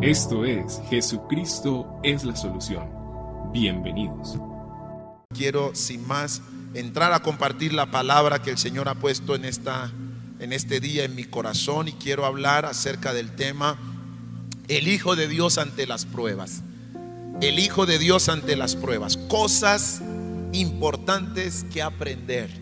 Esto 0.00 0.44
es 0.46 0.80
Jesucristo 0.88 2.00
es 2.02 2.24
la 2.24 2.34
solución. 2.34 2.88
Bienvenidos. 3.52 4.38
Quiero 5.34 5.74
sin 5.74 6.06
más 6.06 6.40
entrar 6.72 7.12
a 7.12 7.20
compartir 7.20 7.74
la 7.74 7.90
palabra 7.90 8.40
que 8.40 8.50
el 8.50 8.58
Señor 8.58 8.88
ha 8.88 8.94
puesto 8.94 9.34
en 9.34 9.44
esta 9.44 9.92
en 10.40 10.52
este 10.52 10.80
día 10.80 11.04
en 11.04 11.14
mi 11.14 11.24
corazón 11.24 11.88
y 11.88 11.92
quiero 11.92 12.24
hablar 12.24 12.64
acerca 12.64 13.12
del 13.12 13.36
tema 13.36 13.78
el 14.66 14.88
hijo 14.88 15.14
de 15.14 15.28
Dios 15.28 15.58
ante 15.58 15.86
las 15.86 16.06
pruebas. 16.06 16.62
El 17.42 17.58
hijo 17.58 17.84
de 17.84 17.98
Dios 17.98 18.30
ante 18.30 18.56
las 18.56 18.76
pruebas, 18.76 19.18
cosas 19.28 20.00
importantes 20.52 21.64
que 21.72 21.82
aprender. 21.82 22.61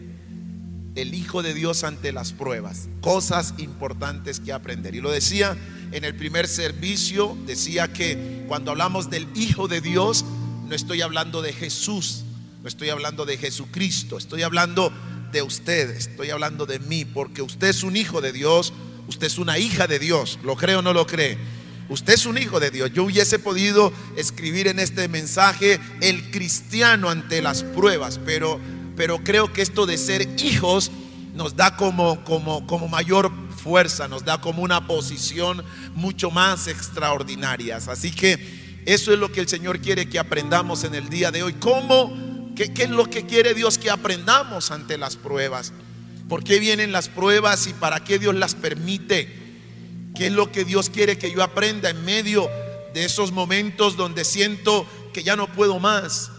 El 0.95 1.15
hijo 1.15 1.43
de 1.43 1.55
Dios 1.55 1.85
ante 1.85 2.13
las 2.13 2.33
pruebas, 2.33 2.89
cosas 3.01 3.55
importantes 3.59 4.41
que 4.41 4.53
aprender. 4.53 4.95
Y 4.95 5.01
lo 5.01 5.11
decía 5.11 5.57
en 5.93 6.05
el 6.05 6.15
primer 6.15 6.49
servicio, 6.49 7.37
decía 7.47 7.93
que 7.93 8.45
cuando 8.49 8.71
hablamos 8.71 9.11
del 9.11 9.29
Hijo 9.35 9.69
de 9.69 9.81
Dios, 9.81 10.25
no 10.69 10.75
estoy 10.75 11.03
hablando 11.03 11.43
de 11.43 11.53
Jesús, 11.53 12.25
no 12.63 12.69
estoy 12.69 12.91
hablando 12.91 13.25
de 13.25 13.39
Jesucristo, 13.39 14.19
estoy 14.19 14.43
hablando 14.43 14.93
de 15.33 15.43
usted, 15.43 15.91
estoy 15.91 16.31
hablando 16.31 16.67
de 16.67 16.79
mí, 16.79 17.05
porque 17.05 17.43
usted 17.43 17.69
es 17.69 17.83
un 17.83 17.97
hijo 17.97 18.21
de 18.21 18.33
Dios, 18.33 18.73
usted 19.09 19.27
es 19.27 19.39
una 19.39 19.59
hija 19.59 19.87
de 19.87 19.99
Dios, 19.99 20.39
¿lo 20.43 20.57
cree 20.57 20.77
o 20.77 20.83
no 20.83 20.93
lo 20.93 21.07
cree? 21.07 21.39
Usted 21.89 22.15
es 22.15 22.27
un 22.27 22.39
hijo 22.39 22.61
de 22.61 22.71
Dios. 22.71 22.93
Yo 22.93 23.03
hubiese 23.03 23.41
podido 23.41 23.93
escribir 24.17 24.69
en 24.69 24.79
este 24.79 25.09
mensaje 25.09 25.81
el 26.01 26.31
cristiano 26.31 27.11
ante 27.11 27.43
las 27.43 27.65
pruebas, 27.65 28.21
pero, 28.25 28.61
pero 29.01 29.25
creo 29.25 29.51
que 29.51 29.63
esto 29.63 29.87
de 29.87 29.97
ser 29.97 30.29
hijos 30.45 30.91
nos 31.33 31.57
da 31.57 31.75
como, 31.75 32.23
como, 32.23 32.67
como 32.67 32.87
mayor 32.87 33.33
fuerza, 33.57 34.09
nos 34.09 34.27
da 34.27 34.43
como 34.43 34.63
una 34.63 34.87
posición 34.87 35.65
mucho 35.95 36.31
más 36.31 36.67
extraordinaria. 36.67 37.77
Así 37.77 38.11
que 38.11 38.83
eso 38.85 39.11
es 39.15 39.19
lo 39.19 39.33
que 39.33 39.41
el 39.41 39.49
Señor 39.49 39.81
quiere 39.81 40.11
que 40.11 40.19
aprendamos 40.19 40.85
en 40.85 40.95
el 40.95 41.09
día 41.09 41.31
de 41.31 41.43
hoy. 41.43 41.55
¿Cómo? 41.55 42.53
¿Qué, 42.55 42.75
qué 42.75 42.83
es 42.83 42.91
lo 42.91 43.07
que 43.07 43.25
quiere 43.25 43.55
Dios 43.55 43.79
que 43.79 43.89
aprendamos 43.89 44.71
ante 44.71 44.99
las 44.99 45.17
pruebas? 45.17 45.73
¿Por 46.29 46.45
qué 46.45 46.59
vienen 46.59 46.93
las 46.93 47.09
pruebas 47.09 47.69
y 47.69 47.73
para 47.73 48.05
qué 48.05 48.19
Dios 48.19 48.35
las 48.35 48.55
permite? 48.55 49.35
¿Qué 50.15 50.27
es 50.27 50.33
lo 50.33 50.53
que 50.53 50.67
Dios 50.67 50.91
quiere 50.91 51.17
que 51.17 51.33
yo 51.33 51.43
aprenda 51.43 51.89
en 51.89 52.05
medio 52.05 52.51
de 52.93 53.07
esos 53.07 53.33
momentos 53.33 53.97
donde 53.97 54.27
siento 54.27 54.87
que 55.15 55.23
ya 55.23 55.37
no 55.37 55.51
puedo 55.51 55.79
más? 55.79 56.33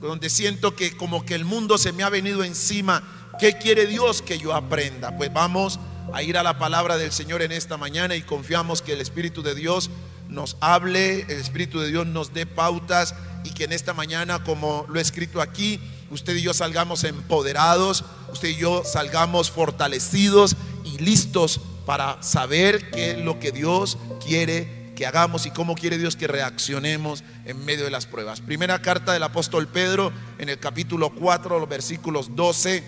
Donde 0.00 0.30
siento 0.30 0.76
que 0.76 0.96
como 0.96 1.24
que 1.24 1.34
el 1.34 1.44
mundo 1.44 1.76
se 1.78 1.92
me 1.92 2.02
ha 2.02 2.08
venido 2.08 2.44
encima. 2.44 3.02
¿Qué 3.38 3.58
quiere 3.58 3.86
Dios 3.86 4.22
que 4.22 4.38
yo 4.38 4.54
aprenda? 4.54 5.16
Pues 5.16 5.32
vamos 5.32 5.80
a 6.12 6.22
ir 6.22 6.38
a 6.38 6.42
la 6.42 6.58
palabra 6.58 6.96
del 6.96 7.12
Señor 7.12 7.42
en 7.42 7.52
esta 7.52 7.76
mañana 7.76 8.16
y 8.16 8.22
confiamos 8.22 8.82
que 8.82 8.92
el 8.92 9.00
Espíritu 9.00 9.42
de 9.42 9.54
Dios 9.54 9.90
nos 10.28 10.56
hable, 10.60 11.22
el 11.22 11.38
Espíritu 11.38 11.80
de 11.80 11.88
Dios 11.88 12.06
nos 12.06 12.32
dé 12.32 12.46
pautas 12.46 13.14
y 13.44 13.50
que 13.50 13.64
en 13.64 13.72
esta 13.72 13.94
mañana, 13.94 14.44
como 14.44 14.86
lo 14.88 14.98
he 14.98 15.02
escrito 15.02 15.40
aquí, 15.40 15.80
usted 16.10 16.36
y 16.36 16.42
yo 16.42 16.54
salgamos 16.54 17.04
empoderados, 17.04 18.04
usted 18.32 18.48
y 18.48 18.56
yo 18.56 18.84
salgamos 18.84 19.50
fortalecidos 19.50 20.56
y 20.84 20.98
listos 20.98 21.60
para 21.86 22.22
saber 22.22 22.90
qué 22.90 23.12
es 23.12 23.18
lo 23.18 23.38
que 23.38 23.52
Dios 23.52 23.98
quiere 24.24 24.77
que 24.98 25.06
hagamos 25.06 25.46
y 25.46 25.52
cómo 25.52 25.76
quiere 25.76 25.96
Dios 25.96 26.16
que 26.16 26.26
reaccionemos 26.26 27.22
en 27.44 27.64
medio 27.64 27.84
de 27.84 27.90
las 27.92 28.06
pruebas. 28.06 28.40
Primera 28.40 28.82
carta 28.82 29.12
del 29.12 29.22
apóstol 29.22 29.68
Pedro 29.68 30.12
en 30.38 30.48
el 30.48 30.58
capítulo 30.58 31.10
4, 31.10 31.60
los 31.60 31.68
versículos 31.68 32.34
12 32.34 32.82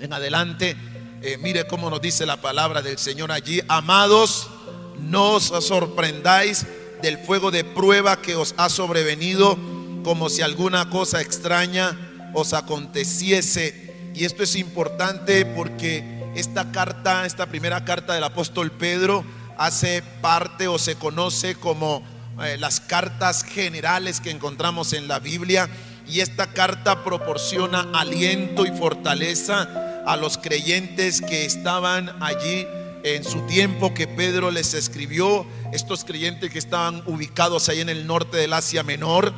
en 0.00 0.12
adelante. 0.12 0.76
Eh, 1.22 1.38
mire 1.40 1.66
cómo 1.66 1.88
nos 1.88 2.02
dice 2.02 2.26
la 2.26 2.42
palabra 2.42 2.82
del 2.82 2.98
Señor 2.98 3.32
allí. 3.32 3.62
Amados, 3.68 4.50
no 4.98 5.30
os 5.30 5.44
sorprendáis 5.64 6.66
del 7.00 7.16
fuego 7.16 7.50
de 7.50 7.64
prueba 7.64 8.20
que 8.20 8.34
os 8.34 8.54
ha 8.58 8.68
sobrevenido 8.68 9.58
como 10.04 10.28
si 10.28 10.42
alguna 10.42 10.90
cosa 10.90 11.22
extraña 11.22 11.96
os 12.34 12.52
aconteciese. 12.52 14.12
Y 14.14 14.26
esto 14.26 14.42
es 14.42 14.56
importante 14.56 15.46
porque 15.46 16.04
esta 16.34 16.70
carta, 16.70 17.24
esta 17.24 17.46
primera 17.46 17.82
carta 17.86 18.12
del 18.12 18.24
apóstol 18.24 18.70
Pedro, 18.72 19.24
hace 19.60 20.02
parte 20.22 20.68
o 20.68 20.78
se 20.78 20.94
conoce 20.94 21.54
como 21.54 22.02
eh, 22.42 22.56
las 22.58 22.80
cartas 22.80 23.44
generales 23.44 24.18
que 24.22 24.30
encontramos 24.30 24.94
en 24.94 25.06
la 25.06 25.18
Biblia. 25.18 25.68
Y 26.08 26.20
esta 26.20 26.46
carta 26.54 27.04
proporciona 27.04 27.86
aliento 27.92 28.64
y 28.64 28.70
fortaleza 28.70 30.02
a 30.06 30.16
los 30.16 30.38
creyentes 30.38 31.20
que 31.20 31.44
estaban 31.44 32.10
allí 32.22 32.66
en 33.04 33.22
su 33.22 33.42
tiempo 33.42 33.92
que 33.92 34.08
Pedro 34.08 34.50
les 34.50 34.72
escribió, 34.72 35.46
estos 35.74 36.04
creyentes 36.06 36.50
que 36.50 36.58
estaban 36.58 37.02
ubicados 37.06 37.68
ahí 37.68 37.80
en 37.80 37.90
el 37.90 38.06
norte 38.06 38.38
del 38.38 38.54
Asia 38.54 38.82
Menor, 38.82 39.34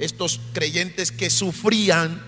estos 0.00 0.40
creyentes 0.52 1.12
que 1.12 1.30
sufrían, 1.30 2.20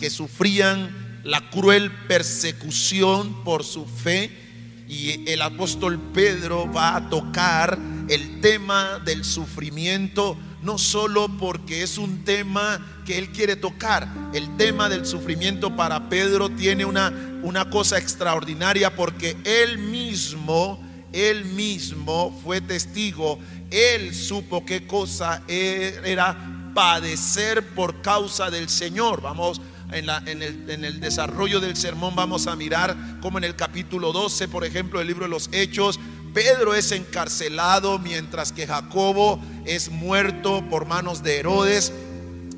que 0.00 0.10
sufrían 0.10 1.20
la 1.22 1.48
cruel 1.50 1.92
persecución 2.08 3.44
por 3.44 3.62
su 3.62 3.86
fe. 3.86 4.47
Y 4.88 5.28
el 5.30 5.42
apóstol 5.42 6.00
Pedro 6.14 6.70
va 6.72 6.96
a 6.96 7.10
tocar 7.10 7.78
el 8.08 8.40
tema 8.40 8.98
del 9.04 9.24
sufrimiento, 9.24 10.36
no 10.62 10.78
solo 10.78 11.28
porque 11.38 11.82
es 11.82 11.98
un 11.98 12.24
tema 12.24 13.02
que 13.04 13.18
él 13.18 13.30
quiere 13.30 13.56
tocar, 13.56 14.08
el 14.32 14.56
tema 14.56 14.88
del 14.88 15.04
sufrimiento 15.04 15.76
para 15.76 16.08
Pedro 16.08 16.48
tiene 16.48 16.84
una, 16.84 17.12
una 17.42 17.68
cosa 17.68 17.98
extraordinaria 17.98 18.94
porque 18.96 19.36
él 19.44 19.78
mismo, 19.78 20.82
él 21.12 21.44
mismo 21.44 22.38
fue 22.42 22.60
testigo, 22.60 23.38
él 23.70 24.14
supo 24.14 24.64
qué 24.64 24.86
cosa 24.86 25.42
era 25.46 26.70
padecer 26.74 27.74
por 27.74 28.00
causa 28.02 28.50
del 28.50 28.68
Señor. 28.68 29.20
Vamos 29.20 29.60
en, 29.92 30.42
el, 30.84 31.00
desarrollo 31.00 31.60
del 31.60 31.76
sermón 31.76 32.14
vamos 32.14 32.46
a 32.46 32.56
mirar 32.56 32.96
como 33.20 33.38
en 33.38 33.44
el 33.44 33.56
capítulo 33.56 34.12
12, 34.12 34.48
por 34.48 34.64
ejemplo, 34.64 35.00
el 35.00 35.06
libro 35.06 35.24
de 35.24 35.30
los 35.30 35.48
Hechos, 35.52 35.98
Pedro 36.34 36.74
es 36.74 36.92
encarcelado 36.92 37.98
mientras 37.98 38.52
que 38.52 38.66
Jacobo 38.66 39.40
es 39.64 39.90
muerto 39.90 40.64
por 40.68 40.86
manos 40.86 41.22
de 41.22 41.38
Herodes. 41.38 41.92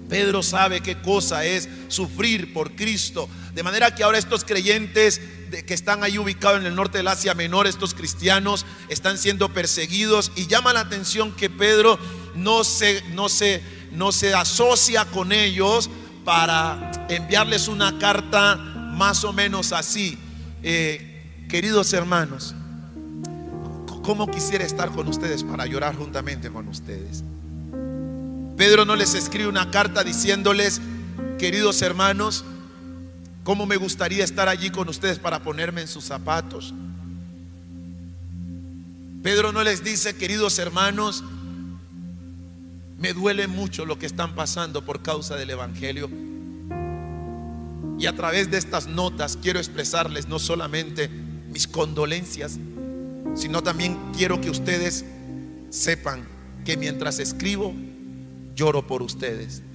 Pedro 0.08 0.42
sabe 0.42 0.80
qué 0.80 1.00
cosa 1.00 1.44
es 1.44 1.68
sufrir 1.88 2.52
por 2.52 2.74
Cristo. 2.74 3.28
De 3.54 3.62
manera 3.62 3.94
que 3.94 4.02
ahora 4.02 4.18
estos 4.18 4.44
creyentes 4.44 5.20
que 5.66 5.74
están 5.74 6.02
ahí 6.02 6.18
ubicados 6.18 6.60
en 6.60 6.66
el 6.66 6.74
norte 6.74 6.98
del 6.98 7.08
Asia 7.08 7.34
Menor, 7.34 7.66
estos 7.66 7.94
cristianos, 7.94 8.66
están 8.88 9.18
siendo 9.18 9.52
perseguidos 9.54 10.32
y 10.34 10.46
llama 10.46 10.72
la 10.72 10.80
atención 10.80 11.32
que 11.32 11.48
Pedro 11.48 11.98
no 12.34 12.64
se, 12.64 13.02
no 13.12 13.28
se, 13.28 13.62
no 13.92 14.10
se 14.10 14.34
asocia 14.34 15.04
con 15.06 15.32
ellos 15.32 15.90
para 16.30 16.92
enviarles 17.08 17.66
una 17.66 17.98
carta 17.98 18.54
más 18.56 19.24
o 19.24 19.32
menos 19.32 19.72
así. 19.72 20.16
Eh, 20.62 21.44
queridos 21.48 21.92
hermanos, 21.92 22.54
¿cómo 24.04 24.28
quisiera 24.30 24.64
estar 24.64 24.90
con 24.90 25.08
ustedes 25.08 25.42
para 25.42 25.66
llorar 25.66 25.96
juntamente 25.96 26.48
con 26.48 26.68
ustedes? 26.68 27.24
Pedro 28.56 28.84
no 28.84 28.94
les 28.94 29.16
escribe 29.16 29.48
una 29.48 29.72
carta 29.72 30.04
diciéndoles, 30.04 30.80
queridos 31.36 31.82
hermanos, 31.82 32.44
¿cómo 33.42 33.66
me 33.66 33.74
gustaría 33.74 34.22
estar 34.22 34.48
allí 34.48 34.70
con 34.70 34.88
ustedes 34.88 35.18
para 35.18 35.42
ponerme 35.42 35.80
en 35.80 35.88
sus 35.88 36.04
zapatos? 36.04 36.72
Pedro 39.24 39.50
no 39.50 39.64
les 39.64 39.82
dice, 39.82 40.14
queridos 40.14 40.60
hermanos, 40.60 41.24
me 43.00 43.14
duele 43.14 43.48
mucho 43.48 43.86
lo 43.86 43.98
que 43.98 44.04
están 44.04 44.34
pasando 44.34 44.84
por 44.84 45.00
causa 45.00 45.34
del 45.34 45.50
Evangelio. 45.50 46.10
Y 47.98 48.06
a 48.06 48.14
través 48.14 48.50
de 48.50 48.58
estas 48.58 48.86
notas 48.86 49.38
quiero 49.40 49.58
expresarles 49.58 50.28
no 50.28 50.38
solamente 50.38 51.08
mis 51.08 51.66
condolencias, 51.66 52.58
sino 53.34 53.62
también 53.62 53.98
quiero 54.14 54.40
que 54.40 54.50
ustedes 54.50 55.06
sepan 55.70 56.26
que 56.64 56.76
mientras 56.76 57.18
escribo, 57.18 57.74
lloro 58.54 58.86
por 58.86 59.02
ustedes. 59.02 59.62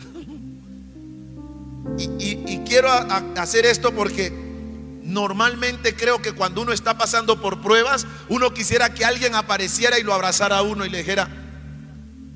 Y, 2.17 2.57
quiero 2.65 2.89
hacer 3.38 3.67
esto 3.67 3.94
porque 3.94 4.33
normalmente 5.03 5.95
creo 5.95 6.19
que 6.19 6.31
cuando 6.31 6.63
uno 6.63 6.73
está 6.73 6.97
pasando 6.97 7.39
por 7.39 7.61
pruebas, 7.61 8.07
uno 8.27 8.55
quisiera 8.55 8.91
que 8.91 9.05
alguien 9.05 9.35
apareciera 9.35 10.00
y 10.00 10.03
lo 10.03 10.11
abrazara 10.11 10.57
a 10.57 10.61
uno 10.63 10.83
y 10.83 10.89
le 10.89 10.97
dijera, 10.97 11.29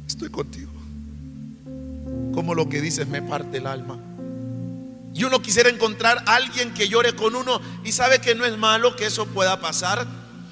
estoy 0.07 0.29
contigo 0.29 0.68
como 2.33 2.55
lo 2.55 2.69
que 2.69 2.81
dices 2.81 3.07
me 3.07 3.21
parte 3.21 3.57
el 3.57 3.67
alma. 3.67 3.99
Y 5.13 5.23
uno 5.23 5.41
quisiera 5.41 5.69
encontrar 5.69 6.23
a 6.25 6.35
alguien 6.35 6.73
que 6.73 6.87
llore 6.87 7.15
con 7.15 7.35
uno 7.35 7.59
y 7.83 7.91
sabe 7.91 8.19
que 8.19 8.35
no 8.35 8.45
es 8.45 8.57
malo 8.57 8.95
que 8.95 9.05
eso 9.05 9.25
pueda 9.27 9.59
pasar. 9.59 10.05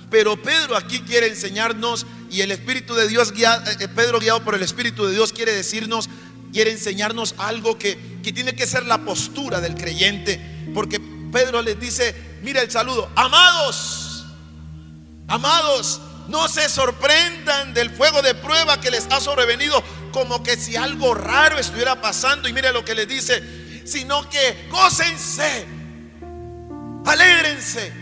Pero 0.10 0.42
Pedro 0.42 0.76
aquí 0.76 1.00
quiere 1.02 1.28
enseñarnos 1.28 2.06
y 2.32 2.42
el 2.42 2.52
Espíritu 2.52 2.96
de 2.96 3.08
Dios, 3.08 3.32
guía, 3.34 3.64
eh, 3.80 3.88
Pedro 3.88 4.20
guiado 4.20 4.44
por 4.44 4.56
el 4.56 4.64
Espíritu 4.64 5.06
de 5.06 5.14
Dios 5.14 5.34
quiere 5.34 5.54
decirnos, 5.54 6.10
quiere 6.52 6.72
enseñarnos 6.72 7.36
algo 7.38 7.78
que, 7.78 8.20
que 8.24 8.34
tiene 8.34 8.56
que 8.56 8.66
ser 8.66 8.86
la 8.86 9.00
postura 9.00 9.62
del 9.62 9.76
creyente. 9.76 10.40
Porque 10.74 11.00
Pedro 11.32 11.62
les 11.62 11.80
dice, 11.80 12.16
mira 12.42 12.62
el 12.62 12.72
saludo, 12.72 13.10
amados, 13.16 14.26
amados, 15.28 16.02
no 16.28 16.48
se 16.48 16.68
sorprendan 16.68 17.74
del 17.74 17.90
fuego 17.90 18.22
de 18.22 18.36
prueba 18.36 18.80
que 18.80 18.92
les 18.92 19.08
ha 19.12 19.20
sobrevenido 19.20 19.82
como 20.18 20.42
que 20.42 20.58
si 20.58 20.76
algo 20.76 21.14
raro 21.14 21.60
estuviera 21.60 22.02
pasando. 22.02 22.48
Y 22.48 22.54
mire 22.54 22.74
lo 22.74 22.84
que 22.84 22.96
les 22.96 23.08
dice, 23.08 23.84
sino 23.86 24.28
que 24.28 24.68
gócense, 24.72 25.68
alégrense. 27.06 27.94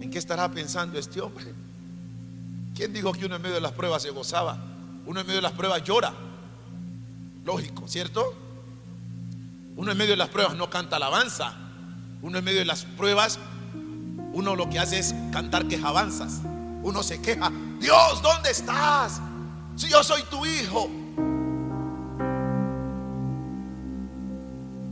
¿En 0.00 0.10
qué 0.10 0.18
estará 0.18 0.50
pensando 0.50 0.98
este 0.98 1.20
hombre? 1.20 1.44
¿Quién 2.74 2.92
dijo 2.92 3.12
que 3.12 3.26
uno 3.26 3.36
en 3.36 3.42
medio 3.42 3.54
de 3.54 3.60
las 3.60 3.70
pruebas 3.70 4.02
se 4.02 4.10
gozaba? 4.10 4.58
Uno 5.06 5.20
en 5.20 5.26
medio 5.26 5.38
de 5.38 5.42
las 5.42 5.52
pruebas 5.52 5.84
llora. 5.84 6.12
Lógico, 7.44 7.86
¿cierto? 7.86 8.34
Uno 9.76 9.92
en 9.92 9.96
medio 9.96 10.10
de 10.10 10.16
las 10.16 10.28
pruebas 10.28 10.56
no 10.56 10.68
canta 10.70 10.96
alabanza. 10.96 11.54
Uno 12.20 12.38
en 12.38 12.44
medio 12.44 12.58
de 12.58 12.64
las 12.64 12.84
pruebas, 12.84 13.38
uno 14.32 14.56
lo 14.56 14.68
que 14.68 14.80
hace 14.80 14.98
es 14.98 15.14
cantar 15.32 15.68
quejabanzas. 15.68 16.40
Uno 16.82 17.04
se 17.04 17.22
queja, 17.22 17.52
Dios, 17.78 18.22
¿dónde 18.22 18.50
estás? 18.50 19.20
Si 19.76 19.88
yo 19.88 20.02
soy 20.02 20.22
tu 20.24 20.44
hijo. 20.44 20.90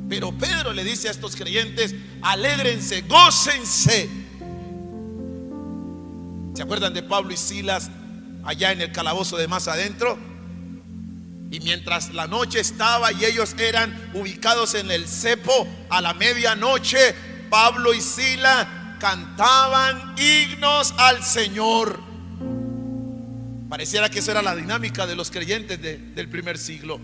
Pero 0.09 0.33
Pedro 0.33 0.73
le 0.73 0.83
dice 0.83 1.09
a 1.09 1.13
estos 1.13 1.37
creyentes, 1.37 1.95
alégrense, 2.23 3.03
gócense. 3.03 4.11
¿Se 6.55 6.63
acuerdan 6.63 6.93
de 6.93 7.03
Pablo 7.03 7.33
y 7.33 7.37
Silas 7.37 7.91
allá 8.45 8.73
en 8.73 8.81
el 8.81 8.91
calabozo 8.93 9.37
de 9.37 9.47
más 9.47 9.69
adentro? 9.69 10.19
Y 11.53 11.61
mientras 11.61 12.13
la 12.13 12.27
noche 12.27 12.61
estaba 12.61 13.13
y 13.13 13.25
ellos 13.25 13.55
eran 13.59 14.11
ubicados 14.15 14.75
en 14.75 14.91
el 14.91 15.07
cepo 15.07 15.67
a 15.89 16.01
la 16.01 16.15
medianoche, 16.15 17.15
Pablo 17.49 17.93
y 17.93 18.01
Sila 18.01 18.97
cantaban 19.01 20.15
himnos 20.19 20.93
al 20.97 21.23
Señor. 21.25 22.10
Pareciera 23.71 24.11
que 24.11 24.19
eso 24.19 24.33
era 24.33 24.43
la 24.43 24.57
dinámica 24.57 25.07
de 25.07 25.15
los 25.15 25.31
creyentes 25.31 25.81
del 25.81 26.29
primer 26.29 26.59
siglo. 26.59 27.01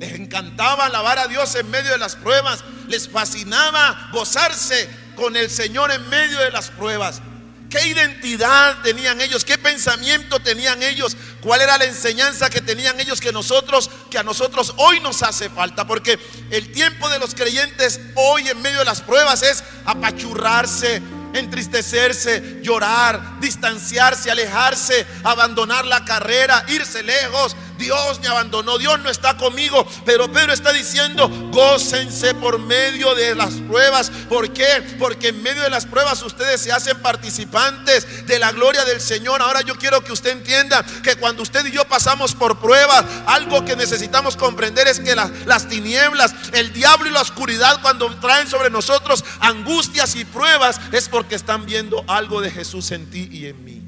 Les 0.00 0.14
encantaba 0.14 0.86
alabar 0.86 1.18
a 1.18 1.26
Dios 1.26 1.54
en 1.54 1.70
medio 1.70 1.90
de 1.90 1.98
las 1.98 2.16
pruebas. 2.16 2.64
Les 2.88 3.06
fascinaba 3.06 4.08
gozarse 4.10 4.88
con 5.16 5.36
el 5.36 5.50
Señor 5.50 5.90
en 5.90 6.08
medio 6.08 6.38
de 6.38 6.50
las 6.50 6.70
pruebas. 6.70 7.20
¿Qué 7.68 7.88
identidad 7.88 8.80
tenían 8.82 9.20
ellos? 9.20 9.44
¿Qué 9.44 9.58
pensamiento 9.58 10.40
tenían 10.40 10.82
ellos? 10.82 11.14
¿Cuál 11.42 11.60
era 11.60 11.76
la 11.76 11.84
enseñanza 11.84 12.48
que 12.48 12.62
tenían 12.62 12.98
ellos 12.98 13.20
que 13.20 13.30
nosotros, 13.30 13.90
que 14.10 14.16
a 14.16 14.22
nosotros 14.22 14.72
hoy 14.78 15.00
nos 15.00 15.22
hace 15.22 15.50
falta? 15.50 15.86
Porque 15.86 16.18
el 16.50 16.72
tiempo 16.72 17.06
de 17.10 17.18
los 17.18 17.34
creyentes 17.34 18.00
hoy 18.14 18.48
en 18.48 18.62
medio 18.62 18.78
de 18.78 18.86
las 18.86 19.02
pruebas 19.02 19.42
es 19.42 19.62
apachurrarse, 19.84 21.02
entristecerse, 21.36 22.60
llorar, 22.62 23.40
distanciarse, 23.40 24.30
alejarse, 24.30 25.06
abandonar 25.24 25.84
la 25.86 26.04
carrera, 26.04 26.64
irse 26.68 27.02
lejos. 27.02 27.56
Dios 27.78 28.20
me 28.20 28.28
abandonó, 28.28 28.78
Dios 28.78 28.98
no 29.00 29.10
está 29.10 29.36
conmigo. 29.36 29.86
Pero 30.04 30.30
Pedro 30.30 30.52
está 30.52 30.72
diciendo, 30.72 31.28
gócense 31.52 32.34
por 32.34 32.58
medio 32.58 33.14
de 33.14 33.34
las 33.34 33.54
pruebas. 33.54 34.10
¿Por 34.28 34.52
qué? 34.52 34.82
Porque 34.98 35.28
en 35.28 35.42
medio 35.42 35.62
de 35.62 35.70
las 35.70 35.86
pruebas 35.86 36.22
ustedes 36.22 36.60
se 36.60 36.72
hacen 36.72 37.00
participantes 37.00 38.26
de 38.26 38.38
la 38.38 38.52
gloria 38.52 38.84
del 38.84 39.00
Señor. 39.00 39.42
Ahora 39.42 39.60
yo 39.62 39.76
quiero 39.76 40.02
que 40.02 40.12
usted 40.12 40.30
entienda 40.30 40.84
que 41.02 41.16
cuando 41.16 41.42
usted 41.42 41.64
y 41.66 41.72
yo 41.72 41.86
pasamos 41.86 42.34
por 42.34 42.58
pruebas, 42.58 43.04
algo 43.26 43.64
que 43.64 43.76
necesitamos 43.76 44.36
comprender 44.36 44.86
es 44.88 45.00
que 45.00 45.14
las 45.14 45.68
tinieblas, 45.68 46.34
el 46.52 46.72
diablo 46.72 47.08
y 47.08 47.12
la 47.12 47.20
oscuridad 47.20 47.80
cuando 47.82 48.14
traen 48.16 48.48
sobre 48.48 48.70
nosotros 48.70 49.24
angustias 49.40 50.16
y 50.16 50.24
pruebas 50.24 50.80
es 50.92 51.08
porque 51.08 51.34
están 51.34 51.66
viendo 51.66 52.04
algo 52.06 52.40
de 52.40 52.50
Jesús 52.50 52.90
en 52.90 53.10
ti 53.10 53.28
y 53.30 53.46
en 53.46 53.64
mí. 53.64 53.82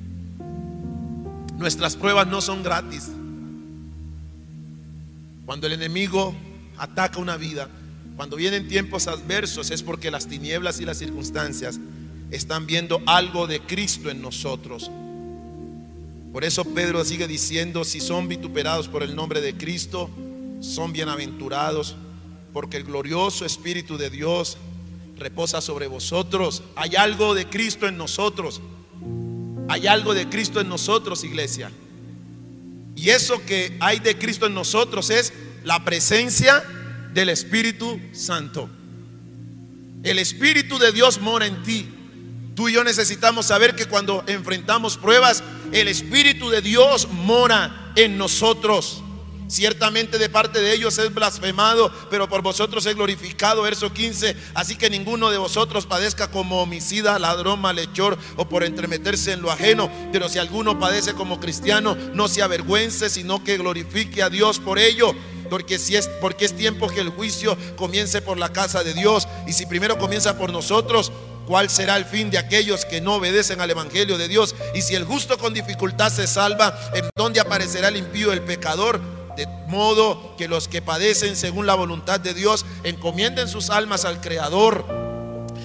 Nuestras 1.57 1.97
pruebas 1.97 2.27
no 2.27 2.41
son 2.41 2.63
gratis. 2.63 3.09
Cuando 5.49 5.67
el 5.67 5.73
enemigo 5.73 6.35
ataca 6.77 7.19
una 7.19 7.39
vida, 7.39 7.71
cuando 8.17 8.37
vienen 8.37 8.69
tiempos 8.69 9.07
adversos, 9.07 9.71
es 9.71 9.83
porque 9.83 10.11
las 10.11 10.27
tinieblas 10.27 10.79
y 10.79 10.85
las 10.85 10.99
circunstancias 10.99 11.81
están 12.31 12.67
viendo 12.67 13.01
algo 13.07 13.47
de 13.47 13.61
Cristo 13.61 14.11
en 14.11 14.21
nosotros. 14.21 14.91
Por 16.35 16.45
eso 16.45 16.67
Pedro 16.67 17.03
sigue 17.03 17.27
diciendo, 17.27 17.85
si 17.85 17.99
son 17.99 18.29
vituperados 18.29 18.89
por 18.89 19.03
el 19.03 19.17
nombre 19.17 19.41
de 19.41 19.57
Cristo, 19.57 20.11
son 20.61 20.93
bienaventurados, 20.93 21.97
porque 22.53 22.77
el 22.77 22.85
glorioso 22.85 23.47
Espíritu 23.47 23.97
de 23.97 24.11
Dios 24.11 24.59
reposa 25.17 25.63
sobre 25.63 25.87
vosotros. 25.87 26.63
Hay 26.77 26.95
algo 26.95 27.33
de 27.33 27.49
Cristo 27.49 27.89
en 27.89 27.97
nosotros. 27.97 28.61
Hay 29.71 29.87
algo 29.87 30.13
de 30.13 30.29
Cristo 30.29 30.61
en 30.61 30.69
nosotros, 30.69 31.25
iglesia. 31.25 31.73
Y 32.99 33.11
eso 33.11 33.45
que 33.47 33.77
hay 33.79 34.01
de 34.01 34.19
Cristo 34.19 34.47
en 34.47 34.55
nosotros 34.55 35.11
es 35.11 35.33
la 35.63 35.85
presencia 35.85 36.65
del 37.15 37.29
Espíritu 37.29 38.01
Santo. 38.13 38.69
El 40.03 40.19
Espíritu 40.19 40.81
de 40.81 40.91
Dios 40.91 41.21
mora 41.21 41.47
en 41.47 41.63
ti. 41.63 41.89
Tú 42.57 42.69
y 42.69 42.73
yo 42.73 42.83
necesitamos 42.83 43.47
saber 43.47 43.77
que 43.77 43.87
cuando 43.87 44.25
enfrentamos 44.27 44.97
pruebas, 44.97 45.45
el 45.71 45.87
Espíritu 45.87 46.51
de 46.51 46.61
Dios 46.61 47.09
mora 47.13 47.93
en 47.95 48.19
nosotros. 48.19 49.05
Ciertamente 49.49 50.19
de 50.19 50.29
parte 50.29 50.61
de 50.61 50.75
ellos 50.75 50.99
es 50.99 51.13
blasfemado, 51.13 51.91
pero 52.11 52.29
por 52.29 52.43
vosotros 52.43 52.85
es 52.85 52.95
glorificado. 52.95 53.63
Verso 53.63 53.93
15. 53.93 54.37
Así 54.55 54.77
que 54.77 54.91
ninguno 54.91 55.31
de 55.31 55.39
vosotros 55.39 55.87
padezca 55.87 56.31
como 56.31 56.63
homicida, 56.63 57.19
ladrón, 57.19 57.61
malhechor 57.61 58.19
o 58.37 58.49
por 58.49 58.63
entremeterse 58.63 59.33
en 59.33 59.41
lo 59.41 59.51
ajeno. 59.51 59.91
Pero 60.13 60.29
si 60.29 60.39
alguno 60.39 60.79
padece 60.79 61.15
como 61.15 61.41
cristiano, 61.41 61.97
no 62.13 62.29
se 62.29 62.43
avergüence, 62.43 63.09
sino 63.09 63.43
que 63.43 63.57
glorifique 63.57 64.23
a 64.23 64.29
Dios 64.29 64.61
por 64.61 64.79
ello. 64.79 65.15
Porque, 65.49 65.79
si 65.79 65.97
es, 65.97 66.09
porque 66.21 66.45
es 66.45 66.55
tiempo 66.55 66.89
que 66.89 67.01
el 67.01 67.09
juicio 67.09 67.57
comience 67.77 68.21
por 68.21 68.37
la 68.37 68.53
casa 68.53 68.85
de 68.85 68.93
Dios. 68.93 69.27
Y 69.47 69.55
si 69.55 69.65
primero 69.65 69.99
comienza 69.99 70.37
por 70.37 70.53
nosotros, 70.53 71.11
¿Cuál 71.47 71.71
será 71.71 71.97
el 71.97 72.05
fin 72.05 72.29
de 72.29 72.37
aquellos 72.37 72.85
que 72.85 73.01
no 73.01 73.15
obedecen 73.15 73.63
al 73.63 73.71
Evangelio 73.71 74.19
de 74.19 74.29
Dios? 74.29 74.55
Y 74.75 74.83
si 74.83 74.95
el 74.95 75.05
justo 75.05 75.39
con 75.39 75.55
dificultad 75.55 76.13
se 76.13 76.27
salva, 76.27 76.79
¿en 76.93 77.09
dónde 77.17 77.41
aparecerá 77.41 77.89
el 77.89 77.97
impío, 77.97 78.35
el 78.35 78.43
pecador? 78.43 79.01
De 79.39 79.47
modo 79.69 80.35
que 80.37 80.49
los 80.49 80.67
que 80.67 80.83
padecen 80.83 81.37
según 81.37 81.65
la 81.65 81.77
voluntad 81.77 82.19
de 82.19 82.35
Dios 82.35 82.67
encomienden 82.83 83.47
sus 83.47 83.71
almas 83.71 84.05
al 84.05 84.21
Creador. 84.21 84.85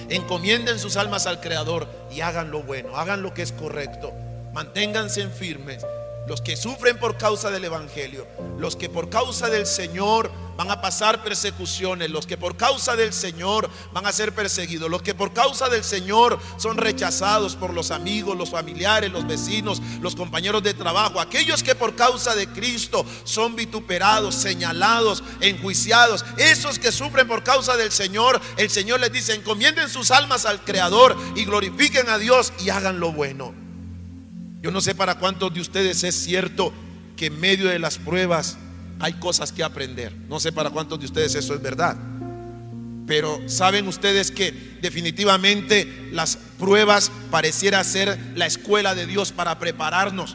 Encomienden 0.08 0.78
sus 0.78 0.96
almas 0.96 1.26
al 1.26 1.40
Creador 1.40 1.88
y 2.08 2.20
hagan 2.20 2.52
lo 2.52 2.62
bueno, 2.62 2.96
hagan 2.96 3.22
lo 3.22 3.34
que 3.34 3.42
es 3.42 3.50
correcto. 3.50 4.12
Manténganse 4.52 5.26
firmes. 5.26 5.84
Los 6.26 6.40
que 6.40 6.56
sufren 6.56 6.98
por 6.98 7.18
causa 7.18 7.50
del 7.50 7.66
Evangelio, 7.66 8.26
los 8.58 8.76
que 8.76 8.88
por 8.88 9.10
causa 9.10 9.50
del 9.50 9.66
Señor 9.66 10.30
van 10.56 10.70
a 10.70 10.80
pasar 10.80 11.22
persecuciones, 11.22 12.08
los 12.10 12.26
que 12.26 12.38
por 12.38 12.56
causa 12.56 12.96
del 12.96 13.12
Señor 13.12 13.68
van 13.92 14.06
a 14.06 14.12
ser 14.12 14.34
perseguidos, 14.34 14.88
los 14.88 15.02
que 15.02 15.14
por 15.14 15.34
causa 15.34 15.68
del 15.68 15.84
Señor 15.84 16.38
son 16.56 16.78
rechazados 16.78 17.56
por 17.56 17.74
los 17.74 17.90
amigos, 17.90 18.38
los 18.38 18.50
familiares, 18.50 19.12
los 19.12 19.26
vecinos, 19.26 19.82
los 20.00 20.16
compañeros 20.16 20.62
de 20.62 20.72
trabajo, 20.72 21.20
aquellos 21.20 21.62
que 21.62 21.74
por 21.74 21.94
causa 21.94 22.34
de 22.34 22.46
Cristo 22.48 23.04
son 23.24 23.54
vituperados, 23.54 24.34
señalados, 24.34 25.22
enjuiciados, 25.40 26.24
esos 26.38 26.78
que 26.78 26.90
sufren 26.92 27.28
por 27.28 27.42
causa 27.42 27.76
del 27.76 27.92
Señor, 27.92 28.40
el 28.56 28.70
Señor 28.70 29.00
les 29.00 29.12
dice, 29.12 29.34
encomienden 29.34 29.90
sus 29.90 30.10
almas 30.10 30.46
al 30.46 30.64
Creador 30.64 31.16
y 31.34 31.44
glorifiquen 31.44 32.08
a 32.08 32.16
Dios 32.16 32.54
y 32.60 32.70
hagan 32.70 32.98
lo 32.98 33.12
bueno. 33.12 33.63
Yo 34.64 34.70
no 34.70 34.80
sé 34.80 34.94
para 34.94 35.16
cuántos 35.16 35.52
de 35.52 35.60
ustedes 35.60 36.04
es 36.04 36.14
cierto 36.14 36.72
que 37.18 37.26
en 37.26 37.38
medio 37.38 37.68
de 37.68 37.78
las 37.78 37.98
pruebas 37.98 38.56
hay 38.98 39.12
cosas 39.12 39.52
que 39.52 39.62
aprender. 39.62 40.16
No 40.30 40.40
sé 40.40 40.52
para 40.52 40.70
cuántos 40.70 40.98
de 41.00 41.04
ustedes 41.04 41.34
eso 41.34 41.52
es 41.52 41.60
verdad. 41.60 41.98
Pero 43.06 43.42
saben 43.46 43.86
ustedes 43.86 44.30
que 44.30 44.52
definitivamente 44.80 46.08
las 46.12 46.38
pruebas 46.58 47.12
pareciera 47.30 47.84
ser 47.84 48.18
la 48.36 48.46
escuela 48.46 48.94
de 48.94 49.04
Dios 49.04 49.32
para 49.32 49.58
prepararnos, 49.58 50.34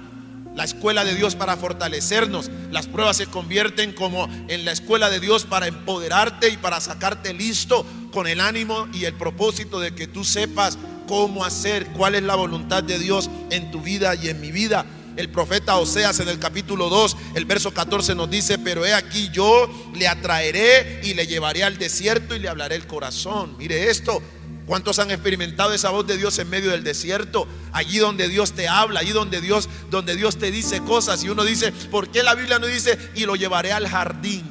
la 0.55 0.63
escuela 0.63 1.03
de 1.05 1.15
Dios 1.15 1.33
para 1.33 1.57
fortalecernos. 1.57 2.51
Las 2.69 2.85
pruebas 2.85 3.17
se 3.17 3.25
convierten 3.25 3.93
como 3.93 4.29
en 4.47 4.63
la 4.63 4.73
escuela 4.73 5.09
de 5.09 5.19
Dios 5.19 5.45
para 5.45 5.65
empoderarte 5.65 6.49
y 6.49 6.57
para 6.57 6.79
sacarte 6.81 7.33
listo 7.33 7.83
con 8.11 8.27
el 8.27 8.41
ánimo 8.41 8.87
y 8.93 9.05
el 9.05 9.15
propósito 9.15 9.79
de 9.79 9.95
que 9.95 10.05
tú 10.05 10.23
sepas 10.23 10.77
cómo 11.09 11.43
hacer, 11.43 11.87
cuál 11.87 12.13
es 12.13 12.21
la 12.21 12.35
voluntad 12.35 12.83
de 12.83 12.99
Dios 12.99 13.31
en 13.49 13.71
tu 13.71 13.81
vida 13.81 14.13
y 14.13 14.29
en 14.29 14.39
mi 14.39 14.51
vida 14.51 14.85
el 15.15 15.29
profeta 15.29 15.75
Oseas 15.77 16.19
en 16.19 16.29
el 16.29 16.37
capítulo 16.37 16.87
2, 16.87 17.17
el 17.33 17.45
verso 17.45 17.73
14 17.73 18.13
nos 18.13 18.29
dice, 18.29 18.59
pero 18.59 18.85
he 18.85 18.93
aquí 18.93 19.29
yo 19.33 19.67
le 19.95 20.07
atraeré 20.07 21.01
y 21.03 21.15
le 21.15 21.25
llevaré 21.25 21.63
al 21.63 21.79
desierto 21.79 22.35
y 22.35 22.39
le 22.39 22.47
hablaré 22.47 22.75
el 22.75 22.85
corazón. 22.85 23.57
Mire 23.57 23.89
esto, 23.89 24.21
¿Cuántos 24.67 24.99
han 24.99 25.09
experimentado 25.09 25.73
esa 25.73 25.89
voz 25.89 26.05
de 26.05 26.15
Dios 26.15 26.37
en 26.37 26.47
medio 26.47 26.69
del 26.69 26.83
desierto? 26.83 27.47
Allí 27.71 27.97
donde 27.97 28.29
Dios 28.29 28.51
te 28.53 28.67
habla, 28.67 28.99
allí 28.99 29.13
donde 29.13 29.41
Dios, 29.41 29.67
donde 29.89 30.15
Dios 30.15 30.37
te 30.37 30.51
dice 30.51 30.81
cosas. 30.81 31.23
Y 31.23 31.29
uno 31.29 31.43
dice, 31.43 31.71
¿por 31.89 32.11
qué 32.11 32.21
la 32.21 32.35
Biblia 32.35 32.59
no 32.59 32.67
dice 32.67 32.95
y 33.15 33.25
lo 33.25 33.35
llevaré 33.35 33.71
al 33.71 33.87
jardín? 33.87 34.43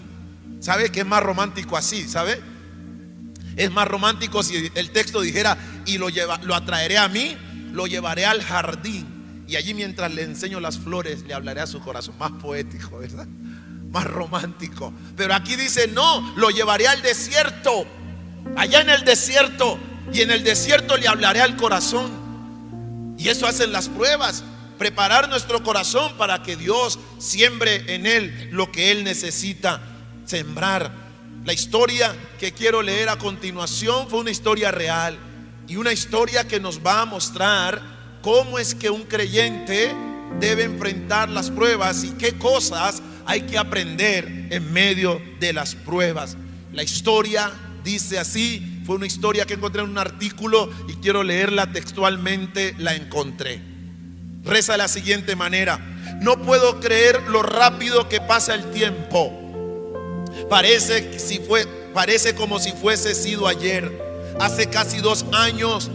¿Sabe 0.59 0.91
que 0.91 1.01
es 1.01 1.07
más 1.07 1.23
romántico 1.23 1.77
así? 1.77 2.09
¿Sabe? 2.09 2.41
Es 3.59 3.73
más 3.73 3.89
romántico 3.89 4.43
si 4.45 4.71
el 4.75 4.91
texto 4.93 5.21
dijera 5.21 5.59
y 5.85 5.99
lo, 5.99 6.09
lo 6.43 6.55
atraeré 6.55 6.97
a 6.97 7.09
mí, 7.09 7.37
lo 7.73 7.89
llevaré 7.89 8.25
al 8.25 8.41
jardín. 8.43 9.45
Y 9.49 9.57
allí 9.57 9.75
mientras 9.75 10.15
le 10.15 10.23
enseño 10.23 10.61
las 10.61 10.79
flores, 10.79 11.25
le 11.27 11.35
hablaré 11.35 11.61
a 11.61 11.67
su 11.67 11.81
corazón 11.81 12.17
más 12.19 12.31
poético, 12.33 12.99
¿verdad? 12.99 13.27
Más 13.91 14.05
romántico. 14.05 14.93
Pero 15.17 15.35
aquí 15.35 15.57
dice, 15.57 15.89
no, 15.89 16.35
lo 16.37 16.51
llevaré 16.51 16.87
al 16.87 17.03
desierto. 17.03 17.85
Allá 18.57 18.81
en 18.83 18.91
el 18.91 19.05
desierto. 19.05 19.79
Y 20.13 20.21
en 20.21 20.31
el 20.31 20.45
desierto 20.45 20.97
le 20.97 21.09
hablaré 21.09 21.41
al 21.41 21.57
corazón. 21.57 23.17
Y 23.19 23.29
eso 23.29 23.47
hacen 23.47 23.73
las 23.73 23.89
pruebas. 23.89 24.45
Preparar 24.79 25.29
nuestro 25.29 25.65
corazón 25.65 26.17
para 26.17 26.45
que 26.45 26.55
Dios 26.55 27.01
siembre 27.19 27.93
en 27.95 28.07
él 28.07 28.51
lo 28.53 28.71
que 28.71 28.93
él 28.93 29.03
necesita 29.03 29.81
sembrar. 30.27 31.08
La 31.49 31.55
historia 31.55 32.15
que 32.39 32.53
quiero 32.53 32.83
leer 32.83 33.09
a 33.09 33.17
continuación 33.17 34.07
fue 34.11 34.21
una 34.21 34.31
historia 34.31 34.71
real. 34.71 35.19
Y 35.67 35.77
una 35.77 35.95
historia 35.95 36.47
que 36.47 36.61
nos 36.61 36.85
va 36.85 37.01
a 37.01 37.05
mostrar 37.07 37.81
cómo 38.21 38.59
es 38.59 38.75
que 38.75 38.91
un 38.91 39.05
creyente 39.05 39.95
debe 40.39 40.65
enfrentar 40.65 41.31
las 41.31 41.51
pruebas 41.51 42.05
y 42.05 42.11
qué 42.11 42.37
cosas 42.37 43.03
hay 43.25 43.47
que 43.47 43.57
aprender 43.57 44.49
en 44.51 44.71
medio 44.75 45.23
de 45.41 45.55
las 45.55 45.75
pruebas. 45.75 46.37
La 46.75 46.83
historia 46.83 47.51
dice 47.83 48.19
así, 48.19 48.83
fue 48.85 48.97
una 48.97 49.07
historia 49.07 49.47
que 49.47 49.55
encontré 49.55 49.81
en 49.81 49.89
un 49.89 49.97
artículo 49.97 50.71
y 50.87 50.97
quiero 50.97 51.23
leerla 51.23 51.73
textualmente, 51.73 52.75
la 52.77 52.95
encontré. 52.95 53.63
Reza 54.45 54.73
de 54.73 54.79
la 54.79 54.89
siguiente 54.89 55.35
manera, 55.35 55.79
no 56.21 56.43
puedo 56.43 56.79
creer 56.79 57.23
lo 57.31 57.43
rápido 57.43 58.07
que 58.07 58.21
pasa 58.21 58.55
el 58.55 58.71
tiempo. 58.71 59.48
Parece, 60.49 62.35
como 62.35 62.59
si 62.59 62.73
fuese 62.73 63.15
sido 63.15 63.47
ayer. 63.47 64.07
Hace 64.41 64.69
casi 64.69 64.99
dos 64.99 65.27
años 65.33 65.91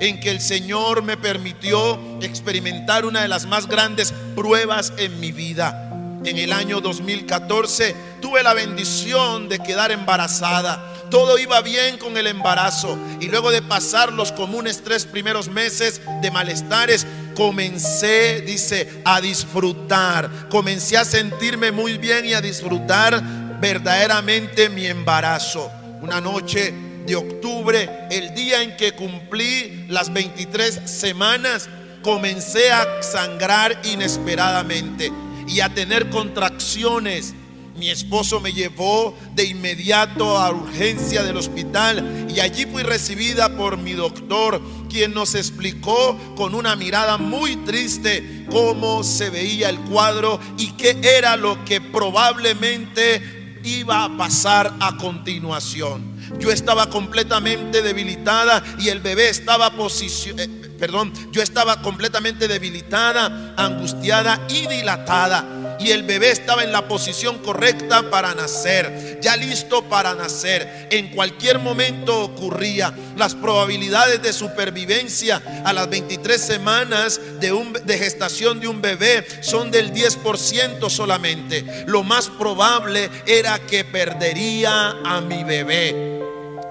en 0.00 0.20
que 0.20 0.30
el 0.30 0.40
Señor 0.40 1.02
me 1.02 1.16
permitió 1.16 1.98
experimentar 2.20 3.04
una 3.04 3.22
de 3.22 3.28
las 3.28 3.46
más 3.46 3.66
grandes 3.66 4.12
pruebas 4.34 4.92
en 4.98 5.20
mi 5.20 5.32
vida. 5.32 5.90
En 6.24 6.38
el 6.38 6.52
año 6.52 6.80
2014 6.80 7.94
tuve 8.20 8.42
la 8.42 8.54
bendición 8.54 9.48
de 9.48 9.58
quedar 9.58 9.92
embarazada. 9.92 10.92
Todo 11.10 11.38
iba 11.38 11.60
bien 11.60 11.98
con 11.98 12.16
el 12.16 12.26
embarazo 12.26 12.98
y 13.20 13.28
luego 13.28 13.50
de 13.50 13.62
pasar 13.62 14.12
los 14.12 14.32
comunes 14.32 14.82
tres 14.82 15.04
primeros 15.04 15.48
meses 15.48 16.00
de 16.22 16.30
malestares, 16.30 17.06
comencé, 17.36 18.40
dice, 18.40 19.02
a 19.04 19.20
disfrutar. 19.20 20.48
Comencé 20.48 20.96
a 20.96 21.04
sentirme 21.04 21.70
muy 21.72 21.98
bien 21.98 22.24
y 22.24 22.32
a 22.32 22.40
disfrutar 22.40 23.22
verdaderamente 23.64 24.68
mi 24.68 24.84
embarazo. 24.84 25.72
Una 26.02 26.20
noche 26.20 26.74
de 27.06 27.16
octubre, 27.16 27.88
el 28.10 28.34
día 28.34 28.60
en 28.62 28.76
que 28.76 28.92
cumplí 28.92 29.86
las 29.88 30.12
23 30.12 30.82
semanas, 30.84 31.70
comencé 32.02 32.70
a 32.70 33.02
sangrar 33.02 33.80
inesperadamente 33.84 35.10
y 35.48 35.60
a 35.60 35.72
tener 35.72 36.10
contracciones. 36.10 37.32
Mi 37.78 37.88
esposo 37.88 38.38
me 38.38 38.52
llevó 38.52 39.16
de 39.34 39.46
inmediato 39.46 40.36
a 40.36 40.50
urgencia 40.50 41.22
del 41.22 41.38
hospital 41.38 42.26
y 42.28 42.40
allí 42.40 42.66
fui 42.66 42.82
recibida 42.82 43.56
por 43.56 43.78
mi 43.78 43.94
doctor, 43.94 44.60
quien 44.90 45.14
nos 45.14 45.34
explicó 45.34 46.18
con 46.36 46.54
una 46.54 46.76
mirada 46.76 47.16
muy 47.16 47.56
triste 47.64 48.44
cómo 48.50 49.02
se 49.02 49.30
veía 49.30 49.70
el 49.70 49.78
cuadro 49.80 50.38
y 50.58 50.72
qué 50.72 50.98
era 51.02 51.38
lo 51.38 51.64
que 51.64 51.80
probablemente 51.80 53.33
iba 53.64 54.04
a 54.04 54.16
pasar 54.16 54.72
a 54.80 54.96
continuación. 54.96 56.14
Yo 56.38 56.50
estaba 56.50 56.88
completamente 56.88 57.82
debilitada 57.82 58.62
y 58.78 58.88
el 58.88 59.00
bebé 59.00 59.28
estaba 59.28 59.70
posición, 59.70 60.38
eh, 60.38 60.48
perdón, 60.78 61.12
yo 61.32 61.42
estaba 61.42 61.82
completamente 61.82 62.48
debilitada, 62.48 63.54
angustiada 63.56 64.40
y 64.48 64.66
dilatada. 64.66 65.76
Y 65.80 65.90
el 65.90 66.04
bebé 66.04 66.30
estaba 66.30 66.62
en 66.62 66.72
la 66.72 66.86
posición 66.88 67.38
correcta 67.38 68.10
para 68.10 68.34
nacer, 68.34 69.13
ya 69.24 69.36
listo 69.36 69.82
para 69.88 70.14
nacer. 70.14 70.88
En 70.90 71.08
cualquier 71.08 71.58
momento 71.58 72.20
ocurría. 72.20 72.94
Las 73.16 73.34
probabilidades 73.34 74.22
de 74.22 74.32
supervivencia 74.34 75.42
a 75.64 75.72
las 75.72 75.88
23 75.88 76.40
semanas 76.40 77.20
de, 77.40 77.52
un, 77.52 77.72
de 77.72 77.98
gestación 77.98 78.60
de 78.60 78.68
un 78.68 78.82
bebé 78.82 79.26
son 79.40 79.70
del 79.70 79.92
10% 79.94 80.90
solamente. 80.90 81.84
Lo 81.86 82.02
más 82.02 82.28
probable 82.28 83.10
era 83.26 83.58
que 83.58 83.84
perdería 83.84 84.90
a 85.04 85.22
mi 85.22 85.42
bebé 85.42 86.13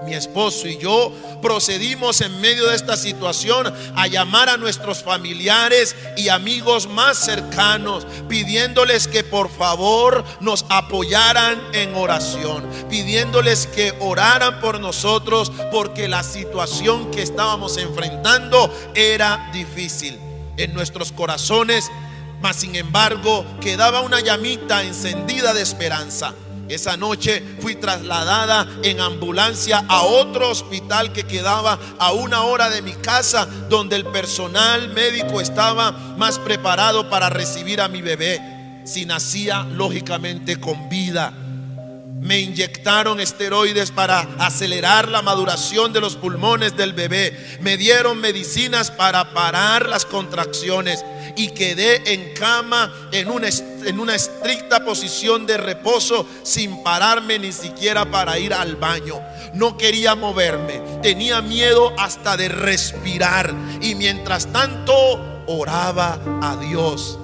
mi 0.04 0.14
esposo 0.14 0.68
y 0.68 0.78
yo 0.78 1.12
procedimos 1.42 2.20
en 2.20 2.40
medio 2.40 2.68
de 2.68 2.76
esta 2.76 2.96
situación 2.96 3.72
a 3.94 4.06
llamar 4.06 4.48
a 4.48 4.56
nuestros 4.56 5.02
familiares 5.02 5.96
y 6.16 6.28
amigos 6.28 6.88
más 6.88 7.18
cercanos, 7.18 8.06
pidiéndoles 8.28 9.08
que 9.08 9.24
por 9.24 9.50
favor 9.50 10.24
nos 10.40 10.64
apoyaran 10.68 11.60
en 11.72 11.94
oración, 11.94 12.64
pidiéndoles 12.88 13.66
que 13.66 13.94
oraran 14.00 14.60
por 14.60 14.80
nosotros 14.80 15.52
porque 15.70 16.08
la 16.08 16.22
situación 16.22 17.10
que 17.10 17.22
estábamos 17.22 17.76
enfrentando 17.76 18.72
era 18.94 19.50
difícil. 19.52 20.18
En 20.56 20.72
nuestros 20.72 21.10
corazones, 21.10 21.90
mas 22.40 22.56
sin 22.56 22.76
embargo, 22.76 23.44
quedaba 23.60 24.02
una 24.02 24.20
llamita 24.20 24.84
encendida 24.84 25.52
de 25.52 25.62
esperanza 25.62 26.32
esa 26.68 26.96
noche 26.96 27.42
fui 27.60 27.74
trasladada 27.74 28.66
en 28.82 29.00
ambulancia 29.00 29.84
a 29.88 30.02
otro 30.02 30.48
hospital 30.48 31.12
que 31.12 31.24
quedaba 31.24 31.78
a 31.98 32.12
una 32.12 32.42
hora 32.42 32.70
de 32.70 32.82
mi 32.82 32.92
casa, 32.92 33.46
donde 33.68 33.96
el 33.96 34.06
personal 34.06 34.92
médico 34.94 35.40
estaba 35.40 35.92
más 36.16 36.38
preparado 36.38 37.10
para 37.10 37.30
recibir 37.30 37.80
a 37.80 37.88
mi 37.88 38.02
bebé, 38.02 38.40
si 38.84 39.04
nacía 39.04 39.64
lógicamente 39.64 40.56
con 40.56 40.88
vida. 40.88 41.32
Me 42.20 42.40
inyectaron 42.40 43.20
esteroides 43.20 43.90
para 43.90 44.20
acelerar 44.38 45.08
la 45.08 45.20
maduración 45.20 45.92
de 45.92 46.00
los 46.00 46.16
pulmones 46.16 46.76
del 46.76 46.92
bebé. 46.92 47.36
Me 47.60 47.76
dieron 47.76 48.18
medicinas 48.18 48.90
para 48.90 49.34
parar 49.34 49.88
las 49.88 50.06
contracciones 50.06 51.04
y 51.36 51.48
quedé 51.48 52.14
en 52.14 52.32
cama 52.34 52.92
en 53.12 53.28
una, 53.28 54.14
estricta 54.14 54.84
posición 54.84 55.44
de 55.46 55.56
reposo 55.56 56.26
sin 56.44 56.82
pararme 56.82 57.38
ni 57.38 57.52
siquiera 57.52 58.10
para 58.10 58.38
ir 58.38 58.54
al 58.54 58.76
baño. 58.76 59.20
No 59.52 59.76
quería 59.76 60.14
moverme, 60.14 60.80
tenía 61.02 61.42
miedo 61.42 61.92
hasta 61.98 62.36
de 62.36 62.48
respirar 62.48 63.54
y 63.82 63.94
mientras 63.96 64.46
tanto 64.52 65.44
oraba 65.46 66.20
a 66.40 66.56
Dios. 66.56 67.18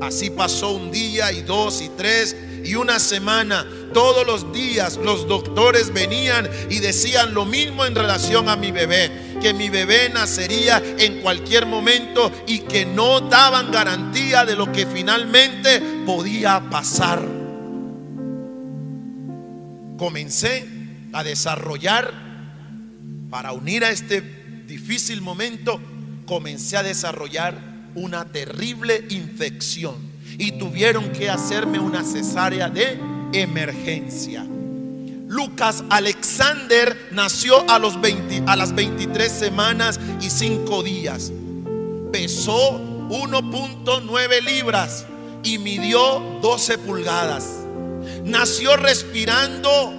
Así 0.00 0.30
pasó 0.30 0.70
un 0.70 0.90
día 0.90 1.32
y 1.32 1.42
dos 1.42 1.80
y 1.80 1.88
tres 1.90 2.36
y 2.64 2.74
una 2.74 2.98
semana. 2.98 3.66
Todos 3.92 4.26
los 4.26 4.52
días 4.52 4.96
los 4.96 5.28
doctores 5.28 5.92
venían 5.92 6.48
y 6.70 6.80
decían 6.80 7.34
lo 7.34 7.44
mismo 7.44 7.84
en 7.84 7.94
relación 7.94 8.48
a 8.48 8.56
mi 8.56 8.72
bebé, 8.72 9.38
que 9.40 9.54
mi 9.54 9.68
bebé 9.68 10.08
nacería 10.08 10.82
en 10.98 11.20
cualquier 11.20 11.66
momento 11.66 12.32
y 12.46 12.60
que 12.60 12.86
no 12.86 13.20
daban 13.20 13.70
garantía 13.70 14.44
de 14.44 14.56
lo 14.56 14.72
que 14.72 14.86
finalmente 14.86 15.80
podía 16.04 16.68
pasar. 16.70 17.22
Comencé 19.96 20.66
a 21.12 21.22
desarrollar, 21.22 22.12
para 23.30 23.52
unir 23.52 23.84
a 23.84 23.90
este 23.90 24.20
difícil 24.66 25.20
momento, 25.20 25.80
comencé 26.26 26.76
a 26.76 26.82
desarrollar 26.82 27.74
una 27.94 28.24
terrible 28.24 29.04
infección 29.10 30.13
y 30.38 30.52
tuvieron 30.52 31.10
que 31.12 31.30
hacerme 31.30 31.78
una 31.78 32.04
cesárea 32.04 32.68
de 32.68 32.98
emergencia. 33.32 34.44
Lucas 35.26 35.82
Alexander 35.90 37.08
nació 37.10 37.68
a, 37.68 37.78
los 37.78 38.00
20, 38.00 38.44
a 38.46 38.56
las 38.56 38.74
23 38.74 39.30
semanas 39.30 39.98
y 40.20 40.30
5 40.30 40.82
días. 40.82 41.32
Pesó 42.12 42.78
1.9 43.08 44.42
libras 44.44 45.06
y 45.42 45.58
midió 45.58 46.38
12 46.40 46.78
pulgadas. 46.78 47.64
Nació 48.24 48.76
respirando 48.76 49.92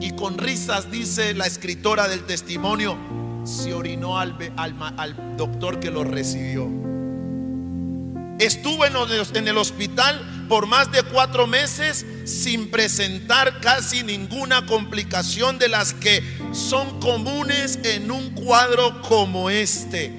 y 0.00 0.12
con 0.12 0.38
risas, 0.38 0.90
dice 0.90 1.34
la 1.34 1.46
escritora 1.46 2.08
del 2.08 2.24
testimonio, 2.24 2.96
se 3.44 3.74
orinó 3.74 4.18
al, 4.18 4.36
al, 4.56 4.74
al 4.96 5.36
doctor 5.36 5.78
que 5.78 5.90
lo 5.90 6.04
recibió. 6.04 6.68
Estuvo 8.40 8.86
en 8.86 9.48
el 9.48 9.58
hospital 9.58 10.46
por 10.48 10.66
más 10.66 10.90
de 10.90 11.02
cuatro 11.02 11.46
meses 11.46 12.06
sin 12.24 12.70
presentar 12.70 13.60
casi 13.60 14.02
ninguna 14.02 14.64
complicación 14.64 15.58
de 15.58 15.68
las 15.68 15.92
que 15.92 16.22
son 16.52 17.00
comunes 17.00 17.78
en 17.84 18.10
un 18.10 18.30
cuadro 18.30 19.02
como 19.02 19.50
este. 19.50 20.10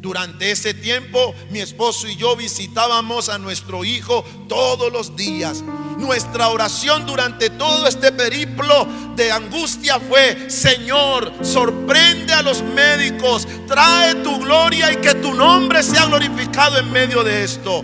Durante 0.00 0.52
ese 0.52 0.72
tiempo 0.72 1.34
mi 1.50 1.60
esposo 1.60 2.08
y 2.08 2.16
yo 2.16 2.34
visitábamos 2.34 3.28
a 3.28 3.36
nuestro 3.36 3.84
hijo 3.84 4.24
todos 4.48 4.90
los 4.90 5.14
días. 5.14 5.62
Nuestra 6.04 6.48
oración 6.48 7.06
durante 7.06 7.48
todo 7.48 7.86
este 7.86 8.12
periplo 8.12 8.86
de 9.16 9.32
angustia 9.32 9.98
fue, 9.98 10.50
Señor, 10.50 11.32
sorprende 11.40 12.34
a 12.34 12.42
los 12.42 12.62
médicos, 12.62 13.48
trae 13.66 14.14
tu 14.16 14.38
gloria 14.38 14.92
y 14.92 14.96
que 14.96 15.14
tu 15.14 15.32
nombre 15.32 15.82
sea 15.82 16.04
glorificado 16.04 16.78
en 16.78 16.92
medio 16.92 17.24
de 17.24 17.42
esto. 17.42 17.82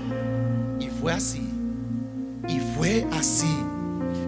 Y 0.79 0.91
fue 1.01 1.15
así. 1.15 1.49
Y 2.47 2.61
fue 2.77 3.07
así. 3.19 3.57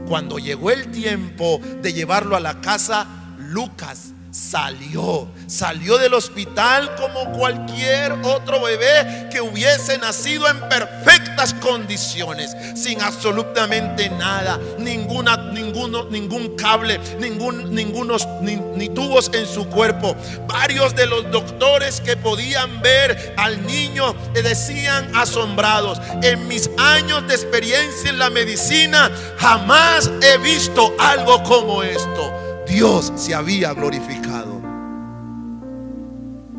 Cuando 0.09 0.39
llegó 0.39 0.71
el 0.71 0.91
tiempo 0.91 1.61
de 1.83 1.93
llevarlo 1.93 2.35
a 2.35 2.41
la 2.41 2.63
casa, 2.63 3.07
Lucas 3.37 4.12
salió, 4.33 5.29
salió 5.47 5.99
del 5.99 6.15
hospital 6.15 6.95
como 6.97 7.33
cualquier 7.33 8.13
otro 8.25 8.63
bebé 8.63 9.29
que 9.31 9.43
hubiese 9.43 9.99
nacido 9.99 10.49
en 10.49 10.59
perfectas 10.71 11.53
condiciones, 11.55 12.57
sin 12.75 13.03
absolutamente 13.03 14.09
nada, 14.09 14.59
ninguna, 14.79 15.37
ninguno, 15.37 16.05
ningún 16.05 16.57
cable, 16.57 16.99
ningún, 17.21 17.75
ningunos, 17.75 18.27
ni, 18.41 18.57
ni 18.57 18.89
tubos 18.89 19.31
en 19.35 19.47
su 19.47 19.69
cuerpo. 19.69 20.17
Varios 20.47 20.97
de 20.97 21.05
los 21.07 21.31
doctores 21.31 22.01
que 22.01 22.17
podían 22.17 22.81
ver 22.81 23.35
al 23.37 23.67
niño 23.67 24.15
decían 24.33 25.15
asombrados, 25.15 26.01
en 26.23 26.49
mis 26.49 26.71
años 26.79 27.29
de 27.29 27.35
experiencia 27.35 28.09
en 28.09 28.19
la 28.19 28.31
medicina 28.31 29.11
jamás 29.37 30.11
he 30.23 30.39
visto 30.39 30.95
algo 30.99 31.43
como 31.43 31.83
esto. 31.83 32.52
Dios 32.73 33.13
se 33.17 33.35
había 33.35 33.75
glorificado. 33.75 34.63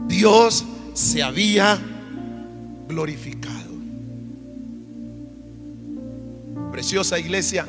Dios 0.06 0.64
se 0.94 1.24
había 1.24 1.80
glorificado. 2.88 3.74
Preciosa 6.72 7.18
iglesia, 7.18 7.66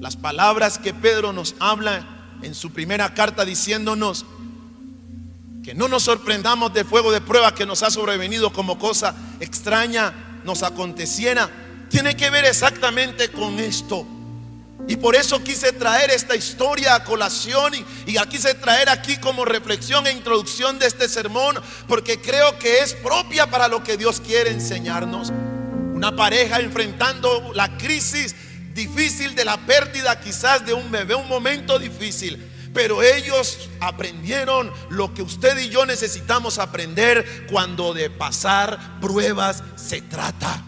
las 0.00 0.16
palabras 0.16 0.78
que 0.78 0.92
Pedro 0.92 1.32
nos 1.32 1.54
habla 1.60 2.38
en 2.42 2.56
su 2.56 2.72
primera 2.72 3.14
carta 3.14 3.44
diciéndonos 3.44 4.26
que 5.62 5.74
no 5.74 5.86
nos 5.86 6.02
sorprendamos 6.02 6.74
de 6.74 6.84
fuego 6.84 7.12
de 7.12 7.20
prueba 7.20 7.54
que 7.54 7.66
nos 7.66 7.84
ha 7.84 7.92
sobrevenido 7.92 8.52
como 8.52 8.80
cosa 8.80 9.14
extraña 9.38 10.40
nos 10.44 10.64
aconteciera, 10.64 11.48
tiene 11.88 12.16
que 12.16 12.30
ver 12.30 12.46
exactamente 12.46 13.30
con 13.30 13.60
esto. 13.60 14.17
Y 14.86 14.96
por 14.96 15.16
eso 15.16 15.42
quise 15.42 15.72
traer 15.72 16.10
esta 16.10 16.36
historia 16.36 16.94
a 16.94 17.04
colación 17.04 17.74
y, 17.74 17.84
y 18.06 18.16
quise 18.28 18.54
traer 18.54 18.88
aquí 18.88 19.16
como 19.18 19.44
reflexión 19.44 20.06
e 20.06 20.12
introducción 20.12 20.78
de 20.78 20.86
este 20.86 21.08
sermón, 21.08 21.60
porque 21.86 22.20
creo 22.20 22.58
que 22.58 22.80
es 22.80 22.94
propia 22.94 23.50
para 23.50 23.68
lo 23.68 23.82
que 23.82 23.96
Dios 23.96 24.20
quiere 24.20 24.50
enseñarnos. 24.50 25.30
Una 25.94 26.14
pareja 26.14 26.60
enfrentando 26.60 27.52
la 27.54 27.76
crisis 27.76 28.34
difícil 28.78 29.34
de 29.34 29.44
la 29.44 29.56
pérdida 29.56 30.20
quizás 30.20 30.64
de 30.64 30.72
un 30.72 30.90
bebé, 30.90 31.14
un 31.14 31.28
momento 31.28 31.78
difícil. 31.78 32.48
Pero 32.72 33.02
ellos 33.02 33.68
aprendieron 33.80 34.72
lo 34.88 35.12
que 35.12 35.22
usted 35.22 35.58
y 35.58 35.68
yo 35.68 35.84
necesitamos 35.84 36.58
aprender 36.58 37.46
cuando 37.50 37.92
de 37.92 38.08
pasar 38.08 39.00
pruebas 39.00 39.64
se 39.74 40.00
trata. 40.02 40.67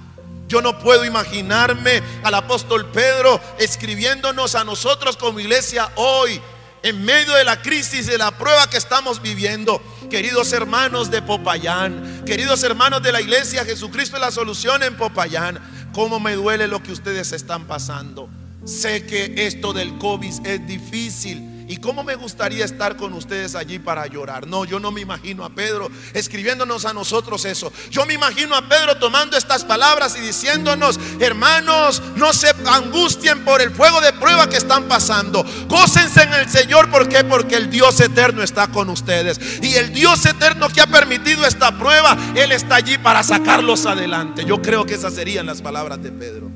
Yo 0.50 0.61
no 0.61 0.80
puedo 0.80 1.04
imaginarme 1.04 2.02
al 2.25 2.35
apóstol 2.35 2.87
Pedro 2.87 3.40
escribiéndonos 3.61 4.57
a 4.57 4.64
nosotros 4.64 5.16
como 5.16 5.38
iglesia 5.38 5.88
hoy, 5.95 6.40
en 6.83 7.04
medio 7.04 7.35
de 7.35 7.45
la 7.45 7.62
crisis, 7.62 8.09
de 8.09 8.19
la 8.19 8.33
prueba 8.33 8.69
que 8.69 8.76
estamos 8.76 9.23
viviendo. 9.23 9.80
Queridos 10.11 10.52
hermanos 10.52 11.09
de 11.09 11.23
Popayán, 11.23 12.25
queridos 12.26 12.64
hermanos 12.64 13.00
de 13.00 13.12
la 13.12 13.21
iglesia, 13.21 13.64
Jesucristo 13.64 14.16
es 14.16 14.23
la 14.23 14.33
solución 14.33 14.83
en 14.83 14.97
Popayán. 14.97 15.61
¿Cómo 15.92 16.19
me 16.19 16.35
duele 16.35 16.66
lo 16.66 16.83
que 16.83 16.90
ustedes 16.90 17.30
están 17.30 17.69
pasando? 17.69 18.28
Sé 18.64 19.07
que 19.07 19.47
esto 19.47 19.73
del 19.73 19.99
COVID 19.99 20.45
es 20.45 20.66
difícil. 20.66 21.50
Y 21.71 21.77
cómo 21.77 22.03
me 22.03 22.17
gustaría 22.17 22.65
estar 22.65 22.97
con 22.97 23.12
ustedes 23.12 23.55
allí 23.55 23.79
para 23.79 24.05
llorar. 24.09 24.49
No, 24.49 24.65
yo 24.65 24.81
no 24.81 24.91
me 24.91 25.03
imagino 25.03 25.45
a 25.45 25.50
Pedro 25.50 25.89
escribiéndonos 26.15 26.85
a 26.85 26.93
nosotros 26.93 27.45
eso. 27.45 27.73
Yo 27.93 28.05
me 28.07 28.15
imagino 28.15 28.57
a 28.57 28.69
Pedro 28.69 28.97
tomando 28.97 29.37
estas 29.37 29.65
palabras 29.65 30.17
y 30.19 30.21
diciéndonos, 30.21 30.99
hermanos, 31.21 32.03
no 32.17 32.33
se 32.33 32.49
angustien 32.67 33.45
por 33.45 33.62
el 33.62 33.71
fuego 33.71 34.00
de 34.00 34.12
prueba 34.15 34.49
que 34.49 34.56
están 34.56 34.89
pasando. 34.89 35.45
Gócense 35.69 36.25
en 36.25 36.35
el 36.35 36.49
Señor. 36.49 36.91
¿Por 36.91 37.09
qué? 37.09 37.23
Porque 37.23 37.54
el 37.54 37.71
Dios 37.71 38.00
eterno 38.00 38.43
está 38.43 38.67
con 38.67 38.91
ustedes. 38.91 39.39
Y 39.63 39.76
el 39.76 39.93
Dios 39.93 40.26
eterno 40.26 40.71
que 40.71 40.80
ha 40.80 40.89
permitido 40.89 41.47
esta 41.47 41.78
prueba, 41.78 42.19
Él 42.35 42.50
está 42.50 42.75
allí 42.75 42.99
para 42.99 43.23
sacarlos 43.23 43.87
adelante. 43.87 44.45
Yo 44.45 44.61
creo 44.61 44.87
que 44.87 44.95
esas 44.95 45.15
serían 45.15 45.47
las 45.47 45.63
palabras 45.63 46.02
de 46.02 46.11
Pedro. 46.11 46.50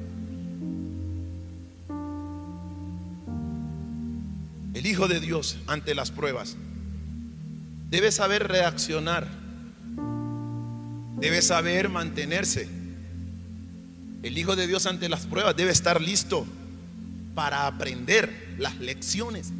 Hijo 4.85 5.09
de 5.09 5.18
Dios 5.18 5.57
ante 5.66 5.94
las 5.94 6.11
pruebas 6.11 6.59
debe 7.88 8.12
saber 8.12 8.49
reaccionar, 8.49 9.27
debe 11.16 11.40
saber 11.40 11.88
mantenerse. 11.88 12.68
El 14.23 14.37
Hijo 14.37 14.57
de 14.57 14.66
Dios 14.66 14.85
ante 14.85 15.09
las 15.09 15.25
pruebas 15.25 15.57
debe 15.57 15.70
estar 15.70 16.03
listo 16.03 16.47
para 17.35 17.66
aprender 17.66 18.57
las 18.59 18.79
lecciones 18.79 19.53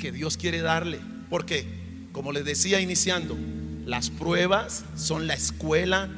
que 0.00 0.10
Dios 0.10 0.36
quiere 0.36 0.62
darle. 0.62 0.98
Porque, 1.30 2.08
como 2.10 2.32
les 2.32 2.44
decía 2.44 2.80
iniciando, 2.80 3.38
las 3.86 4.10
pruebas 4.10 4.84
son 4.96 5.28
la 5.28 5.34
escuela 5.34 6.08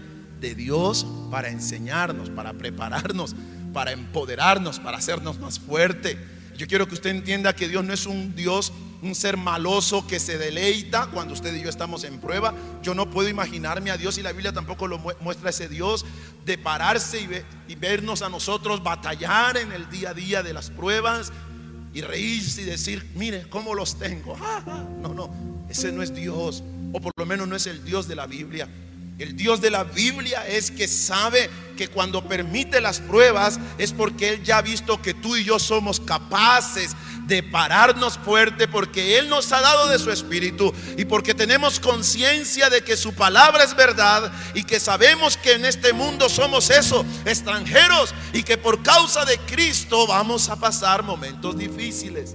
de 0.40 0.54
Dios 0.54 1.06
para 1.30 1.50
enseñarnos, 1.50 2.30
para 2.30 2.54
prepararnos, 2.54 3.36
para 3.74 3.92
empoderarnos, 3.92 4.80
para 4.80 4.96
hacernos 4.96 5.38
más 5.38 5.58
fuerte 5.58 6.16
yo 6.56 6.66
quiero 6.66 6.86
que 6.86 6.94
usted 6.94 7.10
entienda 7.10 7.54
que 7.54 7.68
Dios 7.68 7.84
no 7.84 7.92
es 7.92 8.06
un 8.06 8.34
Dios, 8.34 8.72
un 9.02 9.14
ser 9.14 9.36
maloso 9.36 10.06
que 10.06 10.18
se 10.18 10.38
deleita 10.38 11.06
cuando 11.06 11.34
usted 11.34 11.54
y 11.54 11.62
yo 11.62 11.68
estamos 11.68 12.04
en 12.04 12.18
prueba. 12.18 12.54
Yo 12.82 12.94
no 12.94 13.10
puedo 13.10 13.28
imaginarme 13.28 13.90
a 13.90 13.96
Dios 13.96 14.18
y 14.18 14.22
la 14.22 14.32
Biblia 14.32 14.52
tampoco 14.52 14.86
lo 14.86 14.98
muestra 14.98 15.50
ese 15.50 15.68
Dios 15.68 16.06
de 16.44 16.56
pararse 16.58 17.20
y, 17.20 17.72
y 17.72 17.74
vernos 17.74 18.22
a 18.22 18.28
nosotros 18.28 18.82
batallar 18.82 19.56
en 19.56 19.72
el 19.72 19.88
día 19.90 20.10
a 20.10 20.14
día 20.14 20.42
de 20.42 20.54
las 20.54 20.70
pruebas 20.70 21.32
y 21.94 22.00
reírse 22.00 22.62
y 22.62 22.64
decir, 22.64 23.08
mire 23.14 23.48
cómo 23.48 23.74
los 23.74 23.98
tengo. 23.98 24.36
No, 25.00 25.12
no, 25.12 25.30
ese 25.68 25.92
no 25.92 26.02
es 26.02 26.14
Dios, 26.14 26.64
o 26.92 27.00
por 27.00 27.12
lo 27.16 27.26
menos 27.26 27.46
no 27.46 27.56
es 27.56 27.66
el 27.66 27.84
Dios 27.84 28.08
de 28.08 28.16
la 28.16 28.26
Biblia. 28.26 28.68
El 29.18 29.36
Dios 29.36 29.60
de 29.60 29.70
la 29.70 29.84
Biblia 29.84 30.44
es 30.46 30.72
que 30.72 30.88
sabe 30.88 31.48
que 31.76 31.86
cuando 31.88 32.26
permite 32.26 32.80
las 32.80 32.98
pruebas 32.98 33.60
es 33.78 33.92
porque 33.92 34.30
Él 34.30 34.42
ya 34.42 34.58
ha 34.58 34.62
visto 34.62 35.00
que 35.00 35.14
tú 35.14 35.36
y 35.36 35.44
yo 35.44 35.58
somos 35.60 36.00
capaces 36.00 36.96
de 37.26 37.42
pararnos 37.42 38.18
fuerte 38.18 38.66
porque 38.66 39.18
Él 39.18 39.28
nos 39.28 39.52
ha 39.52 39.60
dado 39.60 39.88
de 39.88 40.00
su 40.00 40.10
espíritu 40.10 40.72
y 40.96 41.04
porque 41.04 41.32
tenemos 41.32 41.78
conciencia 41.78 42.70
de 42.70 42.82
que 42.82 42.96
su 42.96 43.14
palabra 43.14 43.62
es 43.62 43.76
verdad 43.76 44.32
y 44.52 44.64
que 44.64 44.80
sabemos 44.80 45.36
que 45.36 45.52
en 45.52 45.64
este 45.64 45.92
mundo 45.92 46.28
somos 46.28 46.70
eso, 46.70 47.06
extranjeros 47.24 48.14
y 48.32 48.42
que 48.42 48.58
por 48.58 48.82
causa 48.82 49.24
de 49.24 49.38
Cristo 49.38 50.08
vamos 50.08 50.48
a 50.48 50.56
pasar 50.56 51.04
momentos 51.04 51.56
difíciles. 51.56 52.34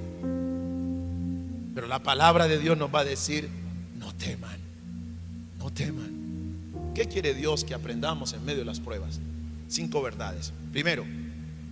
Pero 1.76 1.88
la 1.88 2.00
palabra 2.00 2.48
de 2.48 2.58
Dios 2.58 2.78
nos 2.78 2.94
va 2.94 3.02
a 3.02 3.06
decir, 3.06 3.50
no 3.98 4.13
teman, 4.15 4.60
no 5.58 5.72
teman. 5.72 6.18
¿Qué 6.99 7.07
quiere 7.07 7.33
Dios 7.33 7.63
que 7.63 7.73
aprendamos 7.73 8.33
en 8.33 8.43
medio 8.43 8.59
de 8.59 8.65
las 8.65 8.81
pruebas? 8.81 9.21
Cinco 9.69 10.01
verdades. 10.01 10.51
Primero, 10.73 11.05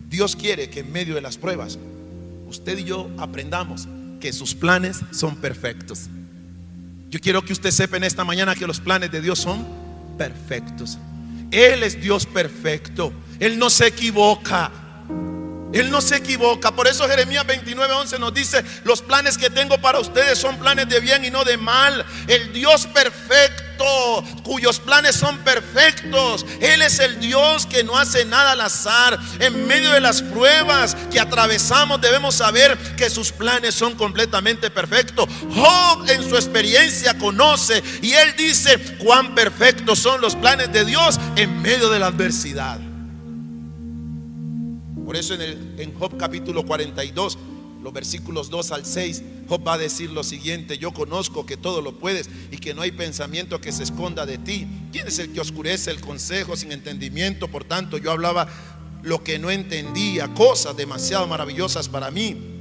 Dios 0.09 0.37
quiere 0.37 0.69
que 0.69 0.79
en 0.79 0.89
medio 0.93 1.15
de 1.15 1.21
las 1.21 1.35
pruebas 1.35 1.77
usted 2.47 2.77
y 2.77 2.85
yo 2.85 3.11
aprendamos 3.17 3.89
que 4.21 4.31
sus 4.31 4.55
planes 4.55 5.01
son 5.11 5.35
perfectos. 5.35 6.07
Yo 7.09 7.19
quiero 7.19 7.41
que 7.41 7.51
usted 7.51 7.71
sepa 7.71 7.97
en 7.97 8.05
esta 8.05 8.23
mañana 8.23 8.55
que 8.55 8.65
los 8.65 8.79
planes 8.79 9.11
de 9.11 9.19
Dios 9.19 9.39
son 9.39 9.67
perfectos. 10.17 10.97
Él 11.51 11.83
es 11.83 11.99
Dios 11.99 12.25
perfecto. 12.25 13.11
Él 13.41 13.59
no 13.59 13.69
se 13.69 13.87
equivoca. 13.87 14.71
Él 15.73 15.91
no 15.91 15.99
se 15.99 16.15
equivoca. 16.15 16.73
Por 16.73 16.87
eso 16.87 17.05
Jeremías 17.05 17.45
29:11 17.45 18.17
nos 18.17 18.33
dice, 18.33 18.63
los 18.85 19.01
planes 19.01 19.37
que 19.37 19.49
tengo 19.49 19.77
para 19.81 19.99
ustedes 19.99 20.39
son 20.39 20.57
planes 20.57 20.87
de 20.87 21.01
bien 21.01 21.25
y 21.25 21.31
no 21.31 21.43
de 21.43 21.57
mal. 21.57 22.05
El 22.29 22.53
Dios 22.53 22.87
perfecto 22.87 23.66
cuyos 24.43 24.79
planes 24.79 25.15
son 25.15 25.37
perfectos. 25.39 26.45
Él 26.61 26.81
es 26.81 26.99
el 26.99 27.19
Dios 27.19 27.65
que 27.65 27.83
no 27.83 27.97
hace 27.97 28.25
nada 28.25 28.51
al 28.53 28.61
azar. 28.61 29.19
En 29.39 29.67
medio 29.67 29.91
de 29.91 30.01
las 30.01 30.21
pruebas 30.21 30.95
que 31.11 31.19
atravesamos 31.19 32.01
debemos 32.01 32.35
saber 32.35 32.77
que 32.95 33.09
sus 33.09 33.31
planes 33.31 33.75
son 33.75 33.95
completamente 33.95 34.69
perfectos. 34.69 35.27
Job 35.55 36.09
en 36.09 36.27
su 36.27 36.35
experiencia 36.35 37.17
conoce 37.17 37.83
y 38.01 38.13
él 38.13 38.35
dice 38.37 38.97
cuán 38.97 39.35
perfectos 39.35 39.99
son 39.99 40.21
los 40.21 40.35
planes 40.35 40.71
de 40.71 40.85
Dios 40.85 41.19
en 41.35 41.61
medio 41.61 41.89
de 41.89 41.99
la 41.99 42.07
adversidad. 42.07 42.79
Por 45.05 45.15
eso 45.15 45.33
en, 45.35 45.41
el, 45.41 45.75
en 45.79 45.93
Job 45.97 46.17
capítulo 46.17 46.65
42 46.65 47.37
los 47.81 47.93
versículos 47.93 48.49
2 48.49 48.71
al 48.71 48.85
6, 48.85 49.23
Job 49.47 49.65
va 49.65 49.73
a 49.73 49.77
decir 49.77 50.09
lo 50.09 50.23
siguiente, 50.23 50.77
yo 50.77 50.91
conozco 50.93 51.45
que 51.45 51.57
todo 51.57 51.81
lo 51.81 51.99
puedes 51.99 52.29
y 52.51 52.57
que 52.57 52.73
no 52.73 52.81
hay 52.81 52.91
pensamiento 52.91 53.61
que 53.61 53.71
se 53.71 53.83
esconda 53.83 54.25
de 54.25 54.37
ti. 54.37 54.67
¿Quién 54.91 55.07
es 55.07 55.19
el 55.19 55.31
que 55.31 55.39
oscurece 55.39 55.91
el 55.91 56.01
consejo 56.01 56.55
sin 56.55 56.71
entendimiento? 56.71 57.47
Por 57.47 57.63
tanto, 57.63 57.97
yo 57.97 58.11
hablaba 58.11 58.47
lo 59.03 59.23
que 59.23 59.39
no 59.39 59.51
entendía, 59.51 60.33
cosas 60.33 60.75
demasiado 60.75 61.27
maravillosas 61.27 61.87
para 61.87 62.11
mí 62.11 62.55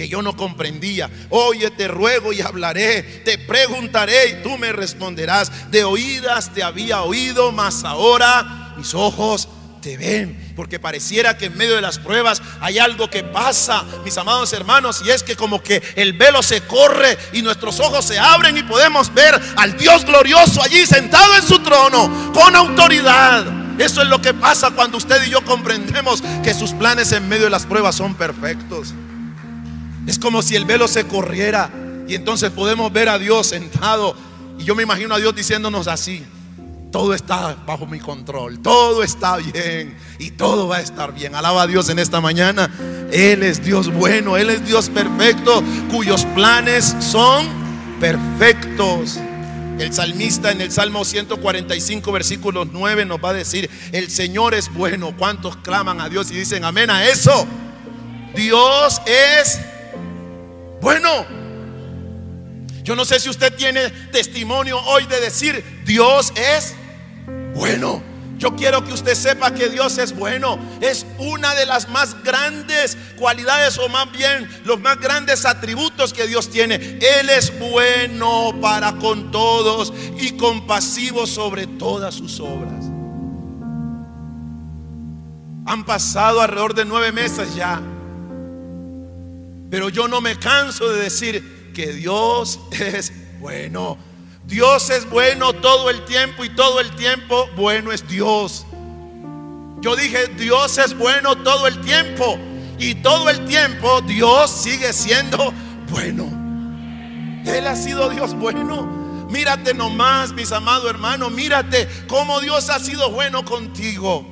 que 0.00 0.08
yo 0.08 0.22
no 0.22 0.34
comprendía. 0.34 1.10
Oye, 1.28 1.70
te 1.72 1.86
ruego 1.86 2.32
y 2.32 2.40
hablaré, 2.40 3.02
te 3.02 3.36
preguntaré 3.36 4.30
y 4.30 4.42
tú 4.42 4.56
me 4.56 4.72
responderás. 4.72 5.70
De 5.70 5.84
oídas 5.84 6.54
te 6.54 6.62
había 6.62 7.02
oído, 7.02 7.52
mas 7.52 7.84
ahora 7.84 8.72
mis 8.78 8.94
ojos 8.94 9.46
te 9.80 9.96
ven, 9.96 10.52
porque 10.56 10.78
pareciera 10.78 11.36
que 11.36 11.46
en 11.46 11.56
medio 11.56 11.74
de 11.74 11.80
las 11.80 11.98
pruebas 11.98 12.42
hay 12.60 12.78
algo 12.78 13.08
que 13.08 13.24
pasa, 13.24 13.84
mis 14.04 14.16
amados 14.18 14.52
hermanos, 14.52 15.02
y 15.04 15.10
es 15.10 15.22
que 15.22 15.36
como 15.36 15.62
que 15.62 15.82
el 15.96 16.12
velo 16.12 16.42
se 16.42 16.62
corre 16.62 17.16
y 17.32 17.42
nuestros 17.42 17.80
ojos 17.80 18.04
se 18.04 18.18
abren 18.18 18.56
y 18.56 18.62
podemos 18.62 19.12
ver 19.14 19.40
al 19.56 19.76
Dios 19.76 20.04
glorioso 20.04 20.62
allí 20.62 20.86
sentado 20.86 21.36
en 21.36 21.42
su 21.42 21.58
trono 21.60 22.32
con 22.32 22.54
autoridad. 22.54 23.46
Eso 23.78 24.02
es 24.02 24.08
lo 24.08 24.20
que 24.20 24.34
pasa 24.34 24.72
cuando 24.72 24.98
usted 24.98 25.26
y 25.26 25.30
yo 25.30 25.42
comprendemos 25.44 26.22
que 26.42 26.52
sus 26.52 26.72
planes 26.72 27.12
en 27.12 27.28
medio 27.28 27.44
de 27.44 27.50
las 27.50 27.64
pruebas 27.64 27.94
son 27.94 28.14
perfectos. 28.14 28.92
Es 30.06 30.18
como 30.18 30.42
si 30.42 30.56
el 30.56 30.66
velo 30.66 30.86
se 30.86 31.06
corriera 31.06 31.70
y 32.06 32.14
entonces 32.14 32.50
podemos 32.50 32.92
ver 32.92 33.08
a 33.08 33.18
Dios 33.18 33.46
sentado. 33.46 34.14
Y 34.58 34.64
yo 34.64 34.74
me 34.74 34.82
imagino 34.82 35.14
a 35.14 35.18
Dios 35.18 35.34
diciéndonos 35.34 35.88
así, 35.88 36.26
todo 36.90 37.14
está 37.14 37.56
bajo 37.66 37.86
mi 37.86 38.00
control, 38.00 38.60
todo 38.60 39.02
está 39.02 39.36
bien 39.36 39.96
y 40.18 40.32
todo 40.32 40.68
va 40.68 40.78
a 40.78 40.80
estar 40.80 41.14
bien. 41.14 41.34
Alaba 41.34 41.62
a 41.62 41.66
Dios 41.66 41.88
en 41.88 41.98
esta 41.98 42.20
mañana. 42.20 42.70
Él 43.12 43.42
es 43.42 43.64
Dios 43.64 43.92
bueno, 43.92 44.36
Él 44.36 44.50
es 44.50 44.66
Dios 44.66 44.88
perfecto, 44.88 45.62
cuyos 45.90 46.24
planes 46.34 46.96
son 47.00 47.46
perfectos. 48.00 49.18
El 49.78 49.94
salmista 49.94 50.50
en 50.50 50.60
el 50.60 50.70
Salmo 50.70 51.04
145, 51.04 52.12
versículo 52.12 52.66
9 52.66 53.06
nos 53.06 53.22
va 53.24 53.30
a 53.30 53.34
decir, 53.34 53.70
el 53.92 54.10
Señor 54.10 54.52
es 54.54 54.72
bueno. 54.74 55.14
¿Cuántos 55.16 55.56
claman 55.56 56.00
a 56.00 56.08
Dios 56.08 56.30
y 56.30 56.34
dicen 56.34 56.64
amén 56.64 56.90
a 56.90 57.06
eso? 57.06 57.46
Dios 58.34 59.00
es 59.06 59.60
bueno. 60.82 61.40
Yo 62.82 62.96
no 62.96 63.04
sé 63.04 63.20
si 63.20 63.28
usted 63.28 63.54
tiene 63.54 63.90
testimonio 64.10 64.78
hoy 64.80 65.06
de 65.06 65.20
decir, 65.20 65.79
Dios 65.90 66.32
es 66.36 66.76
bueno. 67.52 68.00
Yo 68.38 68.54
quiero 68.54 68.84
que 68.84 68.92
usted 68.92 69.16
sepa 69.16 69.52
que 69.52 69.68
Dios 69.68 69.98
es 69.98 70.16
bueno. 70.16 70.56
Es 70.80 71.04
una 71.18 71.52
de 71.56 71.66
las 71.66 71.88
más 71.88 72.22
grandes 72.22 72.96
cualidades 73.18 73.76
o 73.76 73.88
más 73.88 74.10
bien 74.12 74.48
los 74.64 74.78
más 74.78 75.00
grandes 75.00 75.44
atributos 75.44 76.12
que 76.12 76.28
Dios 76.28 76.48
tiene. 76.48 76.76
Él 76.76 77.28
es 77.28 77.52
bueno 77.58 78.54
para 78.62 78.98
con 78.98 79.32
todos 79.32 79.92
y 80.16 80.36
compasivo 80.36 81.26
sobre 81.26 81.66
todas 81.66 82.14
sus 82.14 82.38
obras. 82.38 82.84
Han 85.66 85.84
pasado 85.84 86.40
alrededor 86.40 86.74
de 86.76 86.84
nueve 86.84 87.10
meses 87.10 87.56
ya. 87.56 87.82
Pero 89.70 89.88
yo 89.88 90.06
no 90.06 90.20
me 90.20 90.38
canso 90.38 90.88
de 90.88 91.02
decir 91.02 91.72
que 91.74 91.92
Dios 91.94 92.60
es 92.70 93.12
bueno. 93.40 94.09
Dios 94.44 94.90
es 94.90 95.08
bueno 95.08 95.52
todo 95.52 95.90
el 95.90 96.04
tiempo 96.04 96.44
y 96.44 96.50
todo 96.50 96.80
el 96.80 96.90
tiempo 96.96 97.48
bueno 97.56 97.92
es 97.92 98.06
Dios. 98.08 98.66
Yo 99.80 99.96
dije, 99.96 100.26
Dios 100.36 100.76
es 100.78 100.96
bueno 100.96 101.36
todo 101.36 101.66
el 101.66 101.80
tiempo 101.80 102.38
y 102.78 102.96
todo 102.96 103.30
el 103.30 103.46
tiempo 103.46 104.00
Dios 104.02 104.50
sigue 104.50 104.92
siendo 104.92 105.52
bueno. 105.88 106.24
Él 107.46 107.66
ha 107.66 107.76
sido 107.76 108.10
Dios 108.10 108.34
bueno. 108.34 109.26
Mírate 109.30 109.74
nomás, 109.74 110.32
mis 110.32 110.50
amados 110.50 110.90
hermanos, 110.90 111.30
mírate 111.30 111.88
cómo 112.08 112.40
Dios 112.40 112.68
ha 112.68 112.80
sido 112.80 113.10
bueno 113.10 113.44
contigo. 113.44 114.26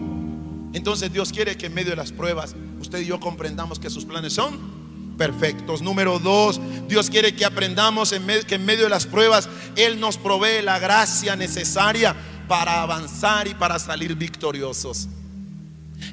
Entonces 0.72 1.12
Dios 1.12 1.32
quiere 1.32 1.56
que 1.56 1.66
en 1.66 1.74
medio 1.74 1.90
de 1.90 1.96
las 1.96 2.12
pruebas 2.12 2.54
usted 2.80 3.00
y 3.00 3.06
yo 3.06 3.20
comprendamos 3.20 3.78
que 3.78 3.90
sus 3.90 4.04
planes 4.04 4.32
son 4.32 4.77
perfectos. 5.18 5.82
Número 5.82 6.18
dos, 6.18 6.60
Dios 6.88 7.10
quiere 7.10 7.34
que 7.34 7.44
aprendamos 7.44 8.12
en 8.12 8.26
que 8.46 8.54
en 8.54 8.64
medio 8.64 8.84
de 8.84 8.90
las 8.90 9.06
pruebas 9.06 9.48
Él 9.76 10.00
nos 10.00 10.16
provee 10.16 10.62
la 10.62 10.78
gracia 10.78 11.36
necesaria 11.36 12.16
para 12.48 12.80
avanzar 12.80 13.46
y 13.46 13.54
para 13.54 13.78
salir 13.78 14.14
victoriosos. 14.14 15.08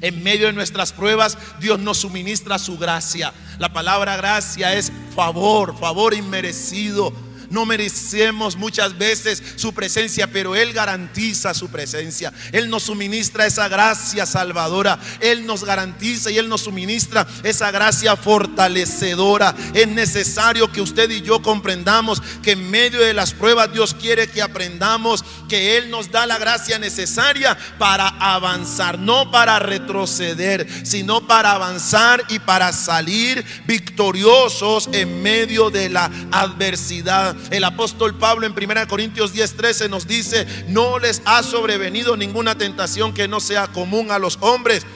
En 0.00 0.22
medio 0.22 0.48
de 0.48 0.52
nuestras 0.52 0.92
pruebas, 0.92 1.38
Dios 1.60 1.78
nos 1.78 1.98
suministra 1.98 2.58
su 2.58 2.76
gracia. 2.76 3.32
La 3.58 3.72
palabra 3.72 4.16
gracia 4.16 4.74
es 4.74 4.92
favor, 5.14 5.78
favor 5.78 6.12
inmerecido 6.12 7.12
no 7.50 7.66
merecemos 7.66 8.56
muchas 8.56 8.96
veces 8.98 9.42
su 9.56 9.72
presencia, 9.72 10.26
pero 10.26 10.54
Él 10.56 10.72
garantiza 10.72 11.54
su 11.54 11.68
presencia. 11.68 12.32
Él 12.52 12.68
nos 12.70 12.84
suministra 12.84 13.46
esa 13.46 13.68
gracia 13.68 14.26
salvadora. 14.26 14.98
Él 15.20 15.46
nos 15.46 15.64
garantiza 15.64 16.30
y 16.30 16.38
Él 16.38 16.48
nos 16.48 16.62
suministra 16.62 17.26
esa 17.42 17.70
gracia 17.70 18.16
fortalecedora. 18.16 19.54
Es 19.74 19.88
necesario 19.88 20.70
que 20.70 20.80
usted 20.80 21.10
y 21.10 21.22
yo 21.22 21.42
comprendamos 21.42 22.22
que 22.42 22.52
en 22.52 22.70
medio 22.70 23.00
de 23.00 23.14
las 23.14 23.32
pruebas 23.32 23.72
Dios 23.72 23.94
quiere 23.94 24.28
que 24.28 24.42
aprendamos 24.42 25.24
que 25.48 25.76
Él 25.76 25.90
nos 25.90 26.10
da 26.10 26.26
la 26.26 26.38
gracia 26.38 26.78
necesaria 26.78 27.56
para 27.78 28.08
avanzar, 28.08 28.98
no 28.98 29.30
para 29.30 29.58
retroceder, 29.58 30.66
sino 30.84 31.26
para 31.26 31.52
avanzar 31.52 32.24
y 32.28 32.38
para 32.38 32.72
salir 32.72 33.44
victoriosos 33.66 34.88
en 34.92 35.22
medio 35.22 35.70
de 35.70 35.88
la 35.88 36.10
adversidad. 36.32 37.35
El 37.50 37.64
apóstol 37.64 38.16
Pablo 38.18 38.46
en 38.46 38.52
1 38.52 38.88
Corintios 38.88 39.34
10:13 39.34 39.88
nos 39.88 40.06
dice, 40.06 40.46
no 40.68 40.98
les 40.98 41.22
ha 41.24 41.42
sobrevenido 41.42 42.16
ninguna 42.16 42.56
tentación 42.56 43.12
que 43.14 43.28
no 43.28 43.40
sea 43.40 43.68
común 43.68 44.10
a 44.10 44.18
los 44.18 44.38
hombres 44.40 44.86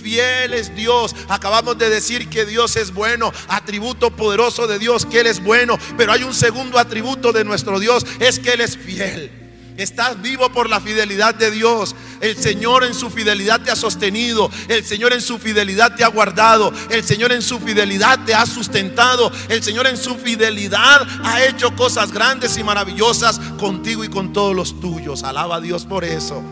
fiel 0.00 0.54
es 0.54 0.74
Dios. 0.74 1.14
Acabamos 1.28 1.78
de 1.78 1.90
decir 1.90 2.28
que 2.28 2.46
Dios 2.46 2.76
es 2.76 2.92
bueno, 2.92 3.32
atributo 3.48 4.10
poderoso 4.10 4.66
de 4.66 4.78
Dios, 4.78 5.06
que 5.06 5.20
Él 5.20 5.26
es 5.26 5.42
bueno, 5.42 5.78
pero 5.96 6.12
hay 6.12 6.22
un 6.22 6.34
segundo 6.34 6.78
atributo 6.78 7.32
de 7.32 7.44
nuestro 7.44 7.78
Dios, 7.78 8.04
es 8.18 8.38
que 8.38 8.54
Él 8.54 8.62
es 8.62 8.76
fiel. 8.76 9.39
Estás 9.80 10.20
vivo 10.20 10.52
por 10.52 10.68
la 10.68 10.78
fidelidad 10.78 11.34
de 11.34 11.50
Dios. 11.50 11.96
El 12.20 12.36
Señor 12.36 12.84
en 12.84 12.92
su 12.92 13.08
fidelidad 13.08 13.62
te 13.62 13.70
ha 13.70 13.76
sostenido. 13.76 14.50
El 14.68 14.84
Señor 14.84 15.14
en 15.14 15.22
su 15.22 15.38
fidelidad 15.38 15.94
te 15.96 16.04
ha 16.04 16.08
guardado. 16.08 16.70
El 16.90 17.02
Señor 17.02 17.32
en 17.32 17.40
su 17.40 17.58
fidelidad 17.58 18.22
te 18.26 18.34
ha 18.34 18.44
sustentado. 18.44 19.32
El 19.48 19.62
Señor 19.62 19.86
en 19.86 19.96
su 19.96 20.16
fidelidad 20.16 21.06
ha 21.24 21.44
hecho 21.46 21.74
cosas 21.76 22.12
grandes 22.12 22.58
y 22.58 22.62
maravillosas 22.62 23.40
contigo 23.58 24.04
y 24.04 24.10
con 24.10 24.34
todos 24.34 24.54
los 24.54 24.78
tuyos. 24.80 25.22
Alaba 25.22 25.56
a 25.56 25.60
Dios 25.62 25.86
por 25.86 26.04
eso. 26.04 26.42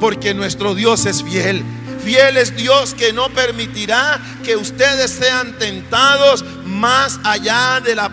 Porque 0.00 0.34
nuestro 0.34 0.74
Dios 0.74 1.06
es 1.06 1.22
fiel. 1.22 1.62
Fiel 2.02 2.36
es 2.36 2.56
Dios 2.56 2.94
que 2.94 3.12
no 3.12 3.28
permitirá 3.30 4.20
que 4.44 4.56
ustedes 4.56 5.10
sean 5.10 5.58
tentados 5.58 6.44
más 6.64 7.18
allá 7.24 7.80
de 7.80 7.94
la 7.94 8.10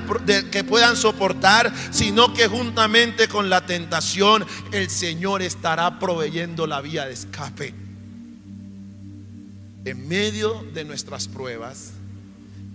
que 0.52 0.64
puedan 0.64 0.96
soportar, 0.96 1.72
sino 1.92 2.34
que 2.34 2.48
juntamente 2.48 3.28
con 3.28 3.50
la 3.50 3.66
tentación 3.66 4.46
el 4.72 4.90
Señor 4.90 5.42
estará 5.42 6.00
proveyendo 6.00 6.66
la 6.68 6.82
vía 6.82 7.06
de 7.06 7.14
escape. 7.14 7.74
En 9.86 10.08
medio 10.08 10.66
de 10.74 10.86
nuestras 10.86 11.28
pruebas, 11.28 11.92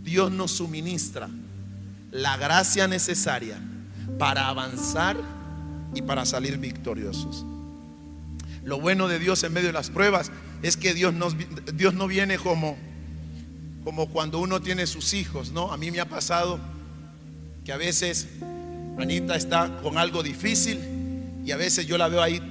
Dios 0.03 0.31
nos 0.31 0.53
suministra 0.53 1.29
la 2.11 2.37
gracia 2.37 2.87
necesaria 2.87 3.59
para 4.19 4.49
avanzar 4.49 5.17
y 5.95 6.03
para 6.03 6.27
salir 6.27 6.59
victoriosos. 6.59 7.45
Lo 8.69 8.79
bueno 8.79 9.09
de 9.09 9.19
Dios 9.19 9.43
en 9.45 9.55
medio 9.55 9.69
de 9.69 9.73
las 9.73 9.89
pruebas 9.89 10.31
es 10.63 10.77
que 10.77 10.93
Dios, 10.93 11.15
Dios 11.73 11.95
no 11.95 12.07
viene 12.07 12.37
como, 12.37 12.77
como 13.83 14.11
cuando 14.11 14.41
uno 14.41 14.61
tiene 14.61 14.87
sus 14.87 15.15
hijos, 15.15 15.53
¿no? 15.53 15.73
A 15.73 15.79
mí 15.79 15.91
me 15.91 16.01
ha 16.01 16.05
pasado 16.07 16.61
que 17.65 17.73
a 17.73 17.79
veces 17.79 18.29
Anita 18.99 19.37
está 19.37 19.79
con 19.83 19.97
algo 19.97 20.23
difícil 20.23 20.79
y 21.47 21.51
a 21.51 21.57
veces 21.57 21.87
yo 21.87 21.97
la 21.97 22.09
veo 22.09 22.21
ahí 22.21 22.43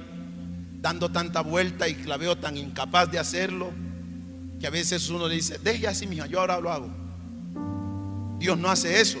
dando 0.80 1.08
tanta 1.08 1.40
vuelta 1.40 1.86
y 1.86 1.94
la 2.02 2.16
veo 2.16 2.36
tan 2.36 2.56
incapaz 2.56 3.12
de 3.12 3.20
hacerlo 3.20 3.70
que 4.58 4.66
a 4.66 4.70
veces 4.70 5.08
uno 5.10 5.28
le 5.28 5.36
dice, 5.36 5.58
deje 5.58 5.86
así, 5.86 6.08
mija, 6.08 6.26
yo 6.26 6.40
ahora 6.40 6.58
lo 6.58 6.72
hago. 6.72 6.90
Dios 8.40 8.58
no 8.58 8.68
hace 8.68 9.00
eso. 9.00 9.20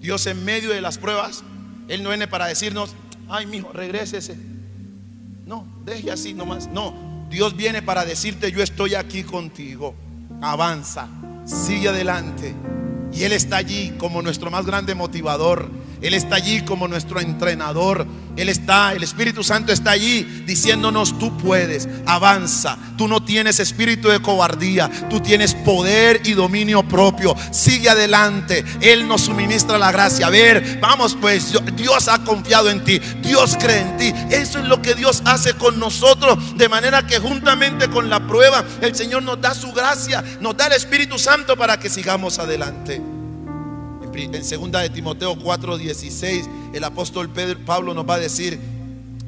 Dios 0.00 0.26
en 0.26 0.44
medio 0.44 0.68
de 0.68 0.82
las 0.82 0.98
pruebas, 0.98 1.44
Él 1.88 2.02
no 2.02 2.10
viene 2.10 2.28
para 2.28 2.44
decirnos, 2.44 2.94
ay, 3.26 3.46
mijo, 3.46 3.72
regrésese 3.72 4.36
no, 4.36 4.53
deje 5.84 6.10
así 6.10 6.34
nomás. 6.34 6.68
No, 6.68 6.94
Dios 7.30 7.56
viene 7.56 7.82
para 7.82 8.04
decirte, 8.04 8.50
yo 8.50 8.62
estoy 8.62 8.94
aquí 8.94 9.22
contigo. 9.22 9.94
Avanza, 10.40 11.08
sigue 11.44 11.88
adelante. 11.88 12.54
Y 13.12 13.22
Él 13.22 13.32
está 13.32 13.56
allí 13.56 13.94
como 13.98 14.22
nuestro 14.22 14.50
más 14.50 14.66
grande 14.66 14.94
motivador. 14.94 15.70
Él 16.04 16.12
está 16.12 16.36
allí 16.36 16.60
como 16.60 16.86
nuestro 16.86 17.18
entrenador. 17.18 18.06
Él 18.36 18.50
está, 18.50 18.92
el 18.92 19.02
Espíritu 19.02 19.42
Santo 19.42 19.72
está 19.72 19.92
allí 19.92 20.22
diciéndonos, 20.44 21.18
tú 21.18 21.34
puedes, 21.38 21.88
avanza. 22.04 22.76
Tú 22.98 23.08
no 23.08 23.24
tienes 23.24 23.58
espíritu 23.58 24.08
de 24.08 24.20
cobardía, 24.20 24.90
tú 25.08 25.20
tienes 25.20 25.54
poder 25.54 26.20
y 26.26 26.32
dominio 26.32 26.86
propio. 26.86 27.34
Sigue 27.52 27.88
adelante. 27.88 28.66
Él 28.82 29.08
nos 29.08 29.22
suministra 29.22 29.78
la 29.78 29.92
gracia. 29.92 30.26
A 30.26 30.30
ver, 30.30 30.78
vamos 30.78 31.16
pues, 31.18 31.54
Dios 31.74 32.08
ha 32.08 32.22
confiado 32.22 32.68
en 32.68 32.84
ti, 32.84 32.98
Dios 33.22 33.56
cree 33.58 33.80
en 33.80 33.96
ti. 33.96 34.12
Eso 34.30 34.58
es 34.58 34.66
lo 34.66 34.82
que 34.82 34.94
Dios 34.94 35.22
hace 35.24 35.54
con 35.54 35.78
nosotros, 35.78 36.58
de 36.58 36.68
manera 36.68 37.06
que 37.06 37.18
juntamente 37.18 37.88
con 37.88 38.10
la 38.10 38.26
prueba, 38.26 38.62
el 38.82 38.94
Señor 38.94 39.22
nos 39.22 39.40
da 39.40 39.54
su 39.54 39.72
gracia, 39.72 40.22
nos 40.40 40.54
da 40.54 40.66
el 40.66 40.74
Espíritu 40.74 41.18
Santo 41.18 41.56
para 41.56 41.80
que 41.80 41.88
sigamos 41.88 42.38
adelante 42.38 43.00
en 44.22 44.44
segunda 44.44 44.80
de 44.80 44.90
Timoteo 44.90 45.34
4:16, 45.34 46.48
el 46.72 46.84
apóstol 46.84 47.28
Pedro, 47.30 47.58
Pablo 47.64 47.94
nos 47.94 48.08
va 48.08 48.14
a 48.14 48.20
decir, 48.20 48.58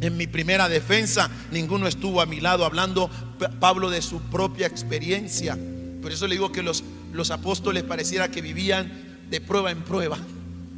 en 0.00 0.16
mi 0.16 0.26
primera 0.26 0.68
defensa, 0.68 1.28
ninguno 1.50 1.88
estuvo 1.88 2.20
a 2.20 2.26
mi 2.26 2.40
lado, 2.40 2.64
hablando 2.64 3.10
Pablo 3.58 3.90
de 3.90 4.00
su 4.02 4.20
propia 4.20 4.66
experiencia. 4.66 5.58
Por 6.00 6.12
eso 6.12 6.26
le 6.28 6.36
digo 6.36 6.52
que 6.52 6.62
los, 6.62 6.84
los 7.12 7.30
apóstoles 7.30 7.82
pareciera 7.82 8.30
que 8.30 8.40
vivían 8.42 8.92
de 9.28 9.40
prueba 9.40 9.72
en 9.72 9.82
prueba, 9.82 10.18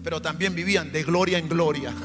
pero 0.03 0.23
también 0.23 0.55
vivían 0.55 0.91
de 0.91 1.03
gloria 1.03 1.39
en 1.39 1.49
gloria. 1.49 1.93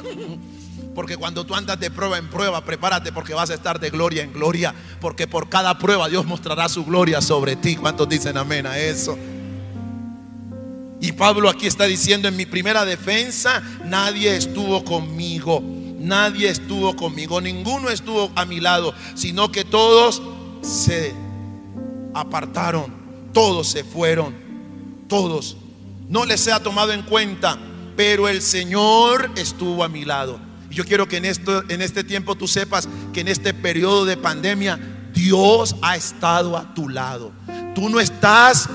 Porque 0.96 1.18
cuando 1.18 1.46
tú 1.46 1.56
andas 1.56 1.80
de 1.80 1.89
prueba 1.89 2.18
en 2.18 2.28
prueba, 2.30 2.63
prepárate 2.63 3.12
porque 3.12 3.34
vas 3.34 3.50
a 3.50 3.56
estar 3.56 3.80
de 3.80 3.89
gloria 3.89 4.22
en 4.22 4.32
gloria. 4.32 4.76
Porque 5.02 5.26
por 5.26 5.50
cada 5.50 5.80
prueba 5.80 6.08
Dios 6.08 6.24
mostrará 6.24 6.70
su 6.70 6.86
gloria 6.86 7.20
sobre 7.20 7.56
ti. 7.56 7.76
¿Cuántos 7.76 8.08
dicen 8.08 8.38
amén 8.38 8.68
a 8.68 8.78
eso? 8.78 9.18
Y 11.04 11.12
Pablo 11.12 11.50
aquí 11.50 11.68
está 11.68 11.84
diciendo, 11.84 12.30
en 12.30 12.38
mi 12.38 12.46
primera 12.46 12.86
defensa, 12.86 13.62
nadie 13.84 14.38
estuvo 14.38 14.86
conmigo, 14.86 15.62
nadie 16.00 16.48
estuvo 16.48 16.96
conmigo, 16.96 17.42
ninguno 17.42 17.89
estuvo 17.89 18.32
a 18.38 18.46
mi 18.46 18.62
lado, 18.62 18.96
sino 19.13 19.52
que 19.52 19.66
todos 19.66 20.22
se 20.62 21.13
apartaron, 22.13 22.86
todos 23.34 23.68
se 23.68 23.84
fueron, 23.84 24.34
todos. 25.10 25.58
No 26.08 26.24
les 26.24 26.48
ha 26.48 26.62
tomado 26.62 26.94
en 26.94 27.02
cuenta, 27.02 27.60
pero 27.98 28.30
el 28.30 28.42
Señor 28.42 29.30
estuvo 29.36 29.84
a 29.84 29.89
mi 29.89 30.06
lado. 30.06 30.39
Y 30.72 30.76
yo 30.76 30.86
quiero 30.86 31.10
que 31.10 31.18
en, 31.18 31.26
esto, 31.26 31.66
en 31.68 31.82
este 31.82 32.06
tiempo 32.06 32.36
tú 32.36 32.48
sepas 32.48 32.88
que 33.12 33.20
en 33.20 33.28
este 33.28 33.54
periodo 33.54 34.06
de 34.06 34.16
pandemia 34.16 34.80
Dios 35.13 35.76
ha 35.82 35.98
estado 35.98 36.56
a 36.56 36.74
tu 36.74 36.88
lado. 36.88 37.34
Tú 37.76 37.89
no 37.89 38.00
estás 38.00 38.70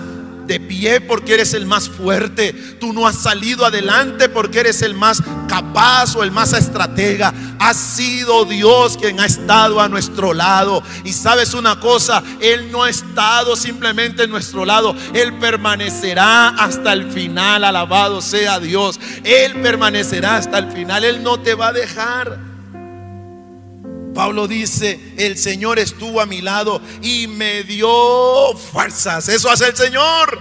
de 0.49 0.59
pie 0.59 1.01
porque 1.01 1.35
eres 1.35 1.55
el 1.55 1.67
más 1.67 1.89
fuerte. 1.89 2.53
Tú 2.81 2.93
no 2.93 3.07
has 3.07 3.17
salido 3.23 3.65
adelante 3.65 4.29
porque 4.29 4.61
eres 4.61 4.83
el 4.83 4.95
más 4.95 5.23
capaz 5.47 6.17
o 6.17 6.25
el 6.25 6.33
más 6.33 6.53
estratega. 6.55 7.33
Ha 7.61 7.75
sido 7.75 8.45
Dios 8.45 8.97
quien 8.97 9.21
ha 9.21 9.27
estado 9.27 9.81
a 9.81 9.89
nuestro 9.89 10.35
lado. 10.35 10.83
Y 11.05 11.13
sabes 11.13 11.55
una 11.55 11.79
cosa, 11.79 12.25
Él 12.41 12.73
no 12.73 12.83
ha 12.83 12.91
estado 12.91 13.55
simplemente 13.55 14.25
en 14.25 14.31
nuestro 14.31 14.65
lado. 14.65 14.97
Él 15.15 15.35
permanecerá 15.39 16.49
hasta 16.49 16.93
el 16.93 17.11
final. 17.13 17.63
Alabado 17.63 18.21
sea 18.21 18.59
Dios. 18.59 18.99
Él 19.23 19.61
permanecerá 19.61 20.37
hasta 20.37 20.59
el 20.59 20.73
final. 20.73 21.05
Él 21.05 21.23
no 21.23 21.39
te 21.39 21.55
va 21.55 21.69
a 21.69 21.73
dejar. 21.73 22.48
Pablo 24.15 24.49
dice, 24.49 24.99
el 25.17 25.39
Señor 25.39 25.79
estuvo 25.79 26.21
a 26.21 26.27
mi 26.27 26.41
lado 26.41 26.81
y 27.03 27.27
me 27.27 27.63
dio 27.63 27.89
fuerzas. 28.73 29.29
Eso 29.29 29.51
hace 29.51 29.67
el 29.69 29.77
Señor. 29.77 30.39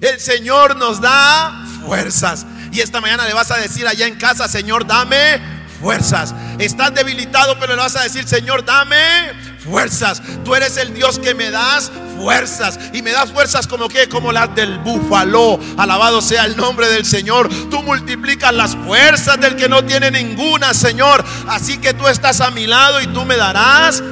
El 0.00 0.20
Señor 0.20 0.76
nos 0.76 1.00
da 1.00 1.64
fuerzas. 1.84 2.46
Y 2.72 2.80
esta 2.80 3.00
mañana 3.00 3.26
le 3.26 3.34
vas 3.34 3.50
a 3.50 3.56
decir 3.56 3.86
allá 3.86 4.06
en 4.06 4.16
casa, 4.16 4.46
Señor, 4.46 4.86
dame 4.86 5.40
fuerzas. 5.80 6.34
Estás 6.58 6.94
debilitado, 6.94 7.58
pero 7.58 7.74
le 7.74 7.82
vas 7.82 7.96
a 7.96 8.02
decir, 8.02 8.26
Señor, 8.28 8.64
dame 8.64 9.32
fuerzas. 9.58 10.22
Tú 10.44 10.54
eres 10.54 10.76
el 10.76 10.94
Dios 10.94 11.18
que 11.18 11.34
me 11.34 11.50
das 11.50 11.90
fuerzas. 12.18 12.78
Y 12.92 13.02
me 13.02 13.12
das 13.12 13.32
fuerzas 13.32 13.66
como 13.66 13.88
que, 13.88 14.08
como 14.08 14.32
las 14.32 14.54
del 14.54 14.78
búfalo. 14.78 15.58
Alabado 15.76 16.20
sea 16.20 16.44
el 16.44 16.56
nombre 16.56 16.88
del 16.88 17.04
Señor. 17.04 17.48
Tú 17.70 17.82
multiplicas 17.82 18.52
las 18.52 18.76
fuerzas 18.76 19.40
del 19.40 19.56
que 19.56 19.68
no 19.68 19.84
tiene 19.84 20.10
ninguna, 20.10 20.74
Señor. 20.74 21.24
Así 21.48 21.78
que 21.78 21.94
tú 21.94 22.08
estás 22.08 22.40
a 22.40 22.50
mi 22.50 22.66
lado 22.66 23.00
y 23.00 23.06
tú 23.08 23.24
me 23.24 23.36
darás 23.36 24.02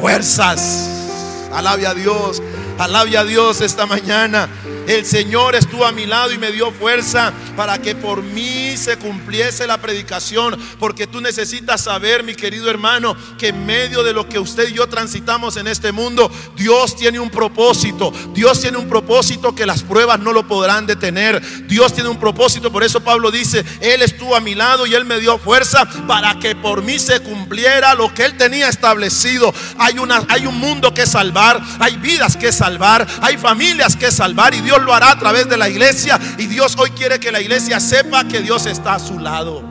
fuerzas. 0.00 0.88
Alabe 1.52 1.86
a 1.86 1.94
Dios. 1.94 2.42
Alabe 2.78 3.16
a 3.16 3.24
Dios 3.24 3.60
esta 3.60 3.86
mañana. 3.86 4.48
El 4.92 5.06
Señor 5.06 5.54
estuvo 5.54 5.86
a 5.86 5.92
mi 5.92 6.04
lado 6.04 6.32
y 6.32 6.38
me 6.38 6.52
dio 6.52 6.70
fuerza 6.70 7.32
para 7.56 7.78
que 7.80 7.94
por 7.94 8.22
mí 8.22 8.76
se 8.76 8.98
cumpliese 8.98 9.66
la 9.66 9.78
predicación. 9.78 10.60
Porque 10.78 11.06
tú 11.06 11.22
necesitas 11.22 11.80
saber, 11.80 12.22
mi 12.24 12.34
querido 12.34 12.68
hermano, 12.68 13.16
que 13.38 13.48
en 13.48 13.64
medio 13.64 14.02
de 14.02 14.12
lo 14.12 14.28
que 14.28 14.38
usted 14.38 14.68
y 14.68 14.74
yo 14.74 14.90
transitamos 14.90 15.56
en 15.56 15.66
este 15.66 15.92
mundo, 15.92 16.30
Dios 16.56 16.94
tiene 16.94 17.18
un 17.18 17.30
propósito. 17.30 18.12
Dios 18.34 18.60
tiene 18.60 18.76
un 18.76 18.86
propósito 18.86 19.54
que 19.54 19.64
las 19.64 19.82
pruebas 19.82 20.20
no 20.20 20.30
lo 20.30 20.46
podrán 20.46 20.86
detener. 20.86 21.40
Dios 21.66 21.94
tiene 21.94 22.10
un 22.10 22.20
propósito. 22.20 22.70
Por 22.70 22.84
eso 22.84 23.00
Pablo 23.00 23.30
dice, 23.30 23.64
Él 23.80 24.02
estuvo 24.02 24.36
a 24.36 24.40
mi 24.40 24.54
lado 24.54 24.86
y 24.86 24.94
Él 24.94 25.06
me 25.06 25.20
dio 25.20 25.38
fuerza 25.38 25.88
para 26.06 26.38
que 26.38 26.54
por 26.54 26.82
mí 26.82 26.98
se 26.98 27.20
cumpliera 27.20 27.94
lo 27.94 28.12
que 28.12 28.26
Él 28.26 28.36
tenía 28.36 28.68
establecido. 28.68 29.54
Hay, 29.78 29.98
una, 29.98 30.22
hay 30.28 30.46
un 30.46 30.58
mundo 30.58 30.92
que 30.92 31.06
salvar, 31.06 31.62
hay 31.78 31.96
vidas 31.96 32.36
que 32.36 32.52
salvar, 32.52 33.06
hay 33.22 33.38
familias 33.38 33.96
que 33.96 34.12
salvar 34.12 34.52
y 34.52 34.60
Dios 34.60 34.81
Lo 34.82 34.92
hará 34.92 35.12
a 35.12 35.18
través 35.18 35.48
de 35.48 35.56
la 35.56 35.68
iglesia. 35.68 36.18
Y 36.38 36.46
Dios 36.46 36.76
hoy 36.78 36.90
quiere 36.90 37.18
que 37.18 37.32
la 37.32 37.40
iglesia 37.40 37.80
sepa 37.80 38.26
que 38.26 38.40
Dios 38.40 38.66
está 38.66 38.94
a 38.94 38.98
su 38.98 39.18
lado. 39.18 39.62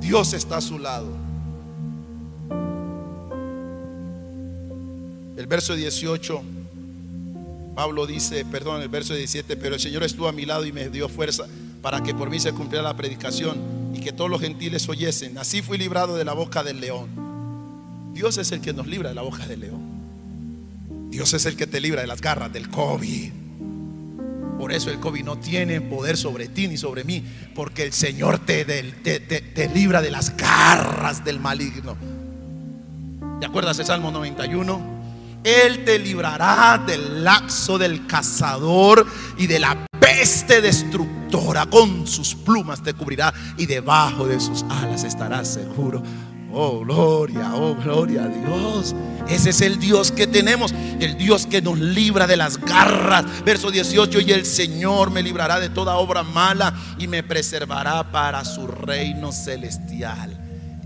Dios 0.00 0.32
está 0.32 0.56
a 0.56 0.60
su 0.60 0.78
lado. 0.78 1.22
El 5.36 5.46
verso 5.46 5.74
18, 5.74 6.42
Pablo 7.74 8.06
dice, 8.06 8.44
perdón, 8.44 8.82
el 8.82 8.88
verso 8.88 9.14
17, 9.14 9.56
pero 9.56 9.74
el 9.74 9.80
Señor 9.80 10.02
estuvo 10.02 10.28
a 10.28 10.32
mi 10.32 10.44
lado 10.44 10.64
y 10.66 10.72
me 10.72 10.88
dio 10.88 11.08
fuerza 11.08 11.46
para 11.80 12.02
que 12.02 12.14
por 12.14 12.30
mí 12.30 12.38
se 12.38 12.52
cumpliera 12.52 12.86
la 12.86 12.96
predicación 12.96 13.92
y 13.94 14.00
que 14.00 14.12
todos 14.12 14.30
los 14.30 14.40
gentiles 14.40 14.88
oyesen. 14.88 15.38
Así 15.38 15.62
fui 15.62 15.78
librado 15.78 16.16
de 16.16 16.24
la 16.24 16.32
boca 16.32 16.62
del 16.62 16.80
león. 16.80 17.08
Dios 18.12 18.36
es 18.38 18.52
el 18.52 18.60
que 18.60 18.72
nos 18.72 18.86
libra 18.86 19.08
de 19.08 19.14
la 19.14 19.22
boca 19.22 19.46
del 19.46 19.60
león. 19.60 19.82
Dios 21.10 21.32
es 21.32 21.46
el 21.46 21.56
que 21.56 21.66
te 21.66 21.80
libra 21.80 22.02
de 22.02 22.06
las 22.06 22.20
garras 22.20 22.52
del 22.52 22.68
COVID. 22.68 23.41
Por 24.62 24.72
eso 24.72 24.90
el 24.90 25.00
COVID 25.00 25.24
no 25.24 25.38
tiene 25.38 25.80
poder 25.80 26.16
sobre 26.16 26.46
ti 26.46 26.68
ni 26.68 26.76
sobre 26.76 27.02
mí, 27.02 27.20
porque 27.52 27.82
el 27.82 27.92
Señor 27.92 28.38
te, 28.38 28.64
te, 28.64 29.68
libra 29.74 30.00
de 30.00 30.12
las 30.12 30.36
garras 30.36 31.24
del 31.24 31.40
maligno. 31.40 31.96
¿Te 33.40 33.46
acuerdas 33.46 33.80
el 33.80 33.86
Salmo 33.86 34.12
91? 34.12 35.40
Él 35.42 35.84
te 35.84 35.98
librará 35.98 36.80
del 36.86 37.24
laxo 37.24 37.76
del 37.76 38.06
cazador 38.06 39.04
y 39.36 39.48
de 39.48 39.58
la 39.58 39.84
peste 39.98 40.60
destructora. 40.60 41.66
Con 41.66 42.06
sus 42.06 42.36
plumas 42.36 42.84
te 42.84 42.94
cubrirá 42.94 43.34
y 43.58 43.66
debajo 43.66 44.28
de 44.28 44.38
sus 44.38 44.62
alas 44.70 45.02
estarás 45.02 45.54
seguro. 45.54 46.04
Oh, 46.54 46.80
gloria, 46.80 47.54
oh, 47.54 47.74
gloria 47.74 48.24
a 48.24 48.28
Dios. 48.28 48.94
Ese 49.28 49.50
es 49.50 49.60
el 49.62 49.78
Dios 49.78 50.12
que 50.12 50.26
tenemos, 50.26 50.74
el 51.00 51.16
Dios 51.16 51.46
que 51.46 51.62
nos 51.62 51.78
libra 51.78 52.26
de 52.26 52.36
las 52.36 52.58
garras. 52.58 53.24
Verso 53.44 53.70
18, 53.70 54.20
y 54.20 54.32
el 54.32 54.44
Señor 54.44 55.10
me 55.10 55.22
librará 55.22 55.58
de 55.60 55.70
toda 55.70 55.96
obra 55.96 56.22
mala 56.22 56.74
y 56.98 57.06
me 57.06 57.22
preservará 57.22 58.10
para 58.10 58.44
su 58.44 58.66
reino 58.66 59.32
celestial. 59.32 60.38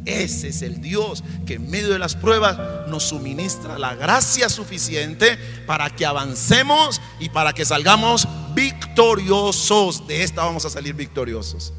Ese 0.05 0.48
es 0.48 0.62
el 0.62 0.81
Dios 0.81 1.24
que 1.46 1.55
en 1.55 1.68
medio 1.68 1.88
de 1.88 1.98
las 1.98 2.14
pruebas 2.14 2.57
nos 2.88 3.02
suministra 3.02 3.76
la 3.76 3.96
gracia 3.96 4.48
suficiente 4.48 5.37
para 5.66 5.90
que 5.90 6.07
avancemos 6.07 7.00
y 7.18 7.29
para 7.31 7.52
que 7.52 7.64
salgamos 7.64 8.29
victoriosos. 8.55 10.07
De 10.07 10.22
esta 10.22 10.44
vamos 10.44 10.64
a 10.64 10.70
salir 10.70 10.94
victoriosos. 10.94 11.72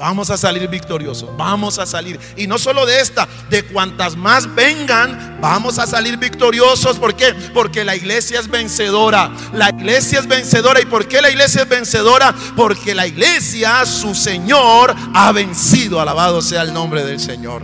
Vamos 0.00 0.30
a 0.30 0.38
salir 0.38 0.66
victoriosos, 0.66 1.28
vamos 1.36 1.78
a 1.78 1.84
salir. 1.84 2.18
Y 2.34 2.46
no 2.46 2.58
solo 2.58 2.86
de 2.86 3.00
esta, 3.00 3.28
de 3.50 3.66
cuantas 3.66 4.16
más 4.16 4.52
vengan, 4.54 5.36
vamos 5.42 5.78
a 5.78 5.86
salir 5.86 6.16
victoriosos. 6.16 6.98
¿Por 6.98 7.14
qué? 7.14 7.34
Porque 7.52 7.84
la 7.84 7.94
iglesia 7.94 8.40
es 8.40 8.48
vencedora. 8.48 9.30
La 9.52 9.68
iglesia 9.68 10.20
es 10.20 10.26
vencedora. 10.26 10.80
¿Y 10.80 10.86
por 10.86 11.06
qué 11.06 11.20
la 11.20 11.28
iglesia 11.28 11.64
es 11.64 11.68
vencedora? 11.68 12.34
Porque 12.56 12.94
la 12.94 13.06
iglesia, 13.06 13.84
su 13.84 14.14
Señor, 14.14 14.94
ha 15.12 15.32
vencido. 15.32 16.00
Alabado 16.00 16.40
sea 16.40 16.62
el 16.62 16.72
nombre 16.72 17.04
del 17.04 17.20
Señor. 17.20 17.62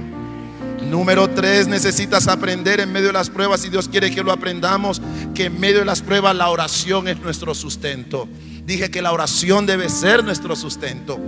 Número 0.82 1.30
tres, 1.30 1.66
necesitas 1.68 2.28
aprender 2.28 2.80
en 2.80 2.92
medio 2.92 3.06
de 3.06 3.12
las 3.14 3.30
pruebas, 3.30 3.64
y 3.64 3.70
Dios 3.70 3.88
quiere 3.88 4.10
que 4.10 4.22
lo 4.22 4.30
aprendamos, 4.30 5.00
que 5.34 5.46
en 5.46 5.58
medio 5.58 5.78
de 5.78 5.84
las 5.86 6.02
pruebas 6.02 6.36
la 6.36 6.50
oración 6.50 7.08
es 7.08 7.18
nuestro 7.18 7.54
sustento. 7.54 8.28
Dije 8.66 8.90
que 8.90 9.00
la 9.00 9.12
oración 9.12 9.64
debe 9.64 9.88
ser 9.88 10.22
nuestro 10.22 10.54
sustento. 10.54 11.18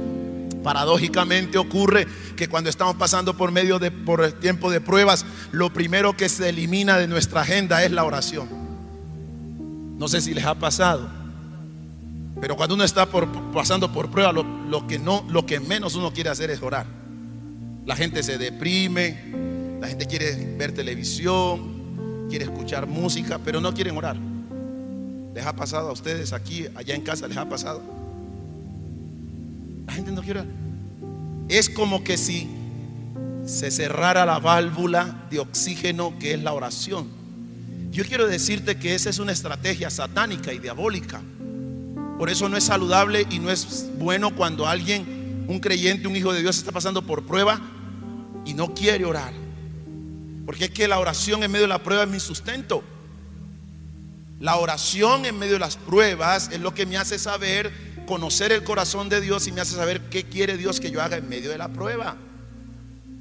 Paradójicamente 0.62 1.59
ocurre 1.59 2.07
que 2.37 2.49
cuando 2.49 2.71
estamos 2.71 2.97
pasando 2.97 3.37
por 3.37 3.53
medio 3.53 3.79
de 3.79 3.90
por 3.90 4.25
el 4.25 4.35
tiempo 4.35 4.71
de 4.71 4.81
pruebas, 4.81 5.25
lo 5.53 5.73
primero 5.73 6.16
que 6.16 6.29
se 6.29 6.49
elimina 6.49 6.99
de 6.99 7.07
nuestra 7.07 7.42
agenda 7.42 7.85
es 7.85 7.92
la 7.92 8.05
oración. 8.05 8.49
No 9.99 10.09
sé 10.09 10.21
si 10.21 10.35
les 10.35 10.44
ha 10.44 10.55
pasado. 10.55 11.09
Pero 12.40 12.57
cuando 12.57 12.75
uno 12.75 12.85
está 12.85 13.07
por, 13.07 13.29
pasando 13.53 13.92
por 13.92 14.11
prueba, 14.11 14.33
lo, 14.33 14.42
lo, 14.42 14.87
que 14.87 14.99
no, 14.99 15.25
lo 15.29 15.44
que 15.44 15.59
menos 15.59 15.94
uno 15.97 16.12
quiere 16.12 16.31
hacer 16.31 16.51
es 16.51 16.62
orar. 16.62 16.87
La 17.85 17.97
gente 17.97 18.23
se 18.23 18.38
deprime, 18.38 19.79
la 19.81 19.88
gente 19.88 20.07
quiere 20.07 20.35
ver 20.57 20.73
televisión, 20.73 22.27
quiere 22.29 22.44
escuchar 22.44 22.87
música, 22.87 23.40
pero 23.44 23.61
no 23.61 23.75
quieren 23.75 23.97
orar. 23.97 24.16
¿Les 25.35 25.47
ha 25.47 25.55
pasado 25.55 25.88
a 25.88 25.92
ustedes 25.92 26.33
aquí, 26.33 26.66
allá 26.75 26.94
en 26.94 27.03
casa, 27.03 27.27
les 27.27 27.37
ha 27.37 27.49
pasado? 27.49 27.98
La 29.88 29.94
gente 29.94 30.12
no 30.12 30.22
quiere. 30.22 30.44
Es 31.48 31.70
como 31.70 32.05
que 32.05 32.18
si 32.18 32.46
se 33.46 33.70
cerrara 33.70 34.27
la 34.27 34.38
válvula 34.38 35.27
de 35.31 35.38
oxígeno 35.38 36.18
que 36.18 36.35
es 36.35 36.42
la 36.42 36.53
oración. 36.53 37.09
Yo 37.90 38.05
quiero 38.05 38.27
decirte 38.27 38.77
que 38.77 38.94
esa 38.94 39.09
es 39.09 39.18
una 39.18 39.33
estrategia 39.33 39.88
satánica 39.88 40.53
y 40.53 40.59
diabólica. 40.59 41.22
Por 42.18 42.29
eso 42.29 42.51
no 42.51 42.59
es 42.59 42.64
saludable 42.64 43.27
y 43.31 43.38
no 43.38 43.51
es 43.51 43.87
bueno 43.98 44.37
cuando 44.37 44.66
alguien, 44.66 45.46
un 45.48 45.59
creyente, 45.59 46.07
un 46.07 46.16
hijo 46.16 46.35
de 46.35 46.42
Dios 46.42 46.59
está 46.59 46.70
pasando 46.70 47.07
por 47.07 47.24
prueba 47.24 47.59
y 48.44 48.53
no 48.53 48.74
quiere 48.74 49.07
orar. 49.07 49.33
Porque 50.44 50.66
es 50.66 50.70
que 50.70 50.87
la 50.87 50.98
oración 50.98 51.42
en 51.42 51.51
medio 51.51 51.64
de 51.64 51.68
la 51.68 51.83
prueba 51.83 52.03
es 52.03 52.11
mi 52.11 52.20
sustento. 52.20 52.85
La 54.38 54.57
oración 54.57 55.24
en 55.24 55.38
medio 55.38 55.55
de 55.55 55.61
las 55.61 55.79
pruebas 55.79 56.51
es 56.53 56.61
lo 56.61 56.74
que 56.74 56.85
me 56.85 56.98
hace 56.98 57.18
saber, 57.18 57.88
conocer 58.09 58.53
el 58.53 58.64
corazón 58.64 59.11
de 59.11 59.21
Dios 59.21 59.47
y 59.47 59.53
me 59.53 59.61
hace 59.61 59.77
saber 59.77 60.01
qué 60.09 60.25
quiere 60.25 60.57
Dios 60.57 60.81
que 60.81 60.90
yo 60.90 61.03
haga 61.03 61.18
en 61.18 61.29
medio 61.29 61.51
de 61.51 61.59
la 61.59 61.68
prueba. 61.68 62.16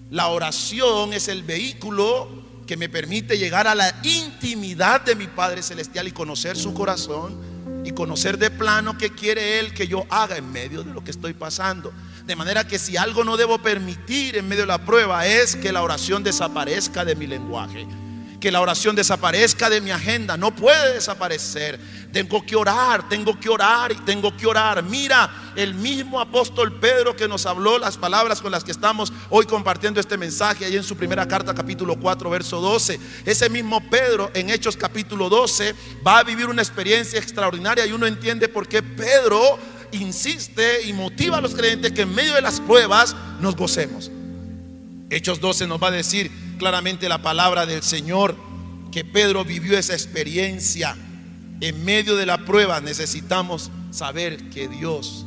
La 0.09 0.27
oración 0.27 1.11
es 1.11 1.27
el 1.27 1.43
vehículo 1.43 2.29
que 2.65 2.77
me 2.77 2.87
permite 2.87 3.37
llegar 3.37 3.67
a 3.67 3.75
la 3.75 3.93
intimidad 4.03 5.01
de 5.01 5.15
mi 5.15 5.27
Padre 5.27 5.61
Celestial 5.61 6.07
y 6.07 6.13
conocer 6.13 6.55
su 6.55 6.73
corazón 6.73 7.37
y 7.83 7.91
conocer 7.91 8.37
de 8.37 8.49
plano 8.49 8.97
qué 8.97 9.09
quiere 9.09 9.59
Él 9.59 9.73
que 9.73 9.87
yo 9.87 10.05
haga 10.09 10.37
en 10.37 10.49
medio 10.49 10.83
de 10.83 10.93
lo 10.93 11.03
que 11.03 11.11
estoy 11.11 11.33
pasando. 11.33 11.91
De 12.25 12.37
manera 12.37 12.65
que 12.65 12.79
si 12.79 12.95
algo 12.95 13.25
no 13.25 13.35
debo 13.35 13.59
permitir 13.59 14.37
en 14.37 14.47
medio 14.47 14.63
de 14.63 14.67
la 14.67 14.85
prueba 14.85 15.27
es 15.27 15.57
que 15.57 15.73
la 15.73 15.83
oración 15.83 16.23
desaparezca 16.23 17.03
de 17.03 17.15
mi 17.15 17.27
lenguaje 17.27 17.85
que 18.39 18.51
la 18.51 18.61
oración 18.61 18.95
desaparezca 18.95 19.69
de 19.69 19.81
mi 19.81 19.91
agenda. 19.91 20.37
No 20.37 20.55
puede 20.55 20.93
desaparecer. 20.93 21.79
Tengo 22.11 22.45
que 22.45 22.55
orar, 22.55 23.07
tengo 23.09 23.39
que 23.39 23.49
orar 23.49 23.91
y 23.91 23.95
tengo 23.95 24.35
que 24.35 24.47
orar. 24.47 24.83
Mira, 24.83 25.51
el 25.55 25.73
mismo 25.73 26.19
apóstol 26.19 26.79
Pedro 26.79 27.15
que 27.15 27.27
nos 27.27 27.45
habló 27.45 27.77
las 27.77 27.97
palabras 27.97 28.41
con 28.41 28.51
las 28.51 28.63
que 28.63 28.71
estamos 28.71 29.11
hoy 29.29 29.45
compartiendo 29.45 29.99
este 29.99 30.17
mensaje, 30.17 30.65
ahí 30.65 30.75
en 30.75 30.83
su 30.83 30.95
primera 30.95 31.27
carta 31.27 31.53
capítulo 31.53 31.95
4, 31.99 32.29
verso 32.29 32.61
12. 32.61 32.99
Ese 33.25 33.49
mismo 33.49 33.81
Pedro 33.89 34.31
en 34.33 34.49
Hechos 34.49 34.77
capítulo 34.77 35.29
12 35.29 35.75
va 36.05 36.19
a 36.19 36.23
vivir 36.23 36.47
una 36.47 36.61
experiencia 36.61 37.19
extraordinaria 37.19 37.85
y 37.85 37.91
uno 37.91 38.05
entiende 38.05 38.47
por 38.47 38.67
qué 38.67 38.81
Pedro 38.81 39.57
insiste 39.91 40.83
y 40.83 40.93
motiva 40.93 41.37
a 41.37 41.41
los 41.41 41.55
creyentes 41.55 41.91
que 41.91 42.01
en 42.01 42.13
medio 42.13 42.33
de 42.33 42.41
las 42.41 42.59
pruebas 42.59 43.15
nos 43.39 43.55
gocemos. 43.55 44.11
Hechos 45.09 45.39
12 45.39 45.67
nos 45.67 45.81
va 45.81 45.87
a 45.87 45.91
decir 45.91 46.31
claramente 46.57 47.07
la 47.07 47.21
palabra 47.21 47.65
del 47.65 47.81
Señor 47.81 48.35
que 48.91 49.05
Pedro 49.05 49.45
vivió 49.45 49.77
esa 49.77 49.93
experiencia. 49.93 50.95
En 51.61 51.85
medio 51.85 52.15
de 52.15 52.25
la 52.25 52.45
prueba 52.45 52.81
necesitamos 52.81 53.71
saber 53.91 54.49
que 54.49 54.67
Dios 54.67 55.25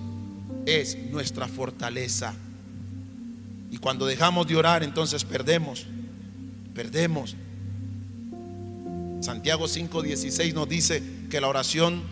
es 0.66 0.98
nuestra 1.10 1.48
fortaleza. 1.48 2.34
Y 3.70 3.78
cuando 3.78 4.06
dejamos 4.06 4.46
de 4.46 4.56
orar, 4.56 4.82
entonces 4.82 5.24
perdemos. 5.24 5.86
Perdemos. 6.74 7.36
Santiago 9.20 9.66
5:16 9.66 10.54
nos 10.54 10.68
dice 10.68 11.02
que 11.30 11.40
la 11.40 11.48
oración 11.48 12.02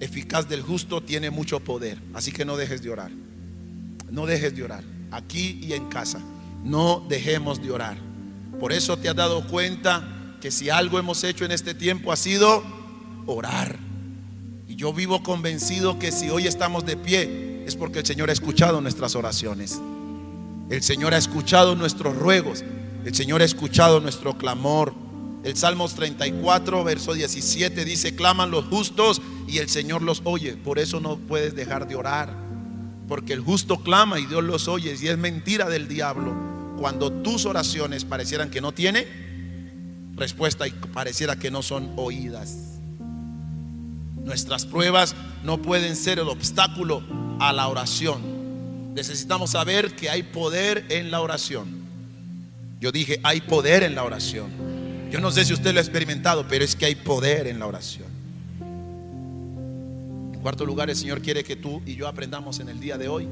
eficaz 0.00 0.48
del 0.48 0.62
justo 0.62 1.02
tiene 1.02 1.30
mucho 1.30 1.60
poder. 1.60 1.98
Así 2.14 2.32
que 2.32 2.44
no 2.44 2.56
dejes 2.56 2.82
de 2.82 2.90
orar. 2.90 3.10
No 4.10 4.26
dejes 4.26 4.54
de 4.54 4.62
orar. 4.62 4.84
Aquí 5.10 5.58
y 5.62 5.72
en 5.72 5.88
casa. 5.88 6.20
No 6.64 7.04
dejemos 7.08 7.62
de 7.62 7.70
orar. 7.70 7.98
Por 8.58 8.72
eso 8.72 8.96
te 8.96 9.08
has 9.08 9.14
dado 9.14 9.46
cuenta 9.46 10.36
que 10.40 10.50
si 10.50 10.70
algo 10.70 10.98
hemos 10.98 11.22
hecho 11.22 11.44
en 11.44 11.52
este 11.52 11.74
tiempo 11.74 12.10
ha 12.10 12.16
sido 12.16 12.64
orar. 13.26 13.78
Y 14.66 14.76
yo 14.76 14.92
vivo 14.94 15.22
convencido 15.22 15.98
que 15.98 16.10
si 16.10 16.30
hoy 16.30 16.46
estamos 16.46 16.86
de 16.86 16.96
pie 16.96 17.64
es 17.66 17.76
porque 17.76 17.98
el 18.00 18.06
Señor 18.06 18.30
ha 18.30 18.32
escuchado 18.32 18.80
nuestras 18.80 19.14
oraciones. 19.14 19.80
El 20.70 20.82
Señor 20.82 21.12
ha 21.12 21.18
escuchado 21.18 21.76
nuestros 21.76 22.16
ruegos. 22.16 22.64
El 23.04 23.14
Señor 23.14 23.42
ha 23.42 23.44
escuchado 23.44 24.00
nuestro 24.00 24.38
clamor. 24.38 24.94
El 25.44 25.56
Salmos 25.56 25.94
34, 25.94 26.82
verso 26.82 27.12
17 27.12 27.84
dice, 27.84 28.16
claman 28.16 28.50
los 28.50 28.64
justos 28.64 29.20
y 29.46 29.58
el 29.58 29.68
Señor 29.68 30.00
los 30.00 30.22
oye. 30.24 30.56
Por 30.56 30.78
eso 30.78 31.00
no 31.00 31.18
puedes 31.18 31.54
dejar 31.54 31.86
de 31.86 31.96
orar. 31.96 32.43
Porque 33.08 33.32
el 33.32 33.40
justo 33.40 33.78
clama 33.80 34.18
y 34.18 34.26
Dios 34.26 34.42
los 34.42 34.68
oye. 34.68 34.96
Y 35.00 35.08
es 35.08 35.18
mentira 35.18 35.68
del 35.68 35.88
diablo 35.88 36.34
cuando 36.78 37.12
tus 37.12 37.46
oraciones 37.46 38.04
parecieran 38.04 38.50
que 38.50 38.60
no 38.60 38.72
tienen 38.72 39.06
respuesta 40.16 40.66
y 40.66 40.70
pareciera 40.70 41.36
que 41.36 41.50
no 41.50 41.62
son 41.62 41.92
oídas. 41.96 42.78
Nuestras 44.24 44.64
pruebas 44.64 45.14
no 45.42 45.60
pueden 45.60 45.96
ser 45.96 46.18
el 46.18 46.28
obstáculo 46.28 47.02
a 47.40 47.52
la 47.52 47.68
oración. 47.68 48.94
Necesitamos 48.94 49.50
saber 49.50 49.94
que 49.96 50.08
hay 50.08 50.22
poder 50.22 50.86
en 50.88 51.10
la 51.10 51.20
oración. 51.20 51.84
Yo 52.80 52.92
dije, 52.92 53.20
hay 53.22 53.40
poder 53.40 53.82
en 53.82 53.94
la 53.94 54.04
oración. 54.04 54.50
Yo 55.10 55.20
no 55.20 55.30
sé 55.30 55.44
si 55.44 55.52
usted 55.52 55.72
lo 55.72 55.78
ha 55.78 55.82
experimentado, 55.82 56.46
pero 56.48 56.64
es 56.64 56.74
que 56.74 56.86
hay 56.86 56.94
poder 56.94 57.46
en 57.46 57.58
la 57.58 57.66
oración. 57.66 58.13
Cuarto 60.44 60.66
lugar, 60.66 60.90
el 60.90 60.96
Señor 60.96 61.22
quiere 61.22 61.42
que 61.42 61.56
tú 61.56 61.80
y 61.86 61.94
yo 61.94 62.06
aprendamos 62.06 62.60
en 62.60 62.68
el 62.68 62.78
día 62.78 62.98
de 62.98 63.08
hoy 63.08 63.26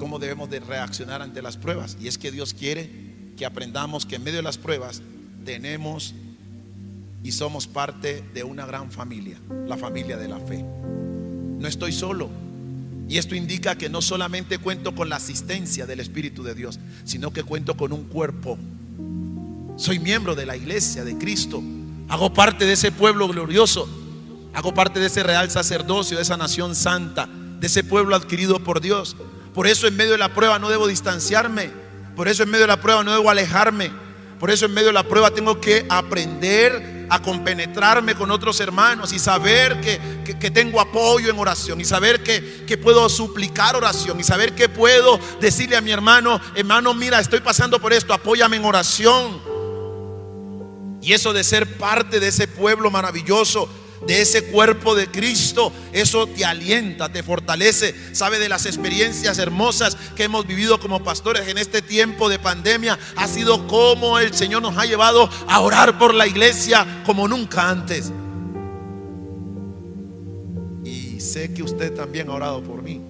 cómo 0.00 0.18
debemos 0.18 0.50
de 0.50 0.58
reaccionar 0.58 1.22
ante 1.22 1.40
las 1.42 1.56
pruebas. 1.56 1.96
Y 2.00 2.08
es 2.08 2.18
que 2.18 2.32
Dios 2.32 2.54
quiere 2.54 2.90
que 3.36 3.46
aprendamos 3.46 4.04
que 4.04 4.16
en 4.16 4.24
medio 4.24 4.38
de 4.38 4.42
las 4.42 4.58
pruebas 4.58 5.00
tenemos 5.44 6.12
y 7.22 7.30
somos 7.30 7.68
parte 7.68 8.24
de 8.34 8.42
una 8.42 8.66
gran 8.66 8.90
familia, 8.90 9.38
la 9.68 9.76
familia 9.76 10.16
de 10.16 10.26
la 10.26 10.40
fe. 10.40 10.64
No 10.64 11.68
estoy 11.68 11.92
solo. 11.92 12.28
Y 13.08 13.18
esto 13.18 13.36
indica 13.36 13.78
que 13.78 13.88
no 13.88 14.02
solamente 14.02 14.58
cuento 14.58 14.92
con 14.92 15.08
la 15.08 15.16
asistencia 15.16 15.86
del 15.86 16.00
Espíritu 16.00 16.42
de 16.42 16.56
Dios, 16.56 16.80
sino 17.04 17.32
que 17.32 17.44
cuento 17.44 17.76
con 17.76 17.92
un 17.92 18.06
cuerpo. 18.06 18.58
Soy 19.76 20.00
miembro 20.00 20.34
de 20.34 20.46
la 20.46 20.56
iglesia 20.56 21.04
de 21.04 21.16
Cristo. 21.16 21.62
Hago 22.08 22.34
parte 22.34 22.66
de 22.66 22.72
ese 22.72 22.90
pueblo 22.90 23.28
glorioso. 23.28 24.00
Hago 24.54 24.72
parte 24.72 25.00
de 25.00 25.06
ese 25.06 25.22
real 25.22 25.50
sacerdocio, 25.50 26.16
de 26.16 26.22
esa 26.22 26.36
nación 26.36 26.76
santa, 26.76 27.28
de 27.58 27.66
ese 27.66 27.82
pueblo 27.82 28.14
adquirido 28.14 28.60
por 28.60 28.80
Dios. 28.80 29.16
Por 29.52 29.66
eso 29.66 29.86
en 29.88 29.96
medio 29.96 30.12
de 30.12 30.18
la 30.18 30.32
prueba 30.32 30.58
no 30.58 30.70
debo 30.70 30.86
distanciarme. 30.86 31.70
Por 32.14 32.28
eso 32.28 32.44
en 32.44 32.50
medio 32.50 32.62
de 32.62 32.68
la 32.68 32.80
prueba 32.80 33.02
no 33.02 33.12
debo 33.12 33.30
alejarme. 33.30 33.90
Por 34.38 34.50
eso 34.50 34.66
en 34.66 34.74
medio 34.74 34.88
de 34.88 34.92
la 34.92 35.02
prueba 35.02 35.32
tengo 35.32 35.60
que 35.60 35.86
aprender 35.88 37.06
a 37.10 37.20
compenetrarme 37.20 38.14
con 38.14 38.30
otros 38.30 38.60
hermanos 38.60 39.12
y 39.12 39.18
saber 39.18 39.80
que, 39.80 40.50
tengo 40.50 40.80
apoyo 40.80 41.30
en 41.30 41.38
oración 41.38 41.80
y 41.80 41.84
saber 41.84 42.22
que, 42.22 42.64
que, 42.66 42.78
puedo 42.78 43.08
suplicar 43.08 43.74
oración 43.74 44.20
y 44.20 44.24
saber 44.24 44.54
que 44.54 44.68
puedo 44.68 45.18
decirle 45.40 45.76
a 45.76 45.80
mi 45.80 45.90
hermano, 45.90 46.40
hermano, 46.54 46.94
mira, 46.94 47.18
estoy 47.18 47.40
pasando 47.40 47.80
por 47.80 47.92
esto, 47.92 48.14
apóyame 48.14 48.56
en 48.56 48.64
oración. 48.64 49.40
Y 51.02 51.12
eso 51.12 51.32
de 51.32 51.44
ser 51.44 51.76
parte 51.76 52.20
de 52.20 52.28
ese 52.28 52.48
pueblo 52.48 52.90
maravilloso 52.90 53.68
de 54.06 54.20
ese 54.20 54.44
cuerpo 54.44 54.94
de 54.94 55.06
Cristo, 55.08 55.72
eso 55.92 56.26
te 56.26 56.44
alienta, 56.44 57.10
te 57.10 57.22
fortalece. 57.22 57.94
Sabe 58.12 58.38
de 58.38 58.48
las 58.48 58.66
experiencias 58.66 59.38
hermosas 59.38 59.96
que 60.14 60.24
hemos 60.24 60.46
vivido 60.46 60.78
como 60.78 61.02
pastores 61.02 61.48
en 61.48 61.58
este 61.58 61.82
tiempo 61.82 62.28
de 62.28 62.38
pandemia. 62.38 62.98
Ha 63.16 63.28
sido 63.28 63.66
como 63.66 64.18
el 64.18 64.34
Señor 64.34 64.62
nos 64.62 64.76
ha 64.76 64.86
llevado 64.86 65.28
a 65.48 65.60
orar 65.60 65.98
por 65.98 66.14
la 66.14 66.26
iglesia 66.26 67.02
como 67.06 67.28
nunca 67.28 67.70
antes. 67.70 68.12
Y 70.84 71.20
sé 71.20 71.52
que 71.54 71.62
usted 71.62 71.92
también 71.94 72.28
ha 72.28 72.34
orado 72.34 72.62
por 72.62 72.82
mí. 72.82 73.00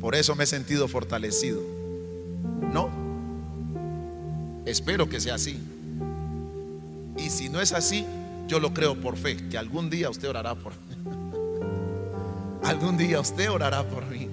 Por 0.00 0.14
eso 0.14 0.34
me 0.34 0.44
he 0.44 0.46
sentido 0.46 0.88
fortalecido. 0.88 1.60
¿No? 2.72 2.90
Espero 4.66 5.08
que 5.08 5.20
sea 5.20 5.36
así. 5.36 5.58
Y 7.16 7.30
si 7.30 7.48
no 7.48 7.60
es 7.60 7.72
así, 7.72 8.04
yo 8.48 8.58
lo 8.58 8.72
creo 8.72 8.96
por 8.96 9.16
fe, 9.16 9.36
que 9.48 9.58
algún 9.58 9.90
día 9.90 10.08
usted 10.08 10.28
orará 10.28 10.54
por 10.54 10.72
mí. 10.72 10.96
algún 12.64 12.96
día 12.96 13.20
usted 13.20 13.50
orará 13.50 13.86
por 13.86 14.06
mí. 14.06 14.28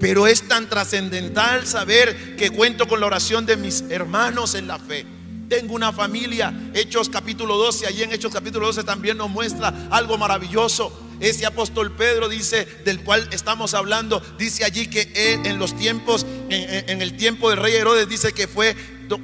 Pero 0.00 0.26
es 0.26 0.46
tan 0.48 0.68
trascendental 0.68 1.66
saber 1.66 2.36
que 2.36 2.50
cuento 2.50 2.86
con 2.88 3.00
la 3.00 3.06
oración 3.06 3.46
de 3.46 3.56
mis 3.56 3.84
hermanos 3.88 4.54
en 4.56 4.66
la 4.66 4.78
fe. 4.78 5.06
Tengo 5.48 5.74
una 5.74 5.92
familia, 5.92 6.52
Hechos 6.74 7.08
capítulo 7.08 7.56
12, 7.56 7.86
allí 7.86 8.02
en 8.02 8.12
Hechos 8.12 8.32
capítulo 8.32 8.66
12 8.66 8.82
también 8.82 9.16
nos 9.16 9.30
muestra 9.30 9.72
algo 9.90 10.18
maravilloso. 10.18 11.00
Ese 11.20 11.46
apóstol 11.46 11.92
Pedro 11.92 12.28
dice, 12.28 12.66
del 12.84 13.00
cual 13.04 13.28
estamos 13.30 13.72
hablando, 13.74 14.20
dice 14.36 14.64
allí 14.64 14.88
que 14.88 15.40
en 15.44 15.58
los 15.58 15.76
tiempos, 15.76 16.26
en, 16.48 17.00
el 17.00 17.16
tiempo 17.16 17.50
del 17.50 17.60
rey 17.60 17.74
Herodes, 17.74 18.08
dice 18.08 18.32
que 18.32 18.48
fue, 18.48 18.74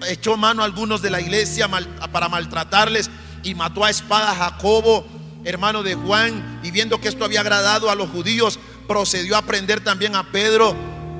echó 0.09 0.37
mano 0.37 0.62
a 0.62 0.66
algunos 0.66 1.03
de 1.03 1.11
la 1.11 1.20
iglesia 1.20 1.68
para 2.12 2.28
maltratarles 2.28 3.11
y 3.43 3.55
mató 3.55 3.84
a 3.84 3.91
espada 3.91 4.32
a 4.32 4.34
Jacobo, 4.34 5.05
hermano 5.45 5.82
de 5.82 5.95
Juan, 5.95 6.61
y 6.62 6.70
viendo 6.70 7.01
que 7.01 7.09
esto 7.09 7.24
había 7.24 7.41
agradado 7.41 7.91
a 7.91 7.95
los 7.95 8.11
judíos, 8.11 8.59
procedió 8.86 9.36
a 9.36 9.43
prender 9.43 9.82
también 9.82 10.16
a 10.16 10.30
Pedro 10.32 10.74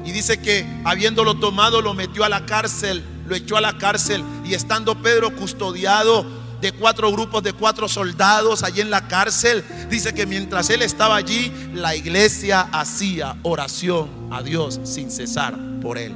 y 0.05 0.13
dice 0.13 0.41
que 0.41 0.67
habiéndolo 0.85 1.39
tomado 1.39 1.81
lo 1.83 1.95
metió 1.95 2.25
a 2.25 2.29
la 2.29 2.47
cárcel, 2.47 3.05
lo 3.27 3.37
echó 3.37 3.57
a 3.57 3.61
la 3.61 3.79
cárcel 3.79 4.25
y 4.45 4.55
estando 4.55 5.01
Pedro 5.01 5.35
custodiado 5.37 6.27
de 6.61 6.73
cuatro 6.73 7.11
grupos 7.11 7.43
de 7.43 7.53
cuatro 7.53 7.89
soldados 7.89 8.63
allí 8.63 8.81
en 8.81 8.91
la 8.91 9.09
cárcel, 9.09 9.65
dice 9.89 10.13
que 10.13 10.27
mientras 10.27 10.69
él 10.71 10.83
estaba 10.83 11.17
allí, 11.17 11.53
la 11.73 11.97
iglesia 11.97 12.61
hacía 12.73 13.37
oración 13.43 14.29
a 14.31 14.43
Dios 14.43 14.81
sin 14.85 15.11
cesar 15.11 15.57
por 15.81 15.97
él. 15.97 16.15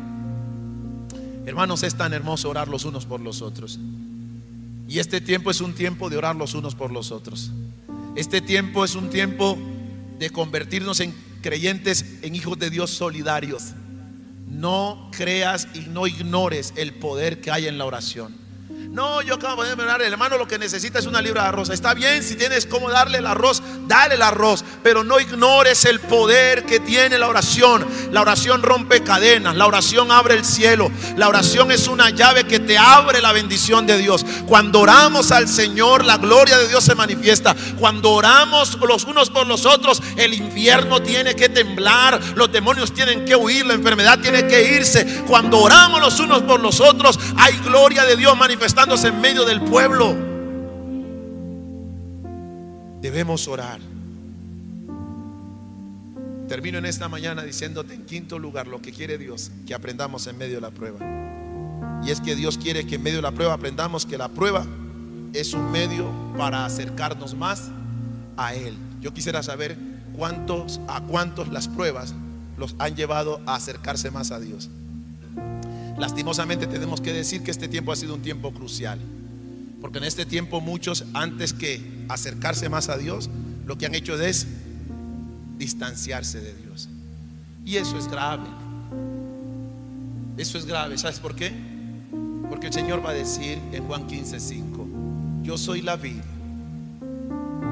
Hermanos, 1.46 1.82
es 1.82 1.94
tan 1.94 2.12
hermoso 2.12 2.48
orar 2.48 2.68
los 2.68 2.84
unos 2.84 3.06
por 3.06 3.20
los 3.20 3.42
otros. 3.42 3.78
Y 4.88 4.98
este 4.98 5.20
tiempo 5.20 5.50
es 5.50 5.60
un 5.60 5.74
tiempo 5.74 6.10
de 6.10 6.16
orar 6.16 6.36
los 6.36 6.54
unos 6.54 6.74
por 6.74 6.92
los 6.92 7.10
otros. 7.10 7.52
Este 8.16 8.40
tiempo 8.40 8.84
es 8.84 8.94
un 8.94 9.10
tiempo 9.10 9.58
de 10.18 10.30
convertirnos 10.30 11.00
en 11.00 11.14
creyentes, 11.42 12.18
en 12.22 12.34
hijos 12.34 12.58
de 12.58 12.70
Dios 12.70 12.90
solidarios. 12.90 13.72
No 14.46 15.10
creas 15.10 15.68
y 15.74 15.80
no 15.80 16.06
ignores 16.06 16.72
el 16.76 16.94
poder 16.94 17.40
que 17.40 17.50
hay 17.50 17.66
en 17.66 17.78
la 17.78 17.86
oración. 17.86 18.43
No, 18.94 19.22
yo 19.22 19.34
acabo 19.34 19.64
de 19.64 19.72
el 19.72 20.12
hermano 20.12 20.38
lo 20.38 20.46
que 20.46 20.56
necesita 20.56 21.00
es 21.00 21.06
una 21.06 21.20
libra 21.20 21.42
de 21.42 21.48
arroz. 21.48 21.68
Está 21.68 21.94
bien, 21.94 22.22
si 22.22 22.36
tienes 22.36 22.64
cómo 22.64 22.88
darle 22.88 23.18
el 23.18 23.26
arroz, 23.26 23.60
dale 23.88 24.14
el 24.14 24.22
arroz, 24.22 24.64
pero 24.84 25.02
no 25.02 25.18
ignores 25.18 25.84
el 25.84 25.98
poder 25.98 26.64
que 26.64 26.78
tiene 26.78 27.18
la 27.18 27.26
oración. 27.26 27.84
La 28.12 28.20
oración 28.20 28.62
rompe 28.62 29.02
cadenas, 29.02 29.56
la 29.56 29.66
oración 29.66 30.12
abre 30.12 30.34
el 30.34 30.44
cielo, 30.44 30.92
la 31.16 31.26
oración 31.26 31.72
es 31.72 31.88
una 31.88 32.10
llave 32.10 32.44
que 32.44 32.60
te 32.60 32.78
abre 32.78 33.20
la 33.20 33.32
bendición 33.32 33.84
de 33.84 33.98
Dios. 33.98 34.24
Cuando 34.46 34.82
oramos 34.82 35.32
al 35.32 35.48
Señor, 35.48 36.04
la 36.04 36.18
gloria 36.18 36.56
de 36.56 36.68
Dios 36.68 36.84
se 36.84 36.94
manifiesta. 36.94 37.56
Cuando 37.80 38.12
oramos 38.12 38.78
los 38.78 39.02
unos 39.06 39.28
por 39.28 39.48
los 39.48 39.66
otros, 39.66 40.00
el 40.16 40.34
infierno 40.34 41.02
tiene 41.02 41.34
que 41.34 41.48
temblar, 41.48 42.20
los 42.36 42.52
demonios 42.52 42.94
tienen 42.94 43.24
que 43.24 43.34
huir, 43.34 43.66
la 43.66 43.74
enfermedad 43.74 44.20
tiene 44.20 44.46
que 44.46 44.76
irse. 44.76 45.24
Cuando 45.26 45.58
oramos 45.58 46.00
los 46.00 46.20
unos 46.20 46.42
por 46.42 46.60
los 46.60 46.78
otros, 46.78 47.18
hay 47.36 47.56
gloria 47.58 48.04
de 48.04 48.16
Dios 48.16 48.36
manifestada 48.36 48.83
en 48.84 49.18
medio 49.18 49.46
del 49.46 49.62
pueblo. 49.62 50.14
Debemos 53.00 53.48
orar. 53.48 53.80
Termino 56.48 56.76
en 56.76 56.84
esta 56.84 57.08
mañana 57.08 57.42
diciéndote 57.42 57.94
en 57.94 58.04
quinto 58.04 58.38
lugar 58.38 58.66
lo 58.66 58.82
que 58.82 58.92
quiere 58.92 59.16
Dios, 59.16 59.50
que 59.66 59.72
aprendamos 59.72 60.26
en 60.26 60.36
medio 60.36 60.56
de 60.56 60.60
la 60.60 60.70
prueba. 60.70 60.98
Y 62.04 62.10
es 62.10 62.20
que 62.20 62.36
Dios 62.36 62.58
quiere 62.58 62.86
que 62.86 62.96
en 62.96 63.02
medio 63.02 63.16
de 63.16 63.22
la 63.22 63.32
prueba 63.32 63.54
aprendamos 63.54 64.04
que 64.04 64.18
la 64.18 64.28
prueba 64.28 64.66
es 65.32 65.54
un 65.54 65.72
medio 65.72 66.06
para 66.36 66.66
acercarnos 66.66 67.34
más 67.34 67.70
a 68.36 68.54
Él. 68.54 68.76
Yo 69.00 69.14
quisiera 69.14 69.42
saber 69.42 69.78
cuántos, 70.14 70.78
a 70.88 71.00
cuántos 71.00 71.48
las 71.48 71.68
pruebas 71.68 72.14
los 72.58 72.76
han 72.78 72.94
llevado 72.94 73.40
a 73.46 73.54
acercarse 73.54 74.10
más 74.10 74.30
a 74.30 74.40
Dios. 74.40 74.68
Lastimosamente 75.98 76.66
tenemos 76.66 77.00
que 77.00 77.12
decir 77.12 77.42
que 77.42 77.50
este 77.50 77.68
tiempo 77.68 77.92
ha 77.92 77.96
sido 77.96 78.14
un 78.14 78.22
tiempo 78.22 78.52
crucial. 78.52 78.98
Porque 79.80 79.98
en 79.98 80.04
este 80.04 80.26
tiempo 80.26 80.60
muchos, 80.60 81.04
antes 81.12 81.52
que 81.52 82.06
acercarse 82.08 82.68
más 82.68 82.88
a 82.88 82.96
Dios, 82.96 83.30
lo 83.66 83.78
que 83.78 83.86
han 83.86 83.94
hecho 83.94 84.20
es 84.20 84.46
distanciarse 85.58 86.40
de 86.40 86.54
Dios. 86.54 86.88
Y 87.64 87.76
eso 87.76 87.98
es 87.98 88.08
grave. 88.08 88.48
Eso 90.36 90.58
es 90.58 90.66
grave. 90.66 90.98
¿Sabes 90.98 91.20
por 91.20 91.36
qué? 91.36 91.52
Porque 92.48 92.68
el 92.68 92.72
Señor 92.72 93.04
va 93.04 93.10
a 93.10 93.14
decir 93.14 93.58
en 93.72 93.84
Juan 93.86 94.06
15, 94.06 94.40
5, 94.40 94.86
yo 95.42 95.58
soy 95.58 95.82
la 95.82 95.96
vid 95.96 96.22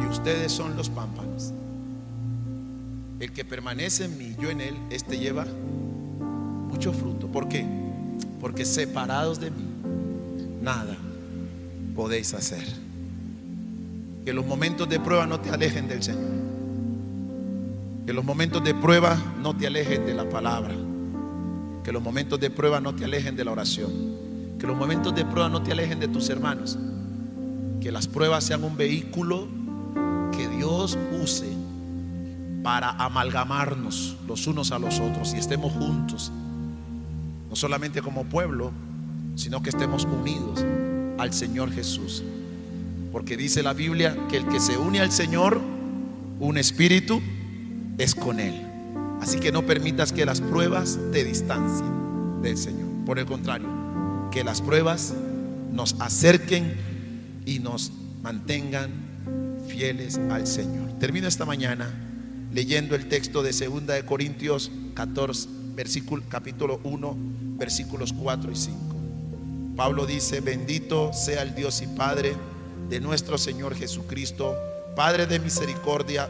y 0.03 0.07
ustedes 0.07 0.53
son 0.53 0.77
los 0.77 0.89
pámpanos. 0.89 1.53
El 3.20 3.33
que 3.33 3.45
permanece 3.45 4.05
en 4.05 4.18
mí, 4.18 4.37
yo 4.41 4.51
en 4.51 4.61
él, 4.61 4.77
este 4.91 5.18
lleva 5.18 5.47
mucho 6.68 6.93
fruto. 6.93 7.29
¿Por 7.29 7.49
qué? 7.49 7.82
Porque 8.43 8.64
separados 8.64 9.38
de 9.38 9.53
mí, 9.53 9.64
nada 10.61 10.97
podéis 11.95 12.34
hacer. 12.34 12.66
Que 14.24 14.32
los 14.32 14.45
momentos 14.45 14.88
de 14.88 14.99
prueba 14.99 15.28
no 15.28 15.38
te 15.38 15.51
alejen 15.51 15.86
del 15.86 16.03
Señor. 16.03 16.32
Que 18.05 18.12
los 18.12 18.24
momentos 18.24 18.64
de 18.64 18.74
prueba 18.74 19.16
no 19.40 19.57
te 19.57 19.68
alejen 19.68 20.05
de 20.05 20.14
la 20.14 20.28
palabra. 20.28 20.74
Que 21.84 21.93
los 21.93 22.03
momentos 22.03 22.40
de 22.40 22.51
prueba 22.51 22.80
no 22.80 22.97
te 22.97 23.05
alejen 23.05 23.36
de 23.36 23.45
la 23.45 23.53
oración. 23.53 23.93
Que 24.59 24.66
los 24.66 24.76
momentos 24.76 25.14
de 25.14 25.24
prueba 25.24 25.49
no 25.49 25.62
te 25.62 25.70
alejen 25.70 26.01
de 26.01 26.09
tus 26.09 26.28
hermanos. 26.28 26.76
Que 27.80 27.93
las 27.93 28.09
pruebas 28.09 28.43
sean 28.43 28.64
un 28.64 28.76
vehículo 28.76 29.47
que 30.36 30.49
Dios 30.49 30.99
use 31.22 31.47
para 32.64 32.90
amalgamarnos 32.90 34.16
los 34.26 34.49
unos 34.49 34.72
a 34.72 34.80
los 34.80 34.99
otros 34.99 35.32
y 35.32 35.38
estemos 35.38 35.72
juntos 35.72 36.32
no 37.53 37.57
solamente 37.57 38.00
como 38.00 38.24
pueblo, 38.24 38.72
sino 39.34 39.62
que 39.62 39.68
estemos 39.68 40.07
unidos 40.07 40.64
al 41.18 41.34
Señor 41.34 41.70
Jesús. 41.70 42.22
Porque 43.12 43.36
dice 43.36 43.62
la 43.62 43.74
Biblia 43.74 44.16
que 44.30 44.38
el 44.38 44.46
que 44.46 44.59
se 44.59 44.78
une 44.78 45.00
al 45.00 45.12
Señor, 45.12 45.61
un 46.40 46.57
espíritu, 46.57 47.20
es 47.98 48.14
con 48.14 48.40
Él. 48.40 48.55
Así 49.20 49.38
que 49.38 49.53
no 49.53 49.66
permitas 49.66 50.14
que 50.14 50.24
las 50.24 50.40
pruebas 50.40 50.98
te 51.12 51.24
distancien 51.24 52.40
del 52.40 52.57
Señor. 52.57 52.88
Por 53.05 53.18
el 53.18 53.26
contrario, 53.26 53.68
que 54.30 54.44
las 54.44 54.62
pruebas 54.62 55.12
nos 55.70 56.00
acerquen 56.00 56.74
y 57.44 57.59
nos 57.59 57.92
mantengan 58.22 58.88
fieles 59.68 60.18
al 60.30 60.46
Señor. 60.46 60.98
Termino 60.98 61.28
esta 61.28 61.44
mañana 61.44 61.92
leyendo 62.50 62.94
el 62.94 63.09
texto 63.09 63.42
de 63.42 63.53
2 63.53 63.86
de 63.88 64.07
Corintios 64.07 64.72
14 64.94 65.61
versículo, 65.74 66.22
capítulo 66.28 66.80
1, 66.84 67.16
versículos 67.63 68.13
4 68.13 68.51
y 68.51 68.57
5. 68.57 68.77
Pablo 69.77 70.05
dice, 70.05 70.41
bendito 70.41 71.13
sea 71.13 71.43
el 71.43 71.55
Dios 71.55 71.81
y 71.81 71.87
Padre 71.87 72.35
de 72.89 72.99
nuestro 72.99 73.39
Señor 73.39 73.77
Jesucristo, 73.77 74.57
Padre 74.97 75.29
de 75.29 75.39
misericordia 75.39 76.29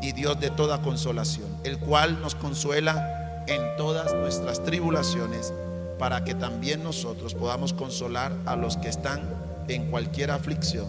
y 0.00 0.12
Dios 0.12 0.40
de 0.40 0.48
toda 0.48 0.80
consolación, 0.80 1.46
el 1.64 1.78
cual 1.78 2.22
nos 2.22 2.34
consuela 2.34 3.44
en 3.46 3.76
todas 3.76 4.14
nuestras 4.14 4.64
tribulaciones, 4.64 5.52
para 5.98 6.24
que 6.24 6.34
también 6.34 6.82
nosotros 6.82 7.34
podamos 7.34 7.74
consolar 7.74 8.32
a 8.46 8.56
los 8.56 8.78
que 8.78 8.88
están 8.88 9.28
en 9.68 9.90
cualquier 9.90 10.30
aflicción, 10.30 10.86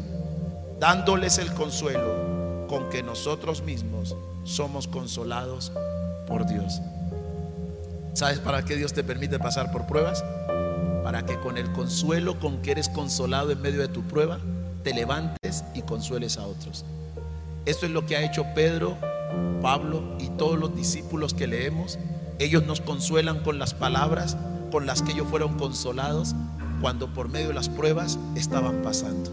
dándoles 0.80 1.40
el 1.40 1.54
consuelo 1.54 2.66
con 2.70 2.90
que 2.90 3.04
nosotros 3.04 3.62
mismos 3.64 4.16
somos 4.46 4.88
consolados 4.88 5.74
por 6.26 6.46
Dios. 6.46 6.80
¿Sabes 8.18 8.40
para 8.40 8.66
qué 8.66 8.76
Dios 8.76 8.94
te 8.94 9.04
permite 9.04 9.38
pasar 9.38 9.72
por 9.72 9.86
pruebas? 9.86 10.26
Para 11.04 11.24
que 11.24 11.38
con 11.38 11.56
el 11.56 11.72
consuelo 11.72 12.40
con 12.40 12.64
que 12.64 12.72
eres 12.72 12.90
consolado 12.90 13.52
en 13.52 13.62
medio 13.62 13.80
de 13.80 13.90
tu 13.90 14.02
prueba, 14.02 14.40
te 14.84 14.92
levantes 14.92 15.64
y 15.76 15.84
consueles 15.84 16.40
a 16.40 16.48
otros. 16.48 16.84
Esto 17.68 17.86
es 17.86 17.92
lo 17.92 18.08
que 18.08 18.18
ha 18.18 18.24
hecho 18.24 18.44
Pedro, 18.56 18.98
Pablo 19.62 20.18
y 20.20 20.30
todos 20.30 20.58
los 20.58 20.76
discípulos 20.76 21.36
que 21.36 21.46
leemos. 21.46 22.00
Ellos 22.40 22.66
nos 22.66 22.82
consuelan 22.82 23.44
con 23.44 23.60
las 23.60 23.76
palabras 23.76 24.36
con 24.72 24.88
las 24.88 25.04
que 25.04 25.12
ellos 25.12 25.28
fueron 25.30 25.56
consolados 25.60 26.34
cuando 26.82 27.14
por 27.14 27.30
medio 27.30 27.50
de 27.50 27.54
las 27.54 27.70
pruebas 27.70 28.18
estaban 28.34 28.82
pasando. 28.82 29.32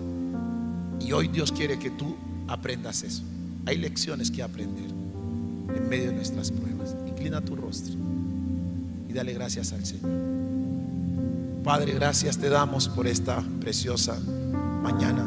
Y 1.00 1.10
hoy 1.12 1.28
Dios 1.28 1.52
quiere 1.52 1.78
que 1.78 1.88
tú 1.88 2.16
aprendas 2.48 3.02
eso. 3.02 3.22
Hay 3.64 3.78
lecciones 3.78 4.30
que 4.30 4.42
aprender 4.42 4.90
en 5.74 5.88
medio 5.88 6.10
de 6.10 6.16
nuestras 6.16 6.50
pruebas. 6.50 6.94
Inclina 7.08 7.40
tu 7.40 7.56
rostro 7.56 8.13
dale 9.14 9.32
gracias 9.32 9.72
al 9.72 9.84
Señor. 9.84 10.10
Padre, 11.62 11.92
gracias 11.94 12.36
te 12.36 12.50
damos 12.50 12.88
por 12.88 13.06
esta 13.06 13.42
preciosa 13.60 14.18
mañana. 14.82 15.24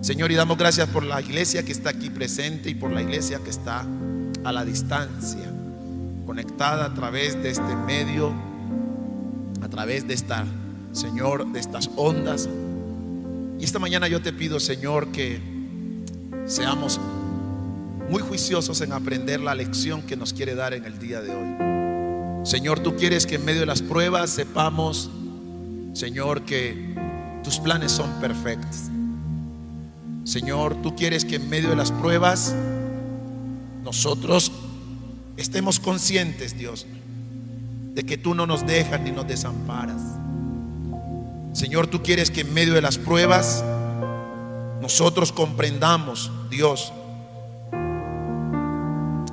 Señor, 0.00 0.32
y 0.32 0.34
damos 0.34 0.58
gracias 0.58 0.88
por 0.88 1.04
la 1.04 1.20
iglesia 1.20 1.62
que 1.62 1.72
está 1.72 1.90
aquí 1.90 2.10
presente 2.10 2.70
y 2.70 2.74
por 2.74 2.90
la 2.90 3.02
iglesia 3.02 3.38
que 3.38 3.50
está 3.50 3.86
a 4.42 4.52
la 4.52 4.64
distancia, 4.64 5.52
conectada 6.26 6.86
a 6.86 6.94
través 6.94 7.40
de 7.40 7.50
este 7.50 7.76
medio, 7.86 8.32
a 9.62 9.68
través 9.68 10.08
de 10.08 10.14
esta, 10.14 10.44
Señor, 10.92 11.52
de 11.52 11.60
estas 11.60 11.90
ondas. 11.96 12.48
Y 13.58 13.64
esta 13.64 13.78
mañana 13.78 14.08
yo 14.08 14.22
te 14.22 14.32
pido, 14.32 14.58
Señor, 14.58 15.12
que 15.12 15.38
seamos 16.46 16.98
muy 18.08 18.22
juiciosos 18.22 18.80
en 18.80 18.92
aprender 18.92 19.40
la 19.40 19.54
lección 19.54 20.02
que 20.02 20.16
nos 20.16 20.32
quiere 20.32 20.54
dar 20.54 20.74
en 20.74 20.84
el 20.86 20.98
día 20.98 21.20
de 21.20 21.30
hoy. 21.30 21.79
Señor, 22.42 22.80
tú 22.80 22.96
quieres 22.96 23.26
que 23.26 23.34
en 23.34 23.44
medio 23.44 23.60
de 23.60 23.66
las 23.66 23.82
pruebas 23.82 24.30
sepamos, 24.30 25.10
Señor, 25.92 26.42
que 26.42 26.94
tus 27.44 27.58
planes 27.58 27.92
son 27.92 28.10
perfectos. 28.20 28.88
Señor, 30.24 30.74
tú 30.82 30.96
quieres 30.96 31.24
que 31.24 31.36
en 31.36 31.50
medio 31.50 31.68
de 31.68 31.76
las 31.76 31.92
pruebas 31.92 32.54
nosotros 33.84 34.52
estemos 35.36 35.80
conscientes, 35.80 36.56
Dios, 36.56 36.86
de 37.94 38.04
que 38.04 38.16
tú 38.16 38.34
no 38.34 38.46
nos 38.46 38.66
dejas 38.66 39.00
ni 39.00 39.10
nos 39.10 39.26
desamparas. 39.26 40.00
Señor, 41.52 41.88
tú 41.88 42.02
quieres 42.02 42.30
que 42.30 42.40
en 42.40 42.54
medio 42.54 42.72
de 42.72 42.80
las 42.80 42.96
pruebas 42.96 43.62
nosotros 44.80 45.30
comprendamos, 45.30 46.30
Dios, 46.48 46.92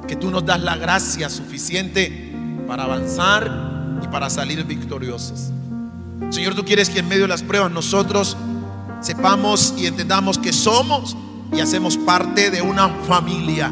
que 0.08 0.16
tú 0.16 0.30
nos 0.30 0.46
das 0.46 0.62
la 0.62 0.76
gracia 0.76 1.30
suficiente 1.30 2.27
para 2.68 2.84
avanzar 2.84 4.00
y 4.04 4.08
para 4.08 4.30
salir 4.30 4.64
victoriosos. 4.64 5.52
Señor, 6.30 6.56
tú 6.56 6.66
quieres 6.66 6.90
que 6.90 7.00
en 7.00 7.08
medio 7.08 7.24
de 7.24 7.30
las 7.30 7.44
pruebas 7.44 7.72
nosotros 7.72 8.36
sepamos 9.02 9.74
y 9.78 9.86
entendamos 9.86 10.38
que 10.38 10.52
somos 10.52 11.16
y 11.54 11.60
hacemos 11.60 11.98
parte 11.98 12.52
de 12.52 12.62
una 12.62 12.90
familia, 13.08 13.72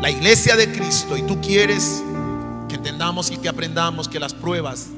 la 0.00 0.10
iglesia 0.10 0.56
de 0.56 0.70
Cristo, 0.70 1.16
y 1.16 1.22
tú 1.22 1.40
quieres 1.40 2.02
que 2.68 2.76
entendamos 2.76 3.30
y 3.30 3.38
que 3.38 3.48
aprendamos 3.48 4.08
que 4.08 4.20
las 4.20 4.34
pruebas 4.34 4.88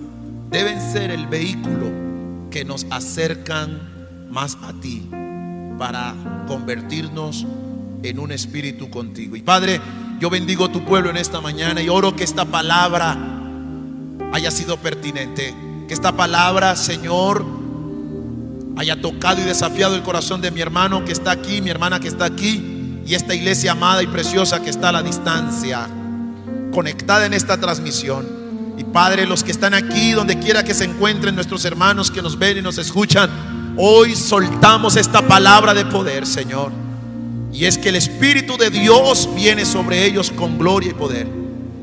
deben 0.50 0.80
ser 0.92 1.10
el 1.10 1.26
vehículo 1.26 1.90
que 2.50 2.64
nos 2.64 2.86
acercan 2.90 4.28
más 4.30 4.58
a 4.62 4.72
ti 4.74 5.08
para 5.78 6.14
convertirnos 6.46 7.46
en 8.02 8.18
un 8.18 8.32
espíritu 8.32 8.90
contigo. 8.90 9.36
Y 9.36 9.42
Padre, 9.42 9.80
yo 10.18 10.30
bendigo 10.30 10.70
tu 10.70 10.84
pueblo 10.84 11.10
en 11.10 11.16
esta 11.16 11.40
mañana 11.40 11.82
y 11.82 11.88
oro 11.88 12.16
que 12.16 12.24
esta 12.24 12.44
palabra 12.46 13.16
haya 14.32 14.50
sido 14.50 14.78
pertinente. 14.78 15.54
Que 15.86 15.94
esta 15.94 16.16
palabra, 16.16 16.74
Señor, 16.74 17.44
haya 18.76 19.00
tocado 19.00 19.40
y 19.40 19.44
desafiado 19.44 19.94
el 19.94 20.02
corazón 20.02 20.40
de 20.40 20.50
mi 20.50 20.60
hermano 20.60 21.04
que 21.04 21.12
está 21.12 21.30
aquí, 21.30 21.60
mi 21.60 21.70
hermana 21.70 22.00
que 22.00 22.08
está 22.08 22.24
aquí 22.24 23.02
y 23.06 23.14
esta 23.14 23.34
iglesia 23.34 23.72
amada 23.72 24.02
y 24.02 24.06
preciosa 24.06 24.60
que 24.60 24.70
está 24.70 24.88
a 24.88 24.92
la 24.92 25.02
distancia, 25.02 25.86
conectada 26.72 27.26
en 27.26 27.34
esta 27.34 27.58
transmisión. 27.58 28.26
Y 28.76 28.84
Padre, 28.84 29.26
los 29.26 29.44
que 29.44 29.52
están 29.52 29.74
aquí, 29.74 30.12
donde 30.12 30.38
quiera 30.38 30.64
que 30.64 30.74
se 30.74 30.84
encuentren 30.84 31.34
nuestros 31.34 31.64
hermanos 31.64 32.10
que 32.10 32.20
nos 32.20 32.38
ven 32.38 32.58
y 32.58 32.62
nos 32.62 32.78
escuchan, 32.78 33.74
hoy 33.78 34.16
soltamos 34.16 34.96
esta 34.96 35.22
palabra 35.22 35.72
de 35.72 35.84
poder, 35.86 36.26
Señor. 36.26 36.85
Y 37.52 37.64
es 37.64 37.78
que 37.78 37.88
el 37.88 37.96
Espíritu 37.96 38.56
de 38.56 38.70
Dios 38.70 39.28
viene 39.34 39.64
sobre 39.64 40.04
ellos 40.04 40.30
con 40.30 40.58
gloria 40.58 40.90
y 40.90 40.94
poder. 40.94 41.28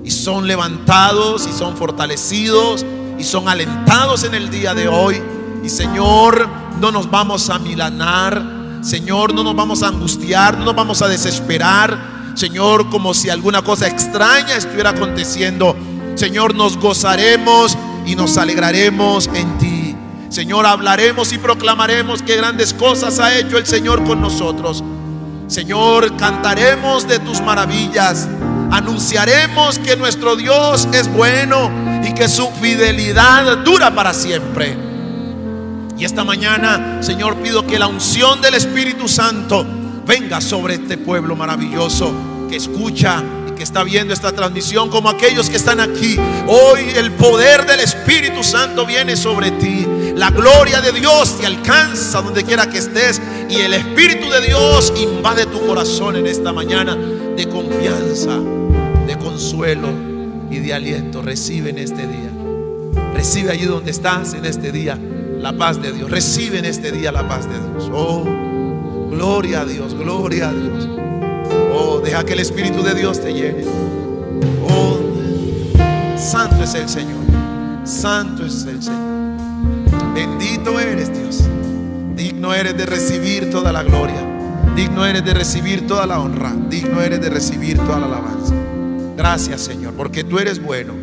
Y 0.04 0.12
son 0.12 0.48
levantados 0.48 1.48
y 1.48 1.54
son 1.54 1.78
fortalecidos 1.78 2.86
y 3.18 3.24
son 3.24 3.48
alentados 3.48 4.24
en 4.24 4.36
el 4.36 4.50
día 4.50 4.74
de 4.74 4.88
hoy. 4.88 5.22
Y 5.64 5.70
Señor, 5.70 6.48
no 6.80 6.92
nos 6.92 7.10
vamos 7.10 7.50
a 7.50 7.58
milanar. 7.58 8.64
Señor, 8.82 9.34
no 9.34 9.44
nos 9.44 9.56
vamos 9.56 9.82
a 9.82 9.88
angustiar, 9.88 10.58
no 10.58 10.66
nos 10.66 10.76
vamos 10.76 11.02
a 11.02 11.08
desesperar. 11.08 12.34
Señor, 12.36 12.90
como 12.90 13.14
si 13.14 13.30
alguna 13.30 13.62
cosa 13.62 13.88
extraña 13.88 14.58
estuviera 14.58 14.90
aconteciendo. 14.90 15.76
Señor, 16.16 16.54
nos 16.54 16.78
gozaremos 16.78 17.78
y 18.06 18.16
nos 18.16 18.38
alegraremos 18.38 19.30
en 19.34 19.58
ti. 19.58 19.96
Señor, 20.30 20.66
hablaremos 20.66 21.32
y 21.32 21.38
proclamaremos 21.38 22.22
qué 22.24 22.36
grandes 22.36 22.74
cosas 22.74 23.20
ha 23.20 23.38
hecho 23.38 23.58
el 23.58 23.66
Señor 23.66 24.04
con 24.04 24.20
nosotros. 24.20 24.84
Señor, 25.48 26.16
cantaremos 26.18 27.08
de 27.08 27.20
tus 27.20 27.42
maravillas. 27.42 28.28
Anunciaremos 28.72 29.78
que 29.80 29.96
nuestro 29.96 30.36
Dios 30.36 30.88
es 30.94 31.12
bueno 31.14 31.70
y 32.04 32.14
que 32.14 32.28
su 32.28 32.50
fidelidad 32.62 33.58
dura 33.60 33.94
para 33.94 34.14
siempre. 34.14 34.76
Y 35.98 36.06
esta 36.06 36.24
mañana, 36.24 37.04
Señor, 37.04 37.36
pido 37.38 37.68
que 37.68 37.78
la 37.78 37.88
unción 37.88 38.42
del 38.42 38.56
Espíritu 38.56 39.08
Santo 39.08 39.66
venga 40.06 40.42
sobre 40.42 40.76
este 40.76 40.98
pueblo 40.98 41.36
maravilloso 41.36 42.12
que 42.50 42.56
escucha 42.56 43.24
y 43.48 43.52
que 43.52 43.64
está 43.64 43.84
viendo 43.84 44.14
esta 44.14 44.32
transmisión, 44.32 44.90
como 44.90 45.10
aquellos 45.10 45.50
que 45.50 45.58
están 45.58 45.80
aquí. 45.80 46.18
Hoy 46.48 46.82
el 46.96 47.12
poder 47.12 47.66
del 47.66 47.80
Espíritu 47.80 48.44
Santo 48.44 48.86
viene 48.86 49.16
sobre 49.16 49.52
ti. 49.52 49.88
La 50.16 50.30
gloria 50.30 50.82
de 50.82 50.92
Dios 50.92 51.40
te 51.40 51.46
alcanza 51.46 52.22
donde 52.22 52.44
quiera 52.44 52.70
que 52.70 52.80
estés 52.80 53.22
y 53.50 53.56
el 53.62 53.74
Espíritu 53.74 54.13
de 54.34 54.48
Dios 54.48 54.92
invade 54.98 55.46
tu 55.46 55.64
corazón 55.68 56.16
en 56.16 56.26
esta 56.26 56.52
mañana 56.52 56.96
de 56.96 57.48
confianza, 57.48 58.40
de 59.06 59.16
consuelo 59.18 59.90
y 60.50 60.58
de 60.58 60.74
aliento. 60.74 61.22
Recibe 61.22 61.70
en 61.70 61.78
este 61.78 62.08
día. 62.08 62.32
Recibe 63.14 63.52
allí 63.52 63.66
donde 63.66 63.92
estás 63.92 64.34
en 64.34 64.46
este 64.46 64.72
día 64.72 64.98
la 65.40 65.54
paz 65.54 65.80
de 65.80 65.92
Dios. 65.92 66.10
Recibe 66.10 66.58
en 66.58 66.66
este 66.66 66.92
día 66.92 67.12
la 67.12 67.28
paz 67.28 67.48
de 67.48 67.60
Dios. 67.60 67.92
Oh, 67.94 68.24
gloria 69.12 69.62
a 69.62 69.66
Dios, 69.66 69.94
gloria 69.94 70.50
a 70.50 70.54
Dios. 70.54 70.90
Oh, 71.72 72.02
deja 72.04 72.24
que 72.24 72.34
el 72.34 72.40
Espíritu 72.40 72.82
de 72.82 72.96
Dios 72.96 73.22
te 73.22 73.34
llene. 73.34 73.66
Oh, 74.68 74.98
santo 76.18 76.64
es 76.64 76.74
el 76.74 76.90
Señor. 76.90 77.22
Santo 77.84 78.48
es 78.48 78.66
el 78.66 78.82
Señor. 78.82 79.14
Bendito 80.16 80.80
eres 80.80 81.14
Dios. 81.14 81.44
Digno 82.16 82.54
eres 82.54 82.78
de 82.78 82.86
recibir 82.86 83.50
toda 83.50 83.72
la 83.72 83.84
gloria. 83.84 84.22
Digno 84.76 85.06
eres 85.06 85.24
de 85.26 85.34
recibir 85.34 85.88
toda 85.88 86.06
la 86.06 86.20
honra. 86.20 86.54
Digno 86.70 87.02
eres 87.02 87.22
de 87.22 87.30
recibir 87.30 87.78
toda 87.78 88.00
la 88.00 88.06
alabanza. 88.06 88.54
Gracias 89.16 89.62
Señor, 89.62 89.94
porque 89.94 90.24
tú 90.24 90.40
eres 90.40 90.62
bueno 90.62 90.94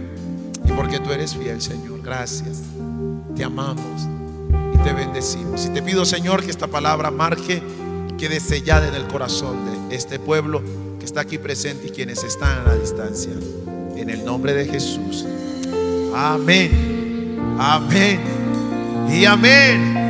y 0.65 0.73
porque 0.73 0.99
tú 0.99 1.13
eres 1.13 1.37
fiel 1.37 1.61
Señor. 1.61 2.01
Gracias. 2.03 2.63
Te 3.37 3.45
amamos 3.45 4.09
y 4.75 4.79
te 4.79 4.93
bendecimos. 4.93 5.67
Y 5.67 5.71
te 5.71 5.83
pido 5.83 6.05
Señor 6.05 6.45
que 6.45 6.51
esta 6.51 6.67
palabra 6.67 7.11
marque 7.11 7.63
y 8.09 8.13
quede 8.15 8.41
sellada 8.41 8.89
en 8.89 8.95
el 8.95 9.07
corazón 9.07 9.89
de 9.89 9.97
este 9.97 10.19
pueblo 10.19 10.63
que 10.99 11.05
está 11.05 11.23
aquí 11.23 11.39
presente 11.39 11.89
y 11.89 11.91
quienes 11.91 12.23
están 12.25 12.61
a 12.61 12.69
la 12.71 12.75
distancia. 12.75 13.33
En 13.97 14.11
el 14.11 14.25
nombre 14.25 14.55
de 14.55 14.67
Jesús. 14.67 15.27
Amén. 16.15 17.39
Amén. 17.59 18.21
Y 19.13 19.25
amén. 19.25 20.10